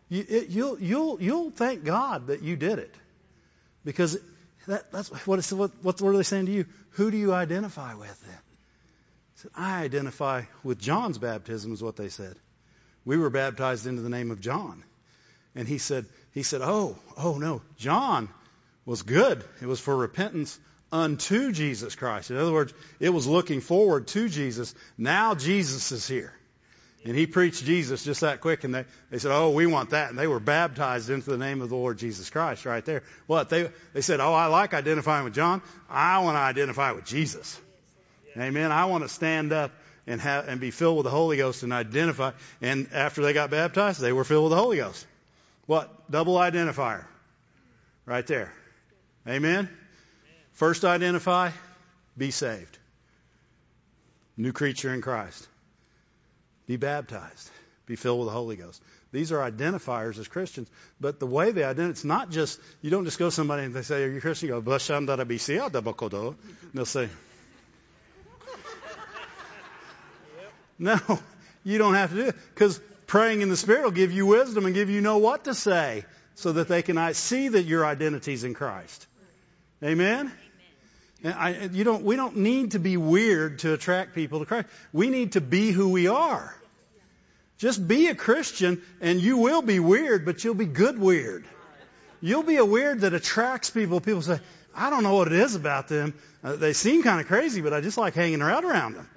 You, 0.09 0.25
it, 0.29 0.49
you'll, 0.49 0.79
you'll, 0.79 1.21
you'll 1.21 1.51
thank 1.51 1.85
God 1.85 2.29
that 2.29 2.43
you 2.43 2.57
did 2.57 2.79
it. 2.79 2.95
Because 3.85 4.19
that, 4.67 4.91
that's 4.93 5.09
what, 5.27 5.39
it's, 5.39 5.53
what, 5.53 5.71
what 5.83 6.01
are 6.03 6.17
they 6.17 6.23
saying 6.23 6.47
to 6.47 6.53
you? 6.53 6.67
Who 6.91 7.11
do 7.11 7.17
you 7.17 7.33
identify 7.33 7.95
with 7.95 8.21
then? 8.23 8.39
Said, 9.37 9.51
I 9.55 9.83
identify 9.83 10.43
with 10.65 10.79
John's 10.79 11.19
baptism, 11.19 11.73
is 11.73 11.83
what 11.83 11.97
they 11.97 12.09
said. 12.09 12.37
We 13.05 13.17
were 13.17 13.31
baptized 13.31 13.87
into 13.87 14.03
the 14.03 14.09
name 14.09 14.31
of 14.31 14.41
John. 14.41 14.83
And 15.55 15.69
he 15.69 15.79
said, 15.79 16.07
he 16.33 16.43
said, 16.43 16.61
Oh, 16.63 16.97
oh 17.17 17.39
no, 17.39 17.63
John 17.79 18.29
was 18.85 19.03
good. 19.03 19.43
It 19.63 19.67
was 19.67 19.81
for 19.81 19.97
repentance 19.97 20.59
unto 20.93 21.53
Jesus 21.53 21.95
Christ. 21.95 22.31
In 22.31 22.37
other 22.37 22.53
words, 22.53 22.73
it 23.01 23.11
was 23.11 23.27
looking 23.27 23.61
forward 23.61 24.07
to 24.09 24.29
Jesus. 24.29 24.75
Now 24.97 25.35
Jesus 25.35 25.93
is 25.93 26.07
here. 26.07 26.33
And 27.07 27.15
he 27.15 27.29
preached 27.29 27.65
Jesus 27.65 28.03
just 28.03 28.23
that 28.23 28.41
quick, 28.41 28.65
and 28.65 28.75
they, 28.75 28.85
they 29.11 29.19
said, 29.19 29.31
Oh, 29.31 29.51
we 29.51 29.65
want 29.67 29.91
that. 29.91 30.11
And 30.11 30.19
they 30.19 30.27
were 30.27 30.41
baptized 30.41 31.09
into 31.09 31.31
the 31.31 31.39
name 31.39 31.63
of 31.63 31.69
the 31.69 31.77
Lord 31.77 31.99
Jesus 31.99 32.31
Christ 32.31 32.67
right 32.67 32.85
there. 32.85 33.05
What? 33.29 33.49
They, 33.49 33.71
they 33.93 34.01
said, 34.01 34.19
Oh, 34.19 34.35
I 34.35 34.47
like 34.47 34.75
identifying 34.75 35.23
with 35.23 35.33
John. 35.33 35.63
I 35.89 36.19
want 36.19 36.35
to 36.35 36.41
identify 36.41 36.91
with 36.91 37.05
Jesus. 37.05 37.61
Amen. 38.37 38.73
I 38.73 38.87
want 38.87 39.05
to 39.05 39.09
stand 39.09 39.53
up 39.53 39.71
and 40.09 40.21
have, 40.21 40.49
and 40.49 40.61
be 40.61 40.73
filled 40.73 40.97
with 40.97 41.05
the 41.05 41.11
Holy 41.11 41.37
Ghost 41.37 41.63
and 41.63 41.73
identify. 41.73 42.33
And 42.61 42.89
after 42.93 43.23
they 43.23 43.33
got 43.33 43.51
baptized, 43.51 44.01
they 44.01 44.13
were 44.13 44.25
filled 44.25 44.51
with 44.51 44.51
the 44.51 44.61
Holy 44.61 44.79
Ghost. 44.79 45.07
What? 45.67 46.11
Double 46.11 46.35
identifier. 46.35 47.05
Right 48.05 48.27
there. 48.27 48.53
Amen? 49.29 49.69
First 50.55 50.85
identify, 50.85 51.53
be 52.19 52.33
saved. 52.33 52.79
New 54.37 54.53
creature 54.53 54.93
in 54.93 55.03
Christ. 55.03 55.47
Be 56.67 56.77
baptized. 56.77 57.51
Be 57.87 57.97
filled 57.97 58.21
with 58.21 58.29
the 58.29 58.33
Holy 58.33 58.57
Ghost. 58.57 58.83
These 59.13 59.31
are 59.33 59.39
identifiers 59.51 60.19
as 60.19 60.27
Christians, 60.29 60.69
but 61.01 61.21
the 61.21 61.27
way 61.27 61.53
they 61.53 61.63
identify, 61.63 61.91
it's 61.91 62.05
not 62.05 62.31
just, 62.31 62.61
you 62.83 62.91
don't 62.91 63.05
just 63.05 63.19
go 63.19 63.27
to 63.27 63.31
somebody 63.31 63.63
and 63.63 63.73
they 63.73 63.83
say, 63.83 64.03
are 64.03 64.11
you 64.11 64.21
Christian? 64.21 64.49
You 64.49 64.61
go, 64.61 64.77
and 64.91 65.09
they'll 66.75 66.85
say, 66.85 67.09
no, 70.79 70.99
you 71.65 71.79
don't 71.79 71.95
have 71.95 72.11
to 72.11 72.17
do 72.17 72.27
it. 72.27 72.37
Because 72.53 72.81
praying 73.07 73.41
in 73.41 73.49
the 73.49 73.57
Spirit 73.57 73.85
will 73.85 73.91
give 73.93 74.13
you 74.13 74.27
wisdom 74.27 74.67
and 74.67 74.75
give 74.75 74.91
you 74.91 75.01
know 75.01 75.19
what 75.19 75.45
to 75.45 75.55
say 75.55 76.05
so 76.35 76.53
that 76.53 76.69
they 76.69 76.83
can 76.83 77.15
see 77.15 77.49
that 77.49 77.63
your 77.63 77.87
identity 77.87 78.33
is 78.33 78.45
in 78.45 78.53
Christ. 78.53 79.07
Amen? 79.83 80.33
And 81.23 81.35
I, 81.35 81.69
you 81.73 81.85
don't, 81.85 82.05
we 82.05 82.17
don't 82.17 82.37
need 82.39 82.73
to 82.73 82.79
be 82.79 82.97
weird 82.97 83.61
to 83.61 83.73
attract 83.73 84.15
people 84.15 84.41
to 84.41 84.47
Christ. 84.47 84.69
We 84.93 85.09
need 85.09 85.33
to 85.33 85.41
be 85.41 85.71
who 85.71 85.89
we 85.89 86.09
are. 86.09 86.55
Just 87.59 87.87
be 87.87 88.09
a 88.09 88.15
Christian 88.15 88.83
and 89.01 89.21
you 89.21 89.39
will 89.39 89.63
be 89.63 89.81
weird, 89.81 90.25
but 90.25 90.45
you'll 90.45 90.55
be 90.55 90.67
good 90.67 90.99
weird. 90.99 91.45
You'll 92.21 92.43
be 92.43 92.57
a 92.57 92.65
weird 92.65 93.01
that 93.01 93.15
attracts 93.15 93.71
people. 93.71 94.01
People 94.01 94.23
say, 94.23 94.41
I 94.75 94.91
don't 94.91 95.03
know 95.03 95.15
what 95.15 95.29
it 95.29 95.35
is 95.35 95.55
about 95.55 95.89
them. 95.89 96.15
Uh, 96.45 96.57
they 96.57 96.75
seem 96.75 97.03
kind 97.03 97.21
of 97.21 97.27
crazy, 97.27 97.63
but 97.63 97.73
I 97.73 97.81
just 97.81 97.97
like 97.97 98.15
hanging 98.15 98.43
around 98.43 98.65
around 98.65 98.95
them. 98.95 99.09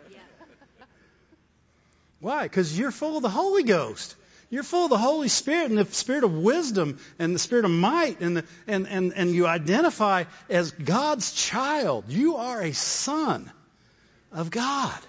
Why? 2.21 2.43
Because 2.43 2.77
you're 2.77 2.91
full 2.91 3.17
of 3.17 3.23
the 3.23 3.29
Holy 3.29 3.63
Ghost. 3.63 4.15
You're 4.49 4.63
full 4.63 4.85
of 4.85 4.89
the 4.89 4.97
Holy 4.97 5.27
Spirit 5.27 5.69
and 5.69 5.77
the 5.77 5.85
spirit 5.85 6.23
of 6.23 6.33
wisdom 6.33 6.99
and 7.19 7.35
the 7.35 7.39
spirit 7.39 7.65
of 7.65 7.71
might 7.71 8.19
and, 8.19 8.37
the, 8.37 8.45
and, 8.67 8.87
and, 8.87 9.13
and 9.13 9.31
you 9.31 9.45
identify 9.45 10.23
as 10.49 10.71
God's 10.71 11.33
child. 11.33 12.05
You 12.07 12.37
are 12.37 12.61
a 12.61 12.73
son 12.73 13.51
of 14.31 14.49
God. 14.49 14.99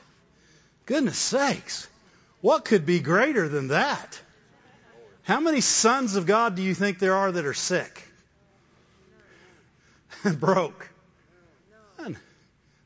Goodness 0.85 1.19
sakes. 1.19 1.89
What 2.43 2.67
could 2.67 2.85
be 2.85 3.01
greater 3.01 3.49
than 3.49 3.69
that? 3.69 4.21
How 5.23 5.41
many 5.41 5.61
sons 5.61 6.17
of 6.17 6.27
God 6.27 6.55
do 6.55 6.63
you 6.63 6.75
think 6.75 6.99
there 6.99 7.15
are 7.15 7.33
that 7.33 7.47
are 7.47 7.55
sick? 7.55 8.03
Broke. 10.39 10.89
None. 11.99 12.19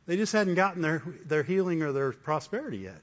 They 0.07 0.16
just 0.16 0.32
hadn't 0.32 0.55
gotten 0.55 0.82
their, 0.82 1.02
their 1.26 1.42
healing 1.42 1.82
or 1.82 1.92
their 1.92 2.12
prosperity 2.12 2.78
yet. 2.78 3.00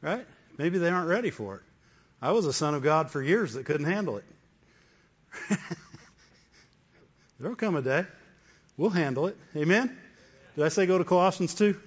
Right? 0.00 0.26
Maybe 0.56 0.78
they 0.78 0.88
aren't 0.88 1.08
ready 1.08 1.30
for 1.30 1.56
it. 1.56 1.62
I 2.20 2.32
was 2.32 2.46
a 2.46 2.52
son 2.52 2.74
of 2.74 2.82
God 2.82 3.10
for 3.10 3.22
years 3.22 3.54
that 3.54 3.64
couldn't 3.64 3.86
handle 3.86 4.16
it. 4.18 4.24
There'll 7.40 7.56
come 7.56 7.76
a 7.76 7.82
day. 7.82 8.04
We'll 8.76 8.90
handle 8.90 9.28
it. 9.28 9.36
Amen? 9.56 9.96
Did 10.56 10.64
I 10.64 10.68
say 10.68 10.86
go 10.86 10.98
to 10.98 11.04
Colossians 11.04 11.54
2? 11.54 11.78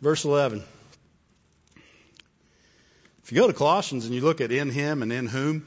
Verse 0.00 0.24
11. 0.24 0.62
If 3.22 3.32
you 3.32 3.40
go 3.40 3.46
to 3.46 3.52
Colossians 3.52 4.06
and 4.06 4.14
you 4.14 4.22
look 4.22 4.40
at 4.40 4.50
in 4.50 4.70
him 4.70 5.02
and 5.02 5.12
in 5.12 5.26
whom, 5.26 5.66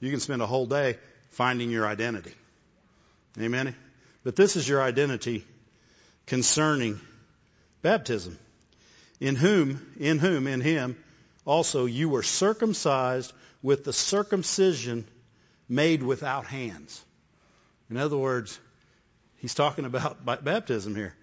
you 0.00 0.10
can 0.10 0.20
spend 0.20 0.40
a 0.40 0.46
whole 0.46 0.66
day 0.66 0.96
finding 1.30 1.70
your 1.70 1.86
identity. 1.86 2.32
Amen? 3.40 3.74
But 4.22 4.36
this 4.36 4.56
is 4.56 4.68
your 4.68 4.80
identity 4.82 5.44
concerning 6.26 7.00
baptism. 7.82 8.38
In 9.20 9.34
whom, 9.34 9.94
in 9.98 10.18
whom, 10.18 10.46
in 10.46 10.60
him, 10.60 10.96
also 11.46 11.86
you 11.86 12.10
were 12.10 12.22
circumcised 12.22 13.32
with 13.62 13.84
the 13.84 13.92
circumcision 13.92 15.06
made 15.68 16.02
without 16.02 16.46
hands. 16.46 17.02
In 17.88 17.96
other 17.96 18.16
words, 18.16 18.58
he's 19.36 19.54
talking 19.54 19.84
about 19.84 20.24
baptism 20.44 20.94
here. 20.94 21.14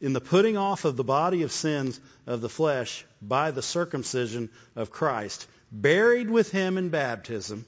In 0.00 0.12
the 0.12 0.20
putting 0.20 0.58
off 0.58 0.84
of 0.84 0.96
the 0.96 1.04
body 1.04 1.42
of 1.42 1.50
sins 1.50 1.98
of 2.26 2.42
the 2.42 2.50
flesh 2.50 3.04
by 3.22 3.50
the 3.50 3.62
circumcision 3.62 4.50
of 4.76 4.90
Christ, 4.90 5.46
buried 5.72 6.30
with 6.30 6.50
him 6.50 6.76
in 6.76 6.90
baptism, 6.90 7.64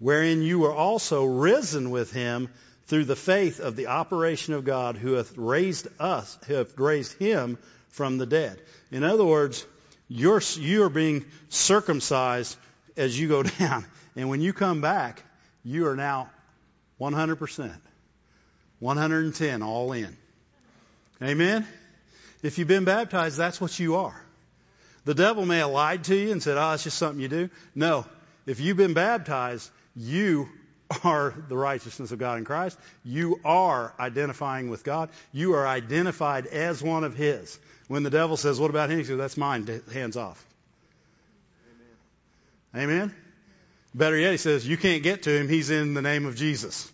wherein 0.00 0.42
you 0.42 0.58
were 0.58 0.72
also 0.72 1.24
risen 1.24 1.90
with 1.90 2.12
him 2.12 2.48
through 2.86 3.04
the 3.04 3.14
faith 3.14 3.60
of 3.60 3.76
the 3.76 3.86
operation 3.86 4.54
of 4.54 4.64
God 4.64 4.96
who 4.96 5.12
hath 5.12 5.36
raised 5.36 5.86
us, 6.00 6.36
who 6.48 6.54
hath 6.54 6.76
raised 6.76 7.12
him 7.18 7.58
from 7.90 8.18
the 8.18 8.26
dead. 8.26 8.60
In 8.90 9.04
other 9.04 9.24
words, 9.24 9.64
you're, 10.10 10.42
you 10.56 10.82
are 10.82 10.90
being 10.90 11.24
circumcised 11.48 12.58
as 12.96 13.18
you 13.18 13.28
go 13.28 13.42
down. 13.58 13.86
And 14.16 14.28
when 14.28 14.42
you 14.42 14.52
come 14.52 14.82
back, 14.82 15.22
you 15.64 15.86
are 15.86 15.96
now 15.96 16.28
100%, 17.00 17.72
110 18.80 19.62
all 19.62 19.92
in. 19.92 20.14
Amen? 21.22 21.66
If 22.42 22.58
you've 22.58 22.68
been 22.68 22.84
baptized, 22.84 23.38
that's 23.38 23.60
what 23.60 23.78
you 23.78 23.96
are. 23.96 24.20
The 25.04 25.14
devil 25.14 25.46
may 25.46 25.58
have 25.58 25.70
lied 25.70 26.04
to 26.04 26.16
you 26.16 26.32
and 26.32 26.42
said, 26.42 26.58
oh, 26.58 26.72
it's 26.72 26.84
just 26.84 26.98
something 26.98 27.20
you 27.20 27.28
do. 27.28 27.50
No. 27.74 28.04
If 28.46 28.60
you've 28.60 28.76
been 28.76 28.94
baptized, 28.94 29.70
you 29.94 30.48
are 31.04 31.34
the 31.48 31.56
righteousness 31.56 32.10
of 32.10 32.18
God 32.18 32.38
in 32.38 32.44
Christ. 32.44 32.78
You 33.04 33.40
are 33.44 33.94
identifying 33.98 34.70
with 34.70 34.82
God. 34.82 35.10
You 35.32 35.54
are 35.54 35.66
identified 35.66 36.46
as 36.46 36.82
one 36.82 37.04
of 37.04 37.14
His. 37.14 37.58
When 37.90 38.04
the 38.04 38.10
devil 38.10 38.36
says, 38.36 38.60
What 38.60 38.70
about 38.70 38.88
him? 38.88 38.98
He 38.98 39.04
says, 39.04 39.18
That's 39.18 39.36
mine. 39.36 39.66
Hands 39.92 40.16
off. 40.16 40.46
Amen. 42.72 42.88
Amen? 42.88 43.14
Better 43.92 44.16
yet, 44.16 44.30
he 44.30 44.36
says, 44.36 44.64
You 44.64 44.76
can't 44.76 45.02
get 45.02 45.24
to 45.24 45.36
him. 45.36 45.48
He's 45.48 45.70
in 45.70 45.94
the 45.94 46.00
name 46.00 46.24
of 46.24 46.36
Jesus. 46.36 46.88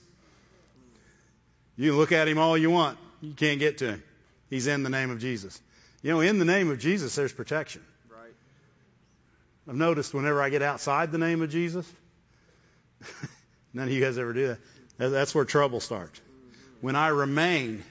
You 1.77 1.91
can 1.91 1.99
look 1.99 2.13
at 2.13 2.29
him 2.29 2.39
all 2.39 2.57
you 2.57 2.71
want. 2.71 2.97
You 3.21 3.35
can't 3.35 3.59
get 3.59 3.77
to 3.79 3.89
him. 3.89 4.03
He's 4.49 4.69
in 4.69 4.85
the 4.85 4.89
name 4.89 5.11
of 5.11 5.19
Jesus. 5.19 5.61
You 6.01 6.13
know, 6.13 6.21
in 6.21 6.39
the 6.39 6.47
name 6.47 6.71
of 6.71 6.79
Jesus, 6.79 7.15
there's 7.15 7.35
protection. 7.35 7.83
Right. 8.11 8.33
I've 9.69 9.77
noticed 9.77 10.15
whenever 10.15 10.41
I 10.41 10.49
get 10.49 10.63
outside 10.63 11.13
the 11.13 11.19
name 11.19 11.43
of 11.43 11.51
Jesus, 11.51 11.87
none 13.75 13.89
of 13.89 13.93
you 13.93 14.01
guys 14.01 14.17
ever 14.17 14.33
do 14.33 14.47
that. 14.47 14.59
That's 14.97 15.35
where 15.35 15.45
trouble 15.45 15.81
starts. 15.81 16.19
When 16.81 16.97
I 16.97 17.09
remain 17.09 17.85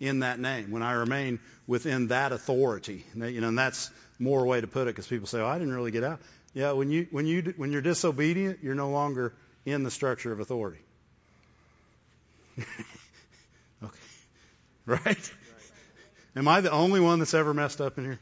in 0.00 0.20
that 0.20 0.40
name, 0.40 0.70
when 0.70 0.82
I 0.82 0.92
remain 0.92 1.38
within 1.66 2.08
that 2.08 2.32
authority. 2.32 3.04
You 3.14 3.40
know, 3.40 3.48
and 3.48 3.58
that's 3.58 3.90
more 4.18 4.44
way 4.46 4.60
to 4.60 4.66
put 4.66 4.82
it 4.82 4.86
because 4.86 5.06
people 5.06 5.26
say, 5.26 5.40
"Oh, 5.40 5.46
I 5.46 5.58
didn't 5.58 5.74
really 5.74 5.90
get 5.90 6.02
out." 6.02 6.20
Yeah, 6.54 6.72
when 6.72 6.90
you 6.90 7.06
when 7.10 7.26
you 7.26 7.54
when 7.56 7.70
you're 7.70 7.82
disobedient, 7.82 8.60
you're 8.62 8.74
no 8.74 8.90
longer 8.90 9.34
in 9.64 9.82
the 9.82 9.90
structure 9.90 10.32
of 10.32 10.40
authority. 10.40 10.80
okay, 13.84 13.98
right? 14.86 15.32
Am 16.34 16.48
I 16.48 16.60
the 16.60 16.70
only 16.70 17.00
one 17.00 17.18
that's 17.18 17.34
ever 17.34 17.52
messed 17.52 17.80
up 17.80 17.98
in 17.98 18.04
here? 18.04 18.18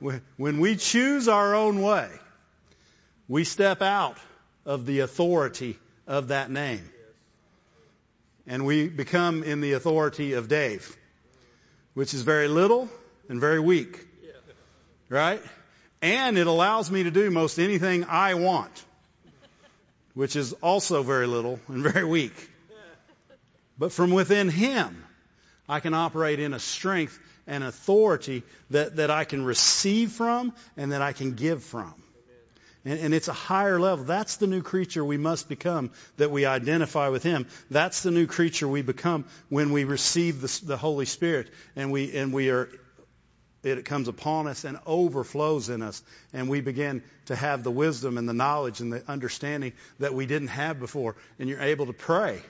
when 0.36 0.60
we 0.60 0.76
choose 0.76 1.28
our 1.28 1.54
own 1.54 1.80
way, 1.80 2.10
we 3.28 3.44
step 3.44 3.80
out 3.80 4.18
of 4.66 4.86
the 4.86 5.00
authority 5.00 5.78
of 6.06 6.28
that 6.28 6.50
name 6.50 6.82
and 8.46 8.66
we 8.66 8.88
become 8.88 9.42
in 9.42 9.60
the 9.60 9.72
authority 9.72 10.34
of 10.34 10.48
Dave, 10.48 10.96
which 11.94 12.14
is 12.14 12.22
very 12.22 12.48
little 12.48 12.88
and 13.28 13.40
very 13.40 13.60
weak. 13.60 14.06
Right? 15.08 15.42
And 16.00 16.38
it 16.38 16.46
allows 16.46 16.90
me 16.90 17.04
to 17.04 17.10
do 17.10 17.30
most 17.30 17.58
anything 17.58 18.04
I 18.04 18.34
want, 18.34 18.84
which 20.14 20.36
is 20.36 20.52
also 20.54 21.02
very 21.02 21.26
little 21.26 21.60
and 21.68 21.82
very 21.82 22.04
weak. 22.04 22.50
But 23.78 23.92
from 23.92 24.10
within 24.10 24.48
Him, 24.48 25.04
I 25.68 25.80
can 25.80 25.94
operate 25.94 26.40
in 26.40 26.54
a 26.54 26.58
strength 26.58 27.18
and 27.46 27.64
authority 27.64 28.42
that, 28.70 28.96
that 28.96 29.10
I 29.10 29.24
can 29.24 29.44
receive 29.44 30.12
from 30.12 30.52
and 30.76 30.92
that 30.92 31.02
I 31.02 31.12
can 31.12 31.34
give 31.34 31.62
from. 31.62 31.94
And, 32.84 32.98
and, 32.98 33.14
it's 33.14 33.28
a 33.28 33.32
higher 33.32 33.78
level. 33.78 34.04
That's 34.04 34.36
the 34.36 34.48
new 34.48 34.62
creature 34.62 35.04
we 35.04 35.16
must 35.16 35.48
become 35.48 35.92
that 36.16 36.30
we 36.30 36.46
identify 36.46 37.08
with 37.08 37.22
Him. 37.22 37.46
That's 37.70 38.02
the 38.02 38.10
new 38.10 38.26
creature 38.26 38.66
we 38.66 38.82
become 38.82 39.24
when 39.48 39.72
we 39.72 39.84
receive 39.84 40.40
the, 40.40 40.66
the 40.66 40.76
Holy 40.76 41.06
Spirit 41.06 41.50
and 41.76 41.92
we, 41.92 42.16
and 42.16 42.32
we 42.32 42.50
are, 42.50 42.68
it 43.62 43.84
comes 43.84 44.08
upon 44.08 44.48
us 44.48 44.64
and 44.64 44.78
overflows 44.84 45.68
in 45.68 45.80
us. 45.80 46.02
And 46.32 46.48
we 46.48 46.60
begin 46.60 47.04
to 47.26 47.36
have 47.36 47.62
the 47.62 47.70
wisdom 47.70 48.18
and 48.18 48.28
the 48.28 48.34
knowledge 48.34 48.80
and 48.80 48.92
the 48.92 49.04
understanding 49.06 49.74
that 50.00 50.12
we 50.12 50.26
didn't 50.26 50.48
have 50.48 50.80
before. 50.80 51.14
And 51.38 51.48
you're 51.48 51.62
able 51.62 51.86
to 51.86 51.92
pray, 51.92 52.40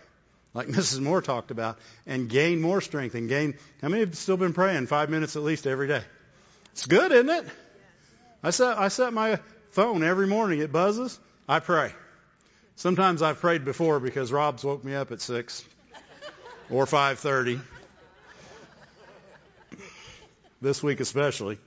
like 0.54 0.66
Mrs. 0.68 1.00
Moore 1.00 1.20
talked 1.20 1.50
about, 1.50 1.78
and 2.06 2.30
gain 2.30 2.62
more 2.62 2.80
strength 2.80 3.14
and 3.14 3.28
gain. 3.28 3.58
How 3.82 3.90
many 3.90 4.00
have 4.00 4.14
still 4.16 4.38
been 4.38 4.54
praying 4.54 4.86
five 4.86 5.10
minutes 5.10 5.36
at 5.36 5.42
least 5.42 5.66
every 5.66 5.88
day? 5.88 6.02
It's 6.72 6.86
good, 6.86 7.12
isn't 7.12 7.28
it? 7.28 7.44
I 8.42 8.50
set, 8.50 8.78
I 8.78 8.88
set 8.88 9.12
my 9.12 9.38
phone 9.72 10.02
every 10.02 10.26
morning. 10.26 10.60
It 10.60 10.70
buzzes. 10.70 11.18
I 11.48 11.58
pray. 11.58 11.92
Sometimes 12.76 13.22
I've 13.22 13.40
prayed 13.40 13.64
before 13.64 14.00
because 14.00 14.30
Rob's 14.30 14.64
woke 14.64 14.84
me 14.84 14.94
up 14.94 15.12
at 15.12 15.20
six 15.20 15.64
or 16.70 16.86
five 16.86 17.18
thirty. 17.18 17.58
This 20.60 20.82
week 20.82 21.00
especially. 21.00 21.58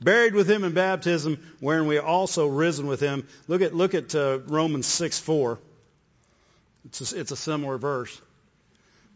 Buried 0.00 0.34
with 0.34 0.48
him 0.48 0.64
in 0.64 0.72
baptism, 0.74 1.38
wherein 1.60 1.86
we 1.86 1.98
also 1.98 2.46
risen 2.46 2.86
with 2.86 3.00
him. 3.00 3.26
Look 3.48 3.62
at, 3.62 3.74
look 3.74 3.94
at 3.94 4.14
uh, 4.14 4.38
Romans 4.46 4.86
6 4.86 5.18
4. 5.18 5.58
It's 6.86 7.12
it's 7.12 7.32
a 7.32 7.36
similar 7.36 7.78
verse. 7.78 8.20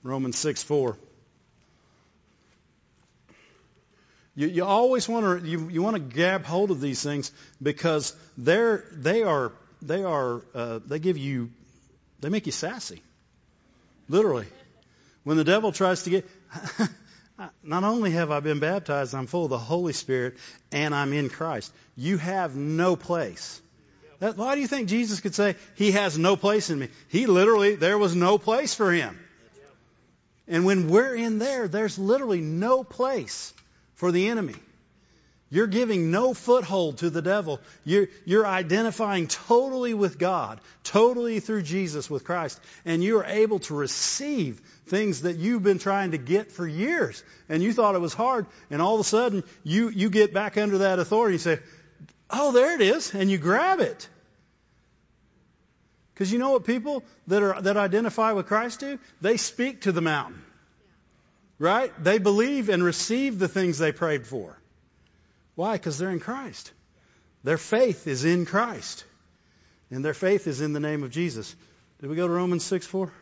Romans 0.03 0.37
6 0.39 0.63
4. 0.65 0.97
You, 4.35 4.49
you 4.49 4.65
always 4.65 5.09
want 5.09 5.43
to 5.43 5.49
you, 5.49 5.69
you 5.69 5.83
want 5.83 5.97
to 5.97 6.01
grab 6.01 6.45
hold 6.45 6.71
of 6.71 6.81
these 6.81 7.03
things 7.03 7.31
because 7.63 8.15
they're 8.39 8.85
they 8.93 9.23
are 9.23 9.53
they 9.83 10.05
are 10.05 10.41
uh, 10.55 10.81
they 10.87 10.99
give 10.99 11.19
you 11.19 11.51
they 12.21 12.31
make 12.31 12.47
you 12.47 12.53
sassy, 12.53 13.03
literally. 14.09 14.47
When 15.25 15.37
the 15.37 15.45
devil 15.45 15.71
tries 15.71 16.05
to 16.05 16.11
get, 16.11 16.29
not 17.63 17.85
only 17.85 18.13
have 18.13 18.31
I 18.31 18.41
been 18.41 18.59
baptized, 18.59 19.15
I'm 19.15 19.27
full 19.27 19.45
of 19.45 19.51
the 19.51 19.59
Holy 19.59 19.93
Spirit, 19.93 20.37
and 20.73 20.95
I'm 20.95 21.13
in 21.13 21.29
Christ. 21.29 21.73
You 21.97 22.17
have 22.17 22.57
no 22.57 22.97
place. 22.97 23.61
That, 24.19 24.37
why 24.37 24.55
do 24.55 24.61
you 24.61 24.67
think 24.67 24.89
Jesus 24.89 25.21
could 25.21 25.35
say 25.35 25.57
he 25.75 25.93
has 25.93 26.17
no 26.17 26.37
place 26.37 26.71
in 26.71 26.79
me? 26.79 26.89
He 27.09 27.27
literally 27.27 27.75
there 27.75 27.99
was 27.99 28.17
no 28.17 28.39
place 28.39 28.75
for 28.75 28.91
him. 28.91 29.19
And 30.49 30.65
when 30.65 30.89
we're 30.89 31.15
in 31.15 31.39
there, 31.39 31.69
there's 31.69 31.99
literally 31.99 32.41
no 32.41 32.83
place 32.83 33.53
for 34.03 34.11
the 34.11 34.31
enemy. 34.31 34.57
You're 35.49 35.69
giving 35.69 36.11
no 36.11 36.35
foothold 36.35 36.99
to 36.99 37.09
the 37.09 37.23
devil. 37.23 37.61
You're, 37.85 38.09
you're, 38.25 38.45
identifying 38.45 39.29
totally 39.29 39.95
with 39.95 40.19
God, 40.19 40.61
totally 40.83 41.39
through 41.39 41.63
Jesus 41.63 42.11
with 42.11 42.25
Christ, 42.25 42.59
and 42.85 43.05
you 43.05 43.21
are 43.21 43.25
able 43.25 43.61
to 43.61 43.75
receive 43.77 44.61
things 44.87 45.23
that 45.23 45.37
you've 45.37 45.63
been 45.63 45.79
trying 45.79 46.11
to 46.11 46.19
get 46.19 46.51
for 46.51 46.67
years, 46.67 47.23
and 47.49 47.63
you 47.63 47.73
thought 47.73 47.95
it 47.95 48.01
was 48.01 48.13
hard, 48.13 48.47
and 48.71 48.83
all 48.83 48.95
of 48.95 49.01
a 49.01 49.05
sudden 49.05 49.45
you, 49.63 49.89
you 49.91 50.11
get 50.11 50.35
back 50.35 50.59
under 50.59 50.79
that 50.79 50.99
authority 50.99 51.35
and 51.35 51.41
say, 51.41 51.59
oh, 52.29 52.51
there 52.51 52.75
it 52.75 52.81
is, 52.81 53.15
and 53.15 53.31
you 53.31 53.39
grab 53.39 53.79
it. 53.79 54.09
Because 56.13 56.33
you 56.33 56.41
know 56.41 56.51
what 56.51 56.65
people 56.65 57.05
that 57.29 57.41
are 57.41 57.63
that 57.63 57.77
identify 57.77 58.33
with 58.33 58.47
Christ 58.47 58.81
do? 58.81 58.99
They 59.21 59.37
speak 59.37 59.83
to 59.83 59.93
the 59.93 60.01
mountain. 60.01 60.42
Right? 61.63 61.93
They 62.03 62.19
believe 62.19 62.71
and 62.71 62.83
receive 62.83 63.39
the 63.39 63.47
things 63.47 63.79
they 63.79 63.93
prayed 63.93 64.27
for. 64.27 64.59
Why? 65.55 65.75
Because 65.75 65.97
they're 65.97 66.11
in 66.11 66.19
Christ. 66.19 66.73
Their 67.45 67.57
faith 67.57 68.09
is 68.09 68.25
in 68.25 68.47
Christ. 68.47 69.05
And 69.89 70.05
their 70.05 70.13
faith 70.13 70.49
is 70.49 70.61
in 70.61 70.73
the 70.73 70.81
name 70.81 71.05
of 71.05 71.13
Jesus. 71.13 71.55
Did 72.01 72.11
we 72.11 72.17
go 72.17 72.27
to 72.27 72.33
Romans 72.33 72.65
6 72.65 72.85
4? 72.85 73.13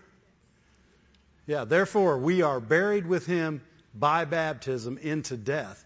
Yeah, 1.47 1.65
therefore 1.65 2.17
we 2.17 2.41
are 2.41 2.61
buried 2.61 3.07
with 3.07 3.27
him 3.27 3.61
by 3.95 4.25
baptism 4.25 4.97
into 4.97 5.37
death. 5.37 5.85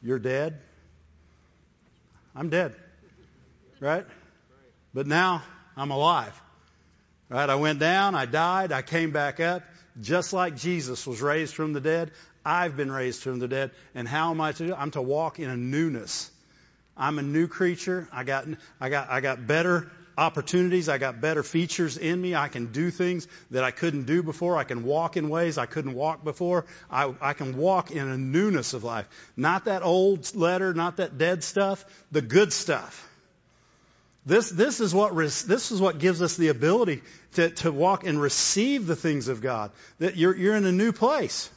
You're 0.00 0.20
dead. 0.20 0.60
I'm 2.36 2.50
dead. 2.50 2.76
Right? 3.80 4.06
But 4.94 5.08
now 5.08 5.42
I'm 5.76 5.90
alive. 5.90 6.40
Right? 7.28 7.50
I 7.50 7.56
went 7.56 7.80
down, 7.80 8.14
I 8.14 8.26
died, 8.26 8.70
I 8.70 8.82
came 8.82 9.10
back 9.10 9.40
up. 9.40 9.64
Just 10.00 10.32
like 10.32 10.56
Jesus 10.56 11.06
was 11.06 11.22
raised 11.22 11.54
from 11.54 11.72
the 11.72 11.80
dead, 11.80 12.10
I've 12.44 12.76
been 12.76 12.92
raised 12.92 13.22
from 13.22 13.38
the 13.38 13.48
dead. 13.48 13.70
And 13.94 14.06
how 14.06 14.30
am 14.30 14.40
I 14.40 14.52
to 14.52 14.66
do? 14.66 14.74
I'm 14.74 14.90
to 14.92 15.02
walk 15.02 15.38
in 15.38 15.50
a 15.50 15.56
newness. 15.56 16.30
I'm 16.96 17.18
a 17.18 17.22
new 17.22 17.48
creature. 17.48 18.08
I 18.12 18.24
got, 18.24 18.46
I 18.80 18.88
got, 18.88 19.10
I 19.10 19.20
got 19.20 19.46
better 19.46 19.90
opportunities. 20.16 20.88
I 20.88 20.98
got 20.98 21.20
better 21.20 21.42
features 21.42 21.96
in 21.98 22.20
me. 22.20 22.34
I 22.34 22.48
can 22.48 22.72
do 22.72 22.90
things 22.90 23.26
that 23.50 23.64
I 23.64 23.70
couldn't 23.70 24.04
do 24.04 24.22
before. 24.22 24.56
I 24.56 24.64
can 24.64 24.84
walk 24.84 25.16
in 25.16 25.28
ways 25.28 25.58
I 25.58 25.66
couldn't 25.66 25.94
walk 25.94 26.24
before. 26.24 26.66
I, 26.90 27.12
I 27.20 27.32
can 27.34 27.56
walk 27.56 27.90
in 27.90 28.08
a 28.08 28.16
newness 28.16 28.72
of 28.72 28.84
life. 28.84 29.08
Not 29.36 29.66
that 29.66 29.82
old 29.82 30.34
letter, 30.34 30.72
not 30.72 30.98
that 30.98 31.18
dead 31.18 31.44
stuff, 31.44 31.84
the 32.10 32.22
good 32.22 32.52
stuff. 32.52 33.08
This, 34.26 34.50
this, 34.50 34.80
is 34.80 34.92
what, 34.92 35.14
this 35.14 35.70
is 35.70 35.80
what 35.80 36.00
gives 36.00 36.20
us 36.20 36.36
the 36.36 36.48
ability 36.48 37.02
to, 37.34 37.50
to 37.50 37.70
walk 37.70 38.04
and 38.04 38.20
receive 38.20 38.88
the 38.88 38.96
things 38.96 39.28
of 39.28 39.40
God. 39.40 39.70
That 40.00 40.16
you're, 40.16 40.36
you're 40.36 40.56
in 40.56 40.66
a 40.66 40.72
new 40.72 40.90
place. 40.90 41.48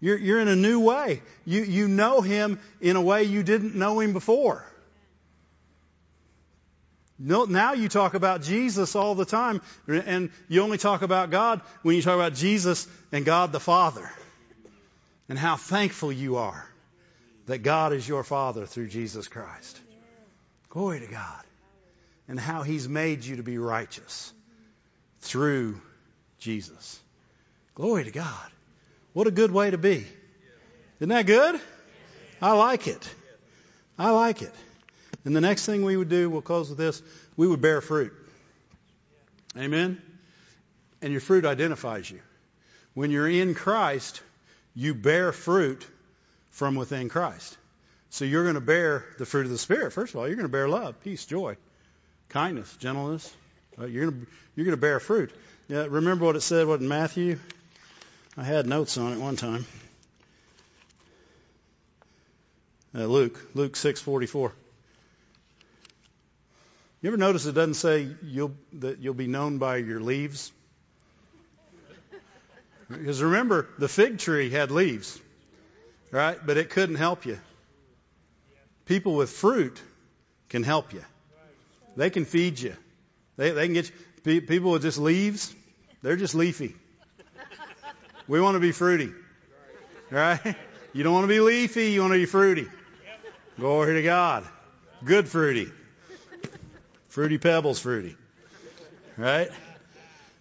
You're, 0.00 0.16
you're 0.16 0.40
in 0.40 0.48
a 0.48 0.56
new 0.56 0.80
way. 0.80 1.20
You, 1.44 1.62
you 1.62 1.88
know 1.88 2.22
Him 2.22 2.58
in 2.80 2.96
a 2.96 3.02
way 3.02 3.24
you 3.24 3.42
didn't 3.42 3.74
know 3.74 4.00
Him 4.00 4.14
before. 4.14 4.64
No, 7.18 7.44
now 7.44 7.74
you 7.74 7.90
talk 7.90 8.14
about 8.14 8.40
Jesus 8.40 8.96
all 8.96 9.14
the 9.14 9.26
time, 9.26 9.60
and 9.86 10.30
you 10.48 10.62
only 10.62 10.78
talk 10.78 11.02
about 11.02 11.30
God 11.30 11.60
when 11.82 11.94
you 11.94 12.00
talk 12.00 12.14
about 12.14 12.32
Jesus 12.32 12.88
and 13.12 13.24
God 13.24 13.52
the 13.52 13.60
Father. 13.60 14.10
And 15.28 15.38
how 15.38 15.56
thankful 15.56 16.10
you 16.10 16.36
are 16.36 16.66
that 17.46 17.58
God 17.58 17.92
is 17.92 18.08
your 18.08 18.24
Father 18.24 18.64
through 18.64 18.88
Jesus 18.88 19.28
Christ. 19.28 19.78
Glory 20.70 21.00
to 21.00 21.06
God 21.06 21.44
and 22.28 22.38
how 22.38 22.62
He's 22.62 22.88
made 22.88 23.24
you 23.24 23.36
to 23.36 23.42
be 23.42 23.58
righteous 23.58 24.32
through 25.20 25.80
Jesus. 26.38 27.00
Glory 27.74 28.04
to 28.04 28.10
God. 28.10 28.50
What 29.12 29.26
a 29.26 29.30
good 29.30 29.50
way 29.50 29.70
to 29.70 29.78
be. 29.78 30.06
Isn't 30.98 31.08
that 31.08 31.26
good? 31.26 31.60
I 32.40 32.52
like 32.52 32.86
it. 32.86 33.08
I 33.98 34.10
like 34.10 34.42
it. 34.42 34.52
And 35.24 35.36
the 35.36 35.40
next 35.40 35.66
thing 35.66 35.84
we 35.84 35.96
would 35.96 36.08
do, 36.08 36.28
we'll 36.28 36.42
close 36.42 36.68
with 36.68 36.78
this, 36.78 37.02
we 37.36 37.46
would 37.46 37.60
bear 37.60 37.80
fruit. 37.80 38.12
Amen? 39.56 40.00
And 41.00 41.12
your 41.12 41.20
fruit 41.20 41.44
identifies 41.44 42.10
you. 42.10 42.20
When 42.94 43.10
you're 43.10 43.28
in 43.28 43.54
Christ, 43.54 44.22
you 44.74 44.94
bear 44.94 45.32
fruit 45.32 45.86
from 46.50 46.74
within 46.74 47.08
Christ. 47.08 47.56
So 48.10 48.24
you're 48.24 48.42
going 48.42 48.56
to 48.56 48.60
bear 48.60 49.04
the 49.18 49.26
fruit 49.26 49.46
of 49.46 49.50
the 49.50 49.58
Spirit. 49.58 49.92
First 49.92 50.14
of 50.14 50.20
all, 50.20 50.26
you're 50.26 50.36
going 50.36 50.48
to 50.48 50.52
bear 50.52 50.68
love, 50.68 51.02
peace, 51.02 51.24
joy, 51.24 51.56
kindness, 52.32 52.74
gentleness. 52.78 53.32
Uh, 53.78 53.84
you're 53.86 54.10
going 54.10 54.26
you're 54.56 54.64
gonna 54.64 54.76
bear 54.76 54.98
fruit. 55.00 55.30
Yeah, 55.68 55.86
remember 55.88 56.24
what 56.24 56.36
it 56.36 56.40
said, 56.40 56.66
what 56.66 56.80
in 56.80 56.88
Matthew? 56.88 57.38
I 58.36 58.42
had 58.42 58.66
notes 58.66 58.96
on 58.96 59.12
it 59.12 59.18
one 59.18 59.36
time. 59.36 59.66
Uh, 62.94 63.04
Luke, 63.04 63.38
Luke 63.54 63.74
6:44. 63.74 64.52
You 67.02 67.08
ever 67.08 67.16
notice 67.16 67.46
it 67.46 67.52
doesn't 67.52 67.74
say 67.74 68.08
you'll, 68.22 68.54
that 68.74 69.00
you'll 69.00 69.14
be 69.14 69.26
known 69.26 69.58
by 69.58 69.78
your 69.78 70.00
leaves? 70.00 70.52
Because 72.88 73.22
remember, 73.22 73.66
the 73.78 73.88
fig 73.88 74.18
tree 74.18 74.50
had 74.50 74.70
leaves, 74.70 75.18
right? 76.10 76.38
But 76.44 76.58
it 76.58 76.70
couldn't 76.70 76.96
help 76.96 77.26
you. 77.26 77.38
People 78.84 79.16
with 79.16 79.30
fruit 79.30 79.80
can 80.48 80.62
help 80.62 80.92
you. 80.92 81.02
They 81.96 82.10
can 82.10 82.24
feed 82.24 82.58
you. 82.58 82.74
They, 83.36 83.50
they 83.50 83.66
can 83.66 83.74
get 83.74 83.90
you. 84.24 84.40
People 84.42 84.70
with 84.70 84.82
just 84.82 84.98
leaves, 84.98 85.54
they're 86.02 86.16
just 86.16 86.34
leafy. 86.34 86.76
We 88.28 88.40
want 88.40 88.54
to 88.54 88.60
be 88.60 88.72
fruity. 88.72 89.10
Right? 90.10 90.40
You 90.92 91.02
don't 91.02 91.12
want 91.12 91.24
to 91.24 91.28
be 91.28 91.40
leafy, 91.40 91.90
you 91.90 92.02
want 92.02 92.12
to 92.12 92.18
be 92.18 92.26
fruity. 92.26 92.66
Glory 93.58 93.94
to 93.94 94.02
God. 94.02 94.44
Good 95.04 95.28
fruity. 95.28 95.68
Fruity 97.08 97.38
pebbles 97.38 97.80
fruity. 97.80 98.16
Right? 99.16 99.50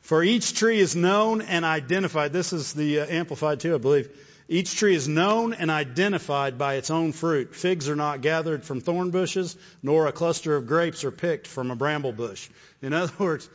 For 0.02 0.24
each 0.24 0.54
tree 0.54 0.80
is 0.80 0.96
known 0.96 1.42
and 1.42 1.66
identified. 1.66 2.34
This 2.34 2.54
is 2.54 2.74
the 2.74 3.02
uh, 3.02 3.06
Amplified 3.08 3.60
too, 3.60 3.76
I 3.76 3.78
believe. 3.78 4.10
Each 4.52 4.76
tree 4.76 4.96
is 4.96 5.08
known 5.08 5.54
and 5.54 5.72
identified 5.72 6.58
by 6.58 6.74
its 6.74 6.92
own 6.92 7.14
fruit. 7.14 7.56
Figs 7.56 7.88
are 7.88 7.96
not 7.96 8.20
gathered 8.20 8.66
from 8.66 8.82
thorn 8.82 9.10
bushes, 9.10 9.56
nor 9.82 10.08
a 10.08 10.12
cluster 10.12 10.58
of 10.58 10.68
grapes 10.68 11.06
are 11.06 11.12
picked 11.12 11.48
from 11.48 11.72
a 11.72 11.76
bramble 11.78 12.12
bush. 12.12 12.50
In 12.82 12.92
other 12.92 13.14
words, 13.18 13.50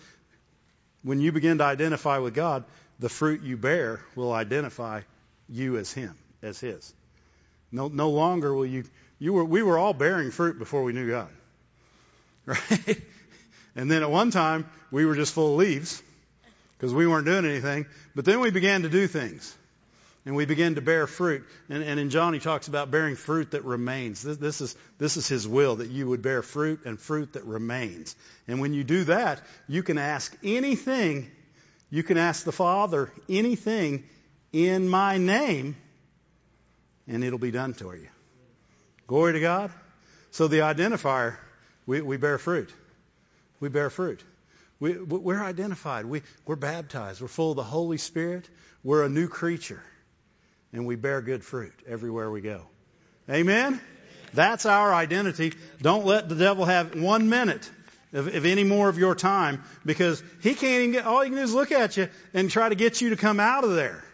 when 1.03 1.21
you 1.21 1.33
begin 1.33 1.59
to 1.59 1.65
identify 1.65 2.17
with 2.17 2.33
God, 2.33 2.65
the 2.99 3.11
fruit 3.11 3.43
you 3.43 3.59
bear 3.59 4.01
will 4.15 4.33
identify 4.33 5.03
you 5.51 5.77
as 5.77 5.93
Him, 5.93 6.15
as 6.41 6.61
His. 6.61 6.95
No, 7.71 7.89
no 7.89 8.09
longer 8.09 8.55
will 8.55 8.65
you, 8.65 8.85
you 9.19 9.35
were, 9.35 9.45
we 9.45 9.63
were 9.63 9.77
all 9.77 9.93
bearing 9.93 10.31
fruit 10.31 10.59
before 10.59 10.83
we 10.83 10.95
knew 10.95 11.11
God. 11.11 11.29
Right? 12.47 13.03
And 13.75 13.91
then 13.91 14.03
at 14.03 14.11
one 14.11 14.31
time, 14.31 14.67
we 14.91 15.05
were 15.05 15.15
just 15.15 15.35
full 15.35 15.53
of 15.53 15.59
leaves 15.59 16.03
because 16.79 16.95
we 16.95 17.07
weren't 17.07 17.27
doing 17.27 17.45
anything. 17.45 17.85
But 18.15 18.25
then 18.25 18.41
we 18.41 18.51
began 18.51 18.81
to 18.85 18.89
do 18.89 19.07
things 19.07 19.55
and 20.27 20.35
we 20.35 20.45
begin 20.45 20.75
to 20.75 20.81
bear 20.83 21.07
fruit. 21.07 21.45
And, 21.71 21.85
and 21.85 22.01
in 22.01 22.11
John, 22.11 22.35
he 22.35 22.41
talks 22.41 22.67
about 22.67 22.91
bearing 22.91 23.15
fruit 23.15 23.53
that 23.53 23.65
remains. 23.65 24.23
This, 24.23 24.37
this, 24.39 24.61
is, 24.61 24.77
this 24.99 25.17
is 25.17 25.29
his 25.29 25.47
will, 25.47 25.77
that 25.77 25.89
you 25.89 26.09
would 26.09 26.21
bear 26.21 26.43
fruit 26.43 26.81
and 26.85 26.99
fruit 26.99 27.35
that 27.35 27.45
remains. 27.45 28.17
And 28.49 28.61
when 28.61 28.75
you 28.75 28.83
do 28.83 29.05
that, 29.05 29.41
you 29.69 29.85
can 29.85 29.99
ask 29.99 30.37
anything, 30.43 31.31
you 31.91 32.03
can 32.03 32.19
ask 32.19 32.45
the 32.45 32.53
Father 32.53 33.13
anything 33.29 34.03
in 34.53 34.89
my 34.89 35.17
name, 35.17 35.77
and 37.07 37.23
it'll 37.23 37.39
be 37.39 37.53
done 37.53 37.75
to 37.75 37.93
you. 37.93 38.09
Glory 39.07 39.35
to 39.35 39.41
God. 39.41 39.71
So 40.33 40.49
the 40.49 40.59
identifier, 40.59 41.37
we, 41.87 42.01
we 42.01 42.17
bear 42.17 42.39
fruit. 42.39 42.75
We 43.61 43.69
bear 43.69 43.91
fruit. 43.91 44.25
We, 44.81 44.99
we're 44.99 45.43
identified. 45.43 46.05
We, 46.05 46.23
we're 46.45 46.57
baptized. 46.57 47.21
We're 47.21 47.29
full 47.29 47.53
of 47.53 47.57
the 47.57 47.63
Holy 47.63 47.97
Spirit. 47.97 48.49
We're 48.83 49.05
a 49.05 49.09
new 49.09 49.29
creature 49.29 49.83
and 50.77 50.87
we 50.87 50.95
bear 50.95 51.23
good 51.23 51.43
fruit 51.43 51.73
everywhere 51.89 52.31
we 52.31 52.43
go. 52.43 52.61
Amen? 53.31 53.81
That's 54.35 54.67
our 54.67 54.93
identity. 54.93 55.55
Don't 55.81 56.05
let 56.05 56.29
the 56.29 56.35
devil 56.35 56.67
have 56.67 57.01
one 57.01 57.31
minute 57.31 57.69
of, 58.13 58.35
of 58.35 58.45
any 58.45 58.63
more 58.63 58.89
of 58.91 58.99
your 58.99 59.15
time 59.15 59.63
because 59.87 60.23
he 60.43 60.55
can't 60.55 60.83
even 60.83 60.93
get, 60.93 61.07
all 61.07 61.23
he 61.23 61.31
can 61.31 61.39
do 61.39 61.43
is 61.43 61.55
look 61.55 61.73
at 61.73 61.97
you 61.97 62.09
and 62.35 62.51
try 62.51 62.69
to 62.69 62.75
get 62.75 63.01
you 63.01 63.11
to 63.11 63.17
come 63.17 63.41
out 63.41 63.65
of 63.65 63.75
there. 63.75 64.05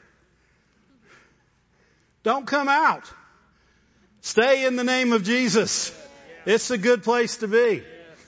Don't 2.23 2.47
come 2.47 2.69
out. 2.69 3.03
Stay 4.21 4.65
in 4.65 4.77
the 4.77 4.85
name 4.85 5.13
of 5.13 5.25
Jesus. 5.25 5.93
It's 6.47 6.71
a 6.71 6.79
good 6.79 7.03
place 7.03 7.39
to 7.39 7.49
be. 7.49 7.83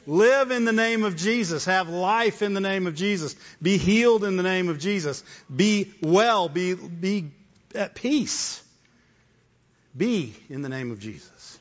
Live 0.07 0.51
in 0.51 0.65
the 0.65 0.73
name 0.73 1.05
of 1.05 1.15
Jesus. 1.15 1.67
Have 1.67 1.89
life 1.89 2.43
in 2.43 2.53
the 2.53 2.61
name 2.61 2.89
of 2.89 2.97
Jesus. 2.97 3.37
Be 3.63 3.79
healed 3.79 4.25
in 4.25 4.37
the 4.37 4.43
name 4.43 4.69
of 4.69 4.81
Jesus. 4.81 5.23
Be 5.55 5.95
well. 6.03 6.49
Be, 6.49 6.75
be 6.75 7.31
at 7.75 7.95
peace. 7.95 8.63
Be 9.97 10.35
in 10.49 10.63
the 10.63 10.69
name 10.69 10.91
of 10.91 10.99
Jesus. 10.99 11.59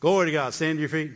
Glory 0.00 0.26
to 0.26 0.32
God. 0.32 0.54
Stand 0.54 0.76
to 0.76 0.80
your 0.80 0.88
feet. 0.88 1.12